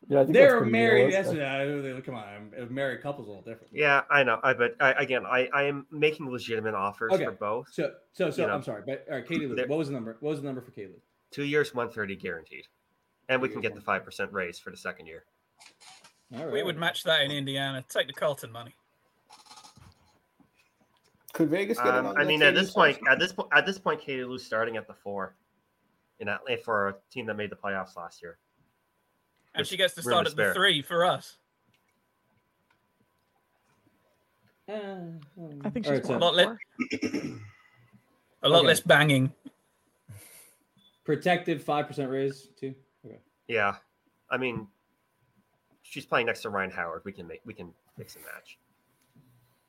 [0.08, 1.06] Yeah, I think They that's were pretty married.
[1.06, 1.38] realistic.
[1.38, 3.72] That's, uh, come on, a married couple's a little different.
[3.72, 4.40] Yeah, I know.
[4.42, 7.24] I but I, again, I, I am making legitimate offers Okay.
[7.24, 7.72] for both.
[7.72, 9.94] So, so, so You know, I'm sorry, but all right, Katie, Lou, what was the
[9.94, 10.16] number?
[10.20, 10.88] What was the number for Katie?
[10.88, 11.00] Lou?
[11.30, 12.66] Two years, one thirty guaranteed,
[13.28, 15.24] and we Two can years, get the five percent raise for the second year.
[16.34, 16.52] All right.
[16.52, 17.84] we would match that in Indiana.
[17.88, 18.74] Take the Carleton money.
[21.32, 23.78] Could Vegas get Um, in I mean, at this point, at this point, at this
[23.78, 25.36] point, Katie Lou's starting at the four,
[26.18, 28.38] in Atlanta for a team that made the playoffs last year.
[29.54, 31.36] And she gets to start at the three for us.
[34.68, 34.74] Uh,
[35.64, 36.58] I think she's right, so A lot, le-
[38.42, 38.66] a lot Okay.
[38.68, 39.32] less banging.
[41.04, 42.74] protected five percent raise too.
[43.04, 43.18] Okay.
[43.48, 43.74] Yeah,
[44.30, 44.66] I mean,
[45.82, 47.02] she's playing next to Rhyne Howard.
[47.04, 48.58] We can make we can mix and match.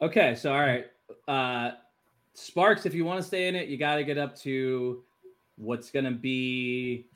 [0.02, 0.86] Okay, so all right,
[1.28, 1.72] uh,
[2.36, 2.86] Sparks.
[2.86, 5.04] If you want to stay in it, you got to get up to
[5.58, 7.08] what's gonna be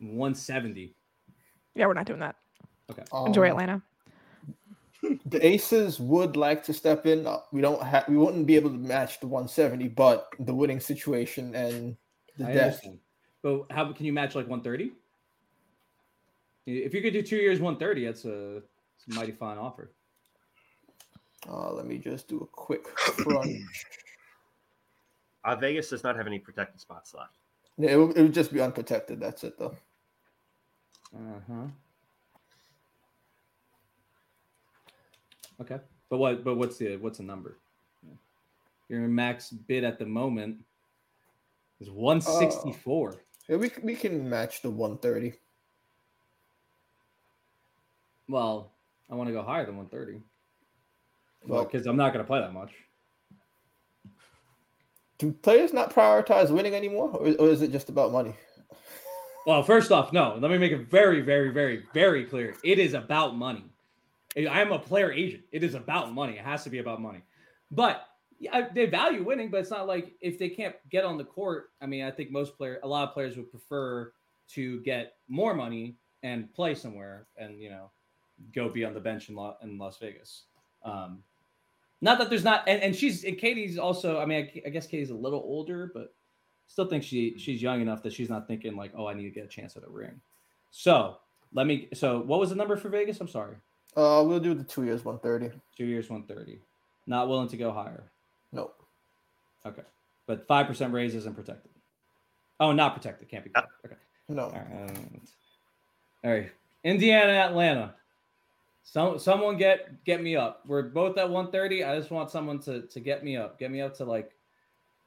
[0.00, 0.94] 170.
[1.74, 2.36] Yeah, we're not doing that.
[2.90, 3.02] Okay.
[3.26, 3.82] Enjoy Um, Atlanta.
[5.26, 7.26] The Aces would like to step in.
[7.26, 8.08] Uh, We don't have.
[8.08, 11.96] We wouldn't be able to match the 170, but the winning situation and
[12.38, 12.66] the I depth.
[12.66, 12.98] understand.
[13.42, 14.92] But how can you match like 130?
[16.66, 18.56] If you could do two years 130, that's a,
[18.96, 19.92] it's a mighty fine offer.
[21.46, 23.60] Uh, let me just do a quick crunch.
[25.44, 27.36] Uh, Vegas does not have any protected spots left.
[27.76, 29.20] Yeah, it, would, it would just be unprotected.
[29.20, 29.76] That's it, though.
[31.14, 31.66] Uh huh.
[35.60, 35.78] Okay,
[36.10, 36.42] but what?
[36.44, 37.58] But what's the what's the number?
[38.88, 40.58] Your max bid at the moment
[41.80, 43.14] is 164.
[43.48, 45.32] Yeah, we we can match the 130.
[48.28, 48.72] Well,
[49.10, 50.22] I want to go higher than 130.
[51.46, 52.72] Well, Well, because I'm not going to play that much.
[55.18, 58.34] do players not prioritize winning anymore, or, or is it just about money?
[59.46, 60.38] Well, first off, no.
[60.40, 62.54] Let me make it very, very, very, very clear.
[62.64, 63.64] It is about money.
[64.36, 65.44] I am a player agent.
[65.52, 66.34] It is about money.
[66.34, 67.22] It has to be about money.
[67.70, 68.06] But
[68.38, 71.70] yeah, they value winning, but it's not like if they can't get on the court.
[71.80, 74.12] I mean, I think most player, a lot of players would prefer
[74.48, 77.90] to get more money and play somewhere, and you know,
[78.54, 80.44] go be on the bench in, La, in Las Vegas.
[80.84, 81.22] Um,
[82.00, 84.18] not that there's not, and, and she's and Katie's also.
[84.18, 86.14] I mean, I, I guess Katie's a little older, but
[86.66, 89.30] still think she she's young enough that she's not thinking like, oh, I need to
[89.30, 90.20] get a chance at a ring.
[90.70, 91.16] So
[91.52, 91.88] let me.
[91.94, 93.20] So what was the number for Vegas?
[93.20, 93.56] I'm sorry,
[93.96, 95.56] Uh, we'll do the two years 130.
[95.76, 96.58] two years, one thirty.
[97.06, 98.04] Not willing to go higher.
[98.52, 98.70] No.
[99.66, 99.82] Okay,
[100.26, 101.70] but five percent raise isn't protected.
[102.60, 103.28] Oh, not protected.
[103.28, 103.50] Can't be.
[103.50, 103.72] Protected.
[103.86, 103.96] Okay.
[104.28, 104.44] No.
[104.44, 104.98] All right.
[106.24, 106.50] All right.
[106.82, 107.94] Indiana, Atlanta.
[108.84, 110.62] Some someone get get me up.
[110.66, 111.84] We're both at 130.
[111.84, 113.58] I just want someone to to get me up.
[113.58, 114.32] Get me up to like.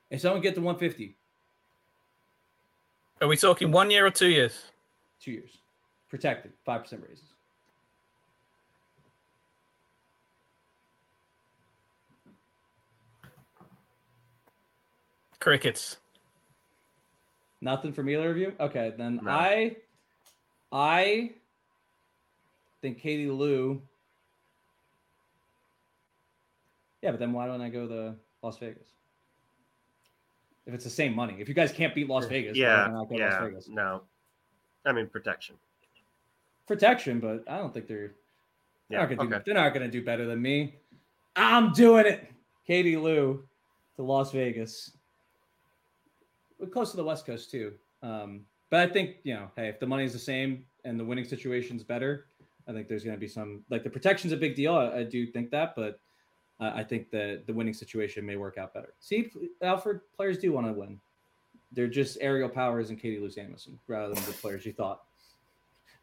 [0.10, 1.16] If someone get to 150,
[3.22, 4.66] Are we talking one year or two years?
[5.20, 5.58] two years,
[6.10, 7.24] protected, five percent raises.
[15.40, 15.98] Crickets.
[17.62, 18.54] Nothing from either of you.
[18.60, 19.32] Okay, then No.
[19.32, 19.76] I,
[20.72, 21.32] I
[22.82, 23.82] think Katie Lou.
[27.02, 28.88] Yeah, but then why don't I go to Las Vegas?
[30.68, 33.00] If it's the same money, if you guys can't beat Las Vegas, yeah, don't I
[33.06, 33.70] go to yeah, Las Vegas?
[33.70, 34.02] no.
[34.86, 35.56] I mean protection.
[36.68, 38.12] Protection, but I don't think they're
[38.90, 39.44] they're Yeah, not gonna do, okay.
[39.46, 40.76] they're not gonna do better than me.
[41.36, 42.30] I'm doing it.
[42.66, 43.44] Katie Lou
[43.96, 44.92] to Las Vegas.
[46.60, 47.74] We're close to the West Coast too.
[48.04, 51.26] Um, but I think you know, hey, if the money's the same and the winning
[51.26, 52.26] situation's better,
[52.68, 54.76] I think there's going to be some like the protection's a big deal.
[54.76, 56.00] I, I do think that, but
[56.60, 58.94] uh, I think that the winning situation may work out better.
[59.00, 59.32] See,
[59.62, 61.00] Alfred, players do want to win.
[61.72, 65.04] They're just aerial powers and Katie Lou Samuelson rather than the players you thought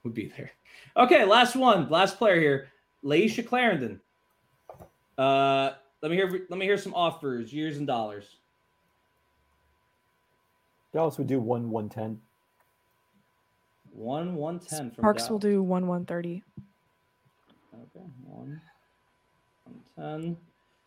[0.03, 0.51] would be there.
[0.97, 2.69] Okay, last one, last player here,
[3.03, 4.01] Layshia Clarendon.
[5.17, 6.47] Uh, let me hear.
[6.51, 8.37] Let me hear some offers, years and dollars.
[10.93, 12.21] Dallas would do one one ten.
[13.93, 16.43] One one ten from Parks will do one one thirty.
[17.73, 18.61] Okay, one one
[19.99, 20.37] ten.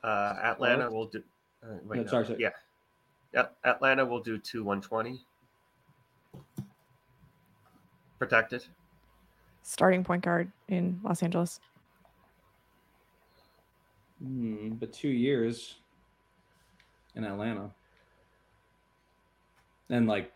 [0.03, 1.23] Uh, Atlanta will do.
[1.63, 2.39] Uh, wait, No, no, sorry, sorry.
[2.41, 2.49] Yeah,
[3.33, 3.47] yeah.
[3.63, 5.25] Atlanta will do two one twenty.
[8.19, 8.65] Protected.
[9.63, 11.59] Starting point guard in Los Angeles.
[14.23, 15.75] Hmm, but two years
[17.15, 17.69] in Atlanta,
[19.89, 20.31] and like,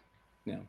[0.45, 0.61] you know,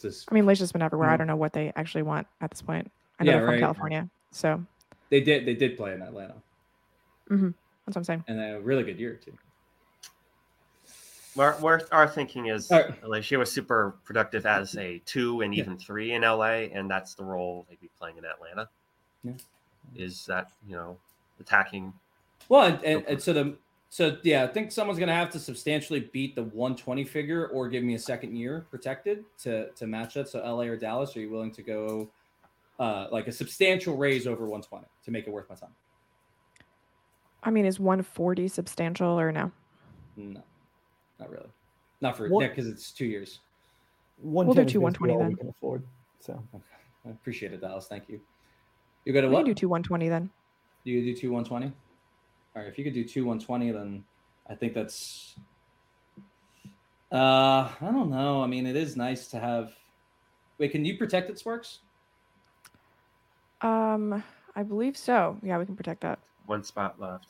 [0.00, 1.10] just I mean, Layshia's been everywhere.
[1.10, 1.18] I Mm.
[1.18, 2.90] don't know what they actually want at this point.
[3.18, 3.60] I know Yeah, they're from right.
[3.60, 4.64] California, so
[5.10, 6.34] they did they did play in Atlanta,
[7.28, 7.54] mhm,
[7.86, 8.24] that's what I'm saying.
[8.28, 9.32] and a really good year too.
[11.38, 13.08] Our, our, our thinking is All right.
[13.08, 15.62] like she was super productive as a two and Yeah.
[15.62, 18.68] even three in LA, and that's the role they'd be playing in Atlanta.
[19.22, 19.32] Yeah.
[19.94, 20.98] Is that you know
[21.40, 21.92] attacking?
[22.48, 23.56] Well, and, and, and so the
[23.90, 27.84] so yeah, I think someone's gonna have to substantially beat the 120 figure or give
[27.84, 30.28] me a second year protected to to match that.
[30.28, 32.10] So LA or Dallas, are you willing to go
[32.80, 35.70] uh like a substantial raise over 120 to make it worth my time?
[37.42, 39.52] I mean, is 140 substantial or no?
[40.16, 40.42] No,
[41.20, 41.48] not really.
[42.00, 43.40] Not for What- yeah, because it's two years.
[44.20, 45.28] One We'll do ten two 120 then.
[45.28, 45.84] we can afford.
[46.18, 46.42] So
[47.06, 47.86] I appreciate it, Dallas.
[47.86, 48.20] Thank you.
[49.04, 49.40] You go to We what?
[49.40, 50.28] can do two 120 then.
[50.82, 51.66] You do two 120?
[52.56, 54.04] All right, if you could do two 120, then
[54.48, 55.36] I think that's
[57.12, 58.42] uh I don't know.
[58.42, 59.72] I mean, it is nice to have
[60.58, 61.78] Wait, can you protect it, Sparks?
[63.60, 64.22] Um,
[64.56, 65.38] I believe so.
[65.42, 66.18] Yeah, we can protect that.
[66.48, 67.26] One spot left.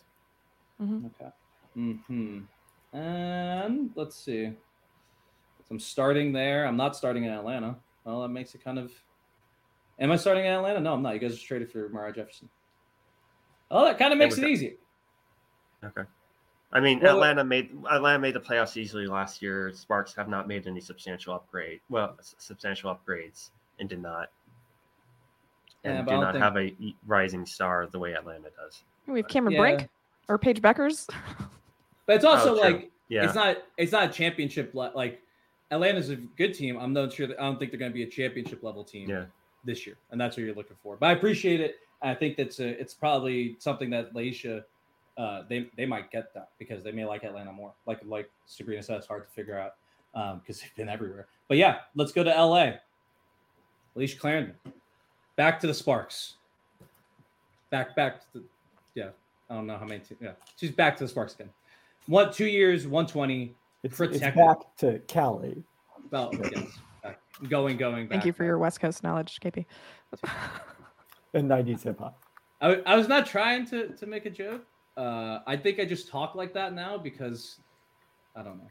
[0.80, 1.30] Okay.
[1.74, 2.38] Hmm.
[2.92, 4.46] And let's see.
[4.46, 6.64] So I'm starting there.
[6.66, 7.74] I'm not starting in Atlanta.
[8.04, 8.92] Well, that makes it kind of.
[9.98, 10.78] Am I starting in Atlanta?
[10.80, 11.14] No, I'm not.
[11.14, 12.48] You guys just traded for Moriah Jefferson.
[13.72, 14.76] Oh, that kind of makes we it got- easy.
[15.84, 16.02] Okay.
[16.72, 19.72] I mean, Well, Atlanta made Atlanta made the playoffs easily last year.
[19.74, 21.80] Sparks have not made any substantial upgrade.
[21.90, 23.50] Well, substantial upgrades
[23.80, 24.30] and did not.
[25.84, 28.84] Yeah, And but I do don't think- have a rising star the way Atlanta does.
[29.08, 29.60] We have Cameron Yeah.
[29.60, 29.88] Brink
[30.28, 31.08] or Paige Bueckers.
[32.06, 33.24] But it's also Oh, like Yeah.
[33.24, 35.20] it's not it's not a championship le- like
[35.70, 36.78] Atlanta's a good team.
[36.78, 39.10] I'm not sure that I don't think they're going to be a championship level team
[39.10, 39.26] Yeah.
[39.62, 40.96] this year, and that's what you're looking for.
[40.96, 41.76] But I appreciate it.
[42.00, 44.64] I think that's a, it's probably something that Layshia
[45.18, 47.74] uh, they they might get that because they may like Atlanta more.
[47.84, 49.74] Like like Sabreena said, it's hard to figure out
[50.40, 51.26] because they've been everywhere.
[51.48, 52.72] But yeah, let's go to LA.
[53.94, 54.54] Layshia Clarendon,
[55.36, 56.36] back to the Sparks.
[57.68, 58.44] Back back to the
[58.98, 59.10] yeah.
[59.50, 60.00] I don't know how many.
[60.00, 61.50] Te- yeah, she's back to the Sparks again.
[62.06, 63.54] One two years, one twenty.
[63.82, 65.62] it's, it's back to Cali.
[66.10, 66.66] Well, yes,
[67.02, 67.20] back.
[67.48, 68.16] going going back.
[68.16, 69.64] Thank you for your West Coast knowledge, KP.
[71.34, 72.18] And 90s hip hop.
[72.62, 74.64] I, I was not trying to to make a joke.
[74.96, 77.60] Uh, I think I just talk like that now because
[78.34, 78.70] I don't know.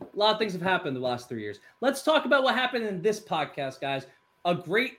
[0.00, 1.60] A lot of things have happened the last three years.
[1.82, 4.06] Let's talk about what happened in this podcast, guys.
[4.46, 4.94] A great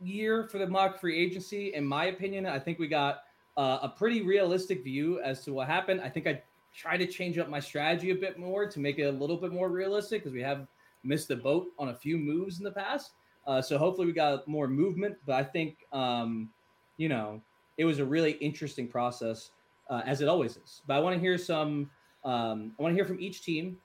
[0.00, 2.46] year for the mock free agency, in my opinion.
[2.46, 3.22] I think we got
[3.60, 6.00] uh, a pretty realistic view as to what happened.
[6.00, 6.42] I think I
[6.74, 9.52] try to change up my strategy a bit more to make it a little bit
[9.52, 10.66] more realistic because we have
[11.04, 13.12] missed the boat on a few moves in the past.
[13.46, 15.14] Uh, so hopefully we got more movement.
[15.26, 16.48] But I think um,
[16.96, 17.42] you know
[17.76, 19.50] it was a really interesting process
[19.90, 20.80] uh, as it always is.
[20.86, 21.90] But I want to hear some.
[22.24, 23.76] Um, I want to hear from each team.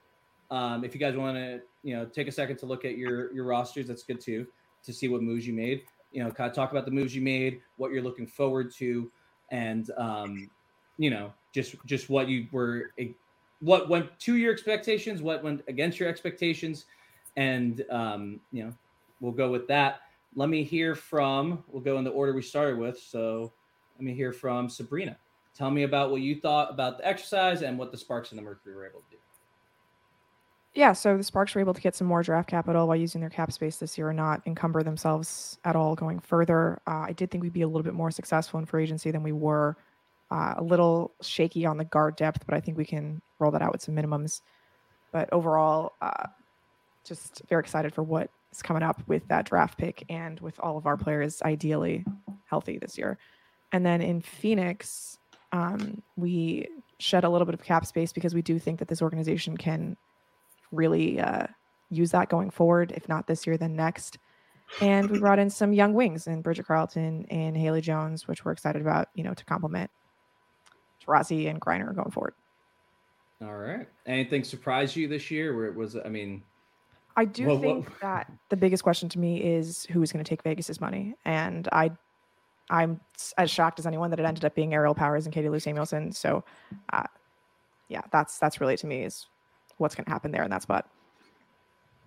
[0.50, 3.30] Um, if you guys want to, you know, take a second to look at your
[3.34, 4.46] your rosters, that's good too,
[4.84, 5.82] to see what moves you made.
[6.12, 9.10] You know, kind of talk about the moves you made, what you're looking forward to,
[9.50, 10.50] and um,
[10.98, 12.92] you know, just just what you were,
[13.60, 16.86] what went to your expectations, what went against your expectations,
[17.36, 18.72] and um, you know,
[19.20, 20.00] we'll go with that.
[20.34, 21.64] Let me hear from.
[21.68, 22.98] We'll go in the order we started with.
[22.98, 23.52] So,
[23.96, 25.16] let me hear from Sabreena.
[25.56, 28.42] Tell me about what you thought about the exercise and what the Sparks and the
[28.42, 29.15] Mercury were able to do.
[30.76, 33.30] Yeah, so the Sparks were able to get some more draft capital while using their
[33.30, 36.82] cap space this year and not encumber themselves at all going further.
[36.86, 39.22] Uh, I did think we'd be a little bit more successful in free agency than
[39.22, 39.74] we were.
[40.30, 43.62] Uh, a little shaky on the guard depth, but I think we can roll that
[43.62, 44.42] out with some minimums.
[45.12, 46.26] But overall, uh,
[47.04, 50.76] just very excited for what is coming up with that draft pick and with all
[50.76, 52.04] of our players ideally
[52.44, 53.16] healthy this year.
[53.72, 55.16] And then in Phoenix,
[55.52, 56.68] um, we
[56.98, 59.96] shed a little bit of cap space because we do think that this organization can
[60.76, 61.46] really uh,
[61.90, 62.92] use that going forward.
[62.94, 64.18] If not this year, then next.
[64.80, 68.52] And we brought in some young wings in Bridget Carleton and Haley Jones, which we're
[68.52, 69.90] excited about, you know, to complement
[71.04, 72.34] Taurasi and Griner going forward.
[73.42, 73.86] All right.
[74.06, 75.54] Anything surprise you this year?
[75.56, 76.42] Where it was, I mean,
[77.16, 80.42] I do think that the biggest question to me is who is going to take
[80.42, 81.90] Vegas's money, and I,
[82.68, 83.00] I'm
[83.38, 86.12] as shocked as anyone that it ended up being Aerial Powers and Katie Lou Samuelson.
[86.12, 86.44] So,
[86.92, 87.04] uh,
[87.88, 89.26] yeah, that's that's really to me is
[89.78, 90.88] what's going to happen there in that spot.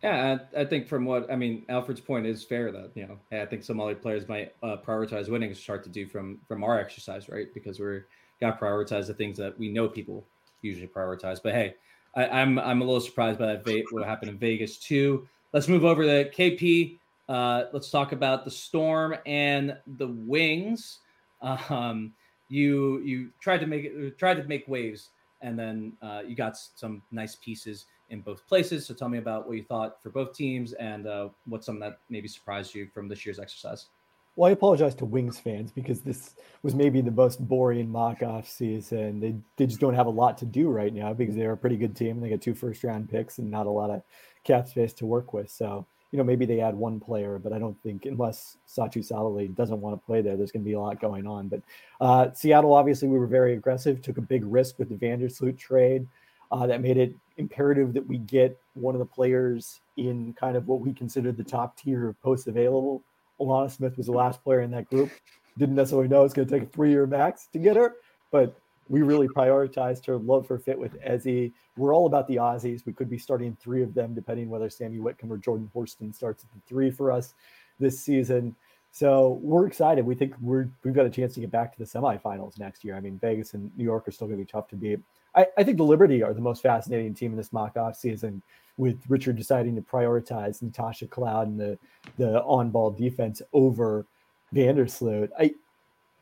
[0.04, 2.72] Yeah, I, I think from what I mean, Alfred's point is fair.
[2.72, 6.40] That you know, I think other players might uh, prioritize winning, start to do from
[6.48, 7.54] from our exercise, right?
[7.54, 8.06] Because we're
[8.40, 10.26] got to prioritize the things that we know people
[10.62, 11.42] usually prioritize.
[11.44, 11.76] But hey,
[12.16, 13.66] I, I'm I'm a little surprised by that.
[13.66, 15.28] Ve- what happened in Vegas too.
[15.52, 16.98] Let's move over to KP.
[17.28, 21.00] Uh, let's talk about the Storm and the Wings.
[21.42, 22.14] Um,
[22.48, 25.10] you you tried to make it tried to make waves,
[25.42, 28.86] and then uh, you got some nice pieces in both places.
[28.86, 32.00] So tell me about what you thought for both teams and uh, what's something that
[32.10, 33.88] maybe surprised you from this year's exercise.
[34.36, 38.48] Well, I apologize to Wings fans because this was maybe the most boring mock off
[38.48, 39.20] season.
[39.20, 41.76] They, they just don't have a lot to do right now because they're a pretty
[41.76, 42.22] good team.
[42.22, 44.02] They got two first round picks and not a lot of
[44.46, 45.50] cap space to work with.
[45.50, 49.48] So, you know, maybe they add one player, but I don't think unless Satou Sabally
[49.56, 51.48] doesn't want to play there, there's going to be a lot going on.
[51.48, 51.62] But
[52.02, 56.08] uh, Seattle, obviously, we were very aggressive, took a big risk with the Vandersloot trade.
[56.52, 60.68] Uh, that made it imperative that we get one of the players in kind of
[60.68, 63.04] what we consider the top tier of posts available.
[63.40, 65.12] Alanna Smith was the last player in that group.
[65.60, 67.98] Didn't necessarily know it's going to take a three year max to get her,
[68.32, 68.59] but
[68.90, 71.54] we really prioritized her love for fit with Ezi.
[71.78, 72.86] We're all about the Aussies.
[72.86, 76.44] We could be starting three of them, depending whether Sammy Whitcomb or Jordan Horston starts
[76.44, 77.36] at the three for us
[77.80, 78.56] this season.
[78.92, 80.04] So we're excited.
[80.04, 82.96] We think we're we've got a chance to get back to the semifinals next year.
[82.96, 85.00] I mean, Vegas and New York are still going to be tough to beat.
[85.36, 88.42] I, I think the Liberty are the most fascinating team in this mock off season,
[88.78, 91.78] with Richard deciding to prioritize Natasha Cloud and the
[92.18, 94.08] the on ball defense over
[94.56, 95.30] Vandersloot.
[95.38, 95.54] I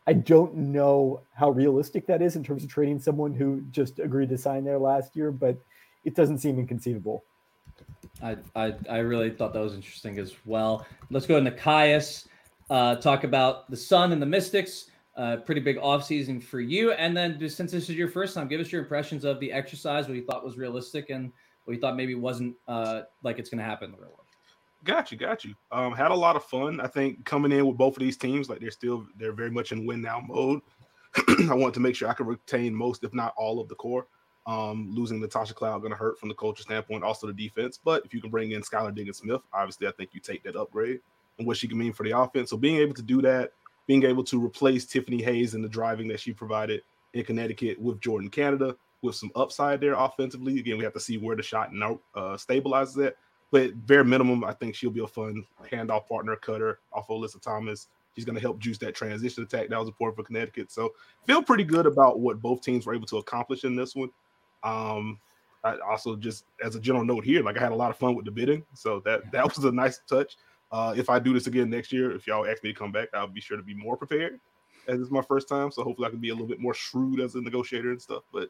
[0.08, 4.30] I don't know how realistic that is in terms of trading someone who just agreed
[4.30, 5.60] to sign there last year, but
[6.06, 7.26] it doesn't seem inconceivable.
[8.24, 10.86] I, I, I really thought that was interesting as well.
[11.12, 12.28] Let's go into Caius,
[12.70, 14.90] uh, talk about the Sun and the Mystics.
[15.18, 16.92] Uh, pretty big offseason for you.
[16.92, 19.52] And then, just since this is your first time, give us your impressions of the
[19.52, 21.34] exercise, what you thought was realistic, and
[21.66, 24.27] what you thought maybe wasn't uh, like it's going to happen in the real world.
[24.84, 25.56] Got you, got you.
[25.72, 26.80] Um, had a lot of fun.
[26.80, 29.72] I think coming in with both of these teams, like they're still they're very much
[29.72, 30.62] in win now mode.
[31.50, 34.08] I want to make sure I can retain most, if not all, of the core.
[34.46, 37.78] Um, losing Natasha Cloud going to hurt from the culture standpoint, also the defense.
[37.84, 40.56] But if you can bring in Skylar Diggins Smith, obviously I think you take that
[40.56, 41.02] upgrade
[41.38, 42.50] and what she can mean for the offense.
[42.50, 43.52] So being able to do that,
[43.88, 46.82] being able to replace Tiffany Hayes and the driving that she provided
[47.14, 50.60] in Connecticut with Jordan Canada with some upside there offensively.
[50.60, 53.16] Again, we have to see where the shot now uh, stabilizes at.
[53.52, 57.42] But bare minimum, I think she'll be a fun handoff partner, cutter off of Alyssa
[57.42, 57.88] Thomas.
[58.16, 59.70] She's going to help juice that transition attack.
[59.70, 60.72] That was important for Connecticut.
[60.72, 60.94] So
[61.26, 64.10] feel pretty good about what both teams were able to accomplish in this one.
[64.64, 65.20] Um,
[65.64, 68.16] I also just as a general note here, like I had a lot of fun
[68.16, 68.66] with the bidding.
[68.74, 70.38] So that that was a nice touch.
[70.72, 73.10] Uh, if I do this again next year, if y'all ask me to come back,
[73.14, 74.40] I'll be sure to be more prepared.
[74.88, 77.20] As it's my first time, so hopefully I can be a little bit more shrewd
[77.20, 78.24] as a negotiator and stuff.
[78.32, 78.50] But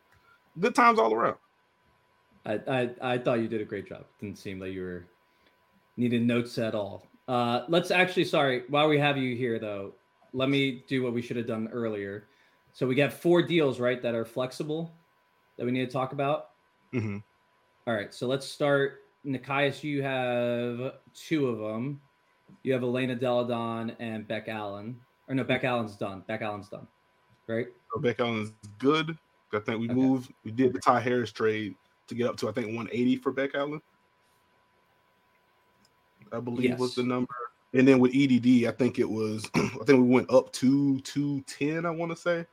[0.59, 1.37] good times all around.
[2.47, 4.05] I, I, I thought you did a great job.
[4.21, 5.05] Didn't seem like you were
[5.97, 7.05] needing notes at all.
[7.27, 9.93] Uh, let's actually, sorry, while we have you here, though,
[10.33, 12.27] let me do what we should have done earlier.
[12.71, 14.93] So we got four deals, right, that are flexible
[15.57, 16.51] that we need to talk about.
[16.93, 17.17] Mm-hmm.
[17.85, 19.01] All right, so let's start.
[19.25, 21.99] Nekias, you have two of them.
[22.63, 24.97] You have Elena Delle Donne and Bec Allen.
[25.27, 26.23] Or no, Bec Allen's done.
[26.27, 26.87] Bec Allen's done.
[27.47, 27.67] Right?
[27.99, 29.17] Bec Allen's good.
[29.51, 31.75] I think we moved, we did the Ty Harris trade
[32.07, 33.81] to get up to I think 180 for Bec Allen.
[36.31, 37.33] I believe was the number.
[37.73, 41.85] And then with EDD, I think it was I think we went up to 210,
[41.85, 42.45] I want to say.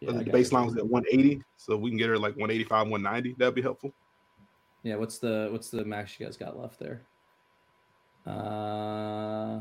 [0.00, 0.28] Yeah, the it.
[0.28, 1.42] baseline was at 180.
[1.56, 3.36] So we can get her like 185, 190.
[3.38, 3.92] That'd be helpful.
[4.82, 7.02] Yeah, what's the what's the max you guys got left there?
[8.26, 9.60] Uh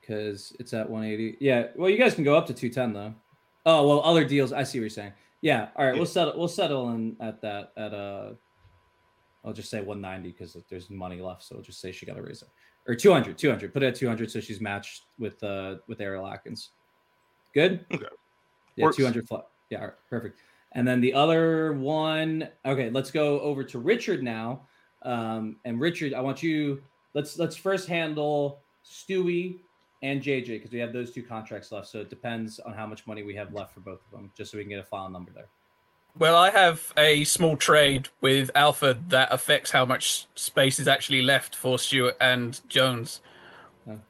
[0.00, 1.38] because it's at 180.
[1.40, 3.14] Yeah, well, you guys can go up to 210 though.
[3.64, 4.52] Oh well, other deals.
[4.52, 5.12] I see what you're saying.
[5.40, 6.34] Yeah, all right, we'll settle.
[6.36, 8.30] We'll settle in at that at uh
[9.44, 11.42] I'll just say 190 because there's money left.
[11.42, 12.48] So I'll just say she got to raise it
[12.86, 13.72] or 200, 200.
[13.72, 16.70] Put it at 200 so she's matched with uh with Ariel Atkins.
[17.54, 17.84] Good.
[17.92, 18.06] Okay.
[18.76, 18.96] Yeah, Works.
[18.96, 19.46] 200 flat.
[19.70, 20.40] Yeah, all right, perfect.
[20.72, 22.48] And then the other one.
[22.64, 24.62] Okay, let's go over to Richard now.
[25.02, 26.82] Um, and Richard, I want you.
[27.14, 29.60] Let's let's first handle Stewie
[30.02, 31.88] and JJ because we have those two contracts left.
[31.88, 34.52] So it depends on how much money we have left for both of them, just
[34.52, 35.48] so we can get a final number there.
[36.18, 41.22] Well, I have a small trade with Alpha that affects how much space is actually
[41.22, 43.22] left for Stewart and Jones.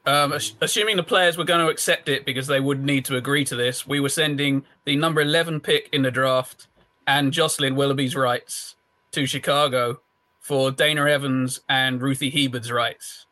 [0.05, 3.15] Um, ass- assuming the players were going to accept it because they would need to
[3.15, 6.67] agree to this, we were sending the number 11 pick in the draft
[7.07, 8.75] and Jocelyn Willoughby's rights
[9.11, 10.01] to Chicago
[10.39, 13.25] for Dana Evans and Ruthy Hebard's rights.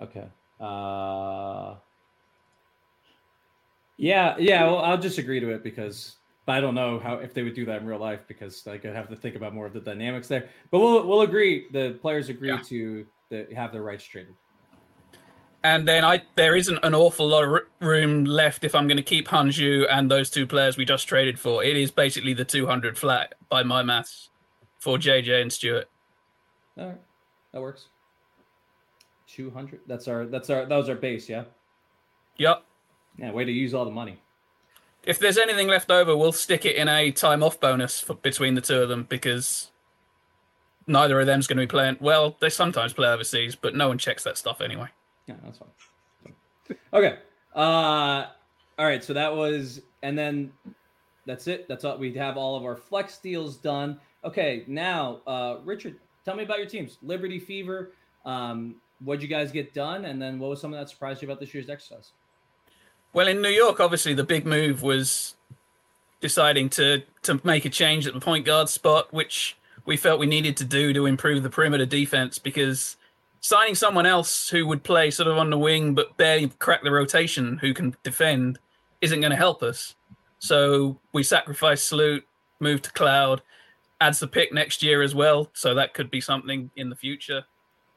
[0.00, 0.26] Okay.
[0.60, 1.76] Uh,
[3.96, 4.64] yeah, yeah.
[4.64, 6.16] Well, I'll just agree to it because
[6.48, 8.78] but I don't know how if they would do that in real life because I
[8.78, 10.48] could have to think about more of the dynamics there.
[10.70, 11.66] But we'll we'll agree.
[11.72, 12.62] The players agree Yeah.
[12.68, 14.34] to the, have their rights traded.
[15.62, 19.02] And then I there isn't an awful lot of room left if I'm going to
[19.02, 21.62] keep Han Xu and those two players we just traded for.
[21.62, 24.30] It is basically the 200 flat by my maths
[24.78, 25.90] for JJ and Stewart.
[26.78, 27.00] All right,
[27.52, 27.88] that works.
[29.38, 29.78] Two hundred.
[29.86, 31.28] That's our that's our that was our base.
[31.28, 31.44] Yeah.
[32.38, 32.64] Yep.
[33.18, 33.30] Yeah.
[33.30, 34.20] Way to use all the money.
[35.04, 38.56] If there's anything left over, we'll stick it in a time off bonus for, between
[38.56, 39.70] the two of them because
[40.88, 41.98] neither of them's going to be playing.
[42.00, 44.88] Well, they sometimes play overseas, but no one checks that stuff anyway.
[45.28, 46.76] Yeah, that's fine.
[46.92, 47.18] Okay.
[47.54, 48.26] Uh
[48.76, 50.50] all right, so that was and then
[51.26, 51.68] that's it.
[51.68, 54.00] That's all we have all of our flex deals done.
[54.24, 55.94] Okay, now uh Richard,
[56.24, 56.98] tell me about your teams.
[57.02, 57.92] Liberty Fever,
[58.24, 58.74] um,
[59.04, 60.04] what'd you guys get done?
[60.04, 62.12] And then what was something that surprised you about this year's exercise?
[63.12, 65.34] Well, in New York, obviously the big move was
[66.20, 70.26] deciding to to make a change at the point guard spot, which we felt we
[70.26, 72.96] needed to do to improve the perimeter defense because
[73.40, 76.90] signing someone else who would play sort of on the wing but barely crack the
[76.90, 78.58] rotation who can defend
[79.00, 79.94] isn't going to help us.
[80.40, 82.24] So we sacrificed Sloot,
[82.60, 83.42] moved to Cloud,
[84.00, 85.50] adds the pick next year as well.
[85.54, 87.44] So that could be something in the future.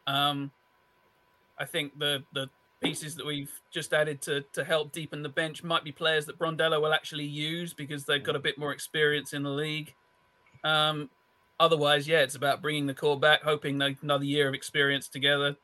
[0.07, 0.51] Um,
[1.61, 2.49] I think the the
[2.81, 6.39] pieces that we've just added to to help deepen the bench might be players that
[6.39, 9.93] Brondello will actually use because they've got a bit more experience in the league.
[10.63, 11.11] Um,
[11.59, 15.55] otherwise, yeah, it's about bringing the core back, hoping another year of experience together,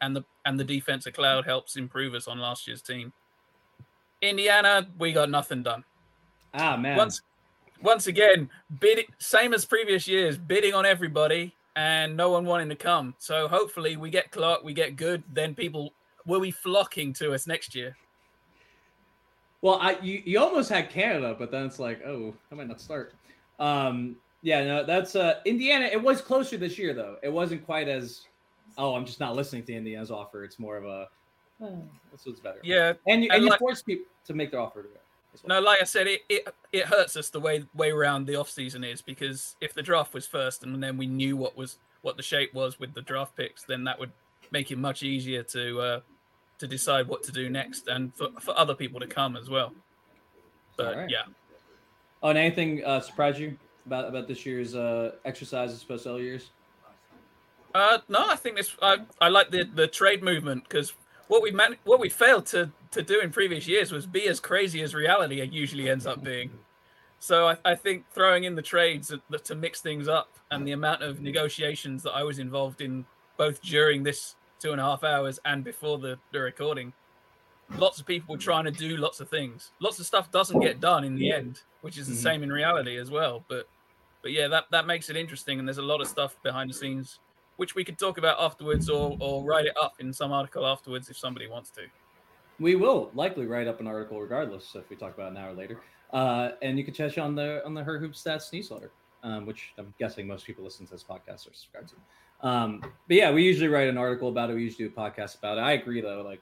[0.00, 3.12] and the and the defensive cloud helps improve us on last year's team.
[4.22, 5.84] Indiana, we got nothing done.
[6.54, 6.96] Ah man.
[6.96, 7.20] Once
[7.82, 8.48] once again,
[8.80, 13.14] bid same as previous years, bidding on everybody and no one wanting to come.
[13.18, 15.92] So hopefully we get Clark, we get good, then people
[16.26, 17.96] will be flocking to us next year.
[19.60, 22.80] Well, I you, you almost had Canada, but then it's like, oh, I might not
[22.80, 23.14] start.
[23.60, 25.86] Um, yeah, no, that's uh Indiana.
[25.86, 27.16] It was closer this year though.
[27.22, 28.22] It wasn't quite as
[28.76, 30.44] oh, I'm just not listening to Indiana's offer.
[30.44, 31.08] It's more of a
[31.62, 32.58] oh, this was better.
[32.64, 34.94] Yeah, and you, and and you force people to make their offer to go.
[35.46, 38.50] No, like I said, it, it it hurts us the way way around the off
[38.50, 42.16] season is because if the draft was first and then we knew what was what
[42.16, 44.12] the shape was with the draft picks, then that would
[44.50, 46.00] make it much easier to uh,
[46.58, 49.72] to decide what to do next and for, for other people to come as well.
[50.76, 51.10] But Alright.
[51.10, 51.24] yeah,
[52.22, 53.56] Oh, and anything uh, surprised you
[53.86, 56.50] about about this year's uh, exercise as opposed to other years?
[57.74, 58.76] Uh, no, I think this.
[58.80, 60.92] I, I like the the trade movement because
[61.32, 64.38] what we man, what we failed to to do in previous years was be as
[64.38, 66.50] crazy as reality usually ends up being.
[67.20, 70.72] So I, I think throwing in the trades to- to mix things up and the
[70.72, 73.06] amount of negotiations that I was involved in
[73.38, 76.92] both during this two and a half hours and before the, the recording,
[77.78, 79.70] lots of people trying to do lots of things.
[79.80, 82.22] Lots of stuff doesn't get done in the end, which is the Mhm.
[82.28, 83.42] same in reality as well.
[83.48, 83.68] But
[84.20, 86.74] but yeah, that that makes it interesting, and there's a lot of stuff behind the
[86.74, 87.20] scenes
[87.62, 91.08] which we could talk about afterwards or or write it up in some article afterwards
[91.08, 91.82] if somebody wants to.
[92.58, 95.52] We will likely write up an article regardless if we talk about it an hour
[95.52, 95.78] later.
[96.12, 98.90] Uh, and you can check on the on the Her Hoop Stats newsletter,
[99.22, 102.48] um, which I'm guessing most people listen to this podcast are subscribed to.
[102.48, 104.54] Um, but yeah, we usually write an article about it.
[104.54, 105.60] We usually do a podcast about it.
[105.60, 106.40] I agree though, like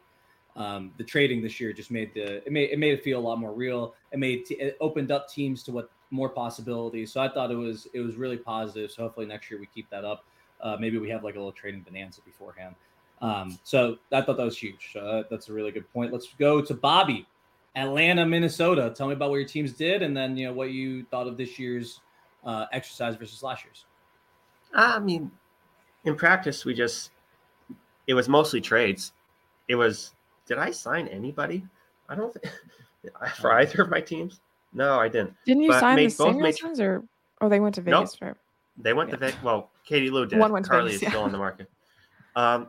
[0.56, 3.26] um, the trading this year just made the it made it made it feel a
[3.28, 3.94] lot more real.
[4.10, 7.12] It made it opened up teams to what more possibilities.
[7.12, 8.90] So I thought it was it was really positive.
[8.90, 10.24] So hopefully next year we keep that up.
[10.62, 12.74] Uh, maybe we have like a little trading bonanza beforehand.
[13.22, 14.90] Um, so I thought that was huge.
[14.92, 16.12] So that- that's a really good point.
[16.12, 17.26] Let's go to Bobby,
[17.76, 18.92] Atlanta, Minnesota.
[18.96, 21.36] Tell me about what your teams did, and then you know what you thought of
[21.36, 22.00] this year's
[22.44, 23.84] uh, exercise versus last year's.
[24.74, 25.30] I mean,
[26.04, 27.10] in practice, we just
[28.06, 29.12] it was mostly trades.
[29.68, 30.14] It was
[30.46, 31.64] did I sign anybody?
[32.08, 32.52] I don't think
[33.36, 34.40] for either of my teams.
[34.72, 35.34] No, I didn't.
[35.44, 37.04] Didn't you But sign made- the both made- or
[37.40, 38.00] oh they went to Nope.
[38.08, 38.34] Vegas, right?
[38.82, 39.16] They went Yeah.
[39.16, 39.42] to Vegas.
[39.42, 40.38] Well, Katie Lou did.
[40.38, 41.24] One went to Karlie Vegas, is still yeah.
[41.26, 41.70] on the market.
[42.36, 42.68] Um,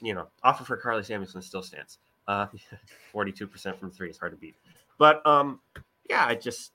[0.00, 1.98] you know, offer for Karlie Samuelson still stands.
[2.28, 2.46] Uh,
[3.14, 4.56] 42% from three is hard to beat.
[4.98, 5.60] But um,
[6.08, 6.72] yeah, I just,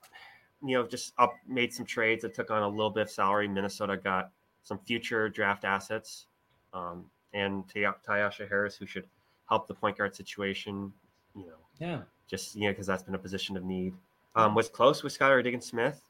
[0.62, 3.48] you know, just up made some trades I took on a little bit of salary.
[3.48, 4.30] Minnesota got
[4.64, 6.26] some future draft assets
[6.74, 9.04] um, and Ty- Tyasha Harris, who should
[9.48, 10.92] help the point guard situation,
[11.34, 12.00] you know, Yeah.
[12.28, 13.94] just, you know, because that's been a position of need.
[14.36, 16.00] Um, was close with Skylar Diggins Smith.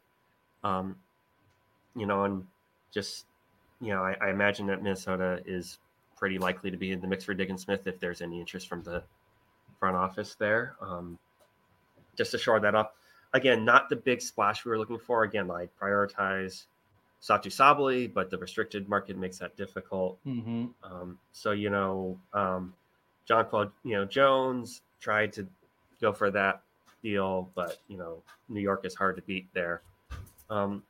[0.64, 0.96] Um,
[1.98, 2.44] you know, and
[2.92, 3.26] just,
[3.80, 5.78] you know, I, I imagine that Minnesota is
[6.16, 8.82] pretty likely to be in the mix for Diggins Smith if there's any interest from
[8.82, 9.02] the
[9.78, 10.76] front office there.
[10.80, 11.18] Um,
[12.16, 12.96] just to shore that up.
[13.32, 15.22] Again, not the big splash we were looking for.
[15.22, 16.64] Again, I prioritize
[17.22, 20.18] Satou Sabally, but the restricted market makes that difficult.
[20.26, 20.66] Mm-hmm.
[20.82, 22.74] Um, so you know, um,
[23.28, 25.46] Jonquel, you know, Jones tried to
[26.00, 26.62] go for that
[27.02, 29.82] deal, but you know, New York is hard to beat there.
[30.50, 30.82] Um,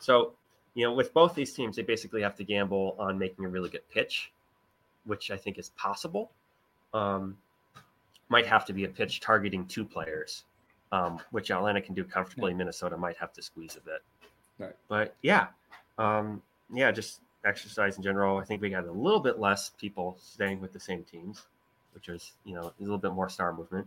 [0.00, 0.32] so
[0.74, 3.68] you know, with both these teams, they basically have to gamble on making a really
[3.70, 4.32] good pitch,
[5.04, 6.30] which I think is possible.
[6.92, 7.36] Um,
[8.28, 10.44] might have to be a pitch targeting two players,
[10.90, 12.54] um, which Atlanta can do comfortably.
[12.54, 14.02] Minnesota might have to squeeze a bit.
[14.58, 14.74] Right.
[14.88, 15.48] But yeah,
[15.98, 16.42] um,
[16.72, 18.38] yeah, just exercise in general.
[18.38, 21.46] I think we got a little bit less people staying with the same teams,
[21.92, 23.86] which was you know a little bit more star movement,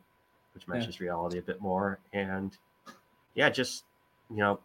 [0.54, 0.76] which Yeah.
[0.76, 2.00] matches reality a bit more.
[2.14, 2.56] And
[3.36, 3.84] yeah, just
[4.30, 4.60] you know,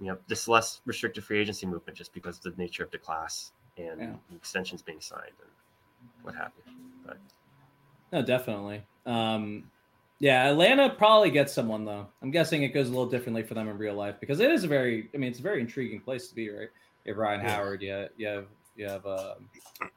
[0.00, 2.98] you know, this less restrictive free agency movement just because of the nature of the
[2.98, 4.12] class and Yeah.
[4.30, 5.50] the extensions being signed and
[6.22, 6.72] what have you.
[7.06, 7.18] But
[8.12, 8.82] No, definitely.
[9.06, 9.70] Um,
[10.18, 12.06] yeah, Atlanta probably gets someone though.
[12.22, 14.64] I'm guessing it goes a little differently for them in real life because it is
[14.64, 16.68] a very, I mean, it's a very intriguing place to be, right?
[17.04, 17.56] You have Rhyne Yeah.
[17.56, 18.46] Howard, you have, you have,
[18.76, 19.48] you have um,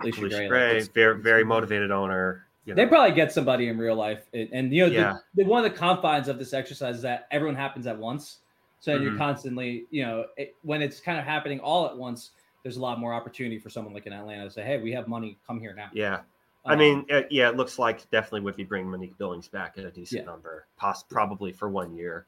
[0.02, 0.48] Allisha Allisha Gray.
[0.48, 2.48] Gray, it's- very very motivated owner.
[2.66, 5.18] You They probably get somebody in real life, and, and you know, Yeah.
[5.36, 8.40] the, the, one of the confines of this exercise is that everyone happens at once.
[8.84, 9.18] So you're Mhm.
[9.18, 12.32] constantly, you know, it, when it's kind of happening all at once,
[12.64, 15.08] there's a lot more opportunity for someone like in Atlanta to say, "Hey, we have
[15.08, 16.24] money, come here now." Yeah.
[16.66, 19.78] I Um, mean, uh, yeah, it looks like definitely would be bringing Monique Billings back
[19.78, 20.26] at a decent Yeah.
[20.26, 22.26] number, poss- probably for one year.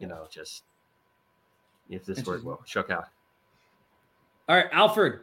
[0.00, 0.64] You know, just
[1.88, 3.06] if this word will shook out.
[4.48, 5.20] All right, Alfred,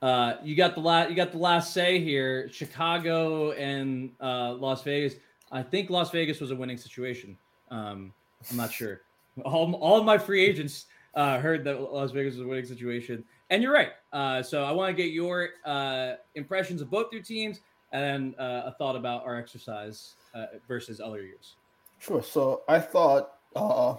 [0.00, 2.48] uh, you got the last you got the last say here.
[2.50, 5.16] Chicago and uh, Las Vegas.
[5.52, 7.36] I think Las Vegas was a winning situation.
[7.70, 8.14] Um,
[8.50, 9.02] I'm not sure.
[9.44, 13.24] All, all of my free agents uh, heard that Las Vegas was a winning situation,
[13.50, 13.92] and you're right.
[14.12, 17.60] Uh, so I want to get your uh, impressions of both your teams
[17.92, 21.56] and then uh, a thought about our exercise uh, versus other years.
[21.98, 22.22] Sure.
[22.22, 23.96] So I thought uh,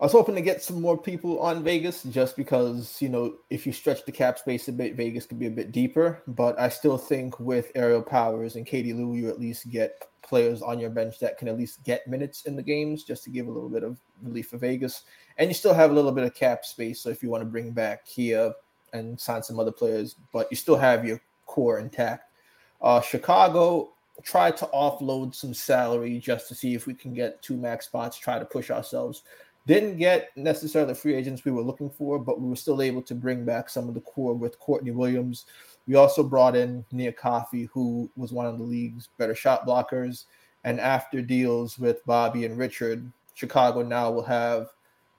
[0.00, 3.66] I was hoping to get some more people on Vegas just because, you know, if
[3.66, 6.22] you stretch the cap space a bit, Vegas could be a bit deeper.
[6.26, 10.60] But I still think with Aerial Powers and Katie Lou, you at least get players
[10.60, 13.46] on your bench that can at least get minutes in the games just to give
[13.46, 15.02] a little bit of relief for Vegas.
[15.38, 17.00] And you still have a little bit of cap space.
[17.00, 18.54] So if you want to bring back Kiah
[18.92, 22.32] and sign some other players, but you still have your core intact.
[22.80, 23.92] Uh, Chicago
[24.22, 28.18] tried to offload some salary just to see if we can get two max spots,
[28.18, 29.22] try to push ourselves.
[29.66, 33.14] Didn't get necessarily free agents we were looking for, but we were still able to
[33.14, 35.46] bring back some of the core with Courtney Williams.
[35.86, 40.24] We also brought in Nia Coffey, who was one of the league's better shot blockers.
[40.64, 44.68] And after deals with Bobby and Richard, Chicago now will have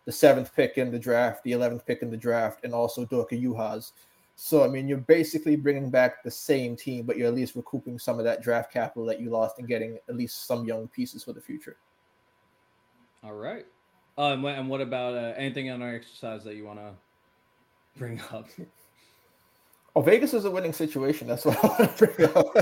[0.06, 3.42] the seventh pick in the draft, the 11th pick in the draft, and also Dorka
[3.42, 3.94] Juhász.
[4.36, 8.00] So, I mean, you're basically bringing back the same team, but you're at least recouping
[8.00, 11.24] some of that draft capital that you lost and getting at least some young pieces
[11.24, 11.78] for the future.
[13.24, 13.66] All right.
[14.18, 16.92] Uh, and, what, and what about uh, anything on our exercise that you want to
[17.98, 18.48] bring up?
[19.96, 21.28] Oh, Vegas is a winning situation.
[21.28, 22.46] That's what I want to bring up.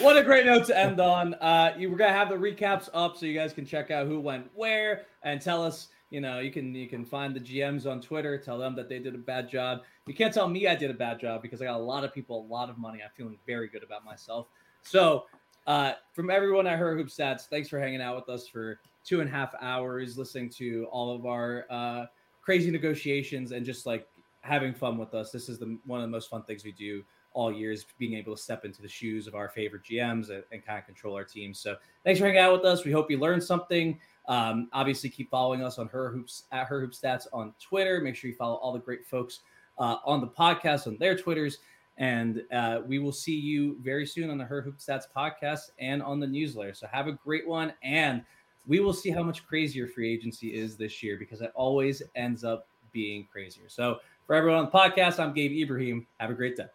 [0.00, 1.34] what a great note to end on.
[1.34, 4.20] Uh, you, we're gonna have the recaps up so you guys can check out who
[4.20, 5.88] went where and tell us.
[6.10, 8.36] You know, you can you can find the GMs on Twitter.
[8.36, 9.82] Tell them that they did a bad job.
[10.06, 12.12] You can't tell me I did a bad job because I got a lot of
[12.12, 13.00] people, a lot of money.
[13.02, 14.48] I'm feeling very good about myself.
[14.82, 15.26] So,
[15.68, 19.20] uh, from everyone at Her Hoop Stats, thanks for hanging out with us for two
[19.20, 22.06] and a half hours, listening to all of our uh,
[22.42, 24.06] crazy negotiations and just like
[24.40, 25.30] having fun with us.
[25.30, 27.02] This is the one of the most fun things we do
[27.32, 30.42] all year is being able to step into the shoes of our favorite GMs and,
[30.50, 31.54] and kind of control our team.
[31.54, 32.84] So thanks for hanging out with us.
[32.84, 33.98] We hope you learned something.
[34.26, 38.00] Um, obviously, keep following us on her hoops at her hoop stats on Twitter.
[38.00, 39.40] Make sure you follow all the great folks
[39.78, 41.58] uh, on the podcast on their Twitters.
[41.96, 46.02] And uh, we will see you very soon on the Her Hoop Stats podcast and
[46.02, 46.72] on the newsletter.
[46.72, 47.74] So have a great one.
[47.82, 48.24] And
[48.70, 52.44] we will see how much crazier free agency is this year because it always ends
[52.44, 53.64] up being crazier.
[53.66, 53.98] So
[54.28, 56.06] for everyone on the podcast, I'm Gabe Ibrahim.
[56.20, 56.66] Have a great day.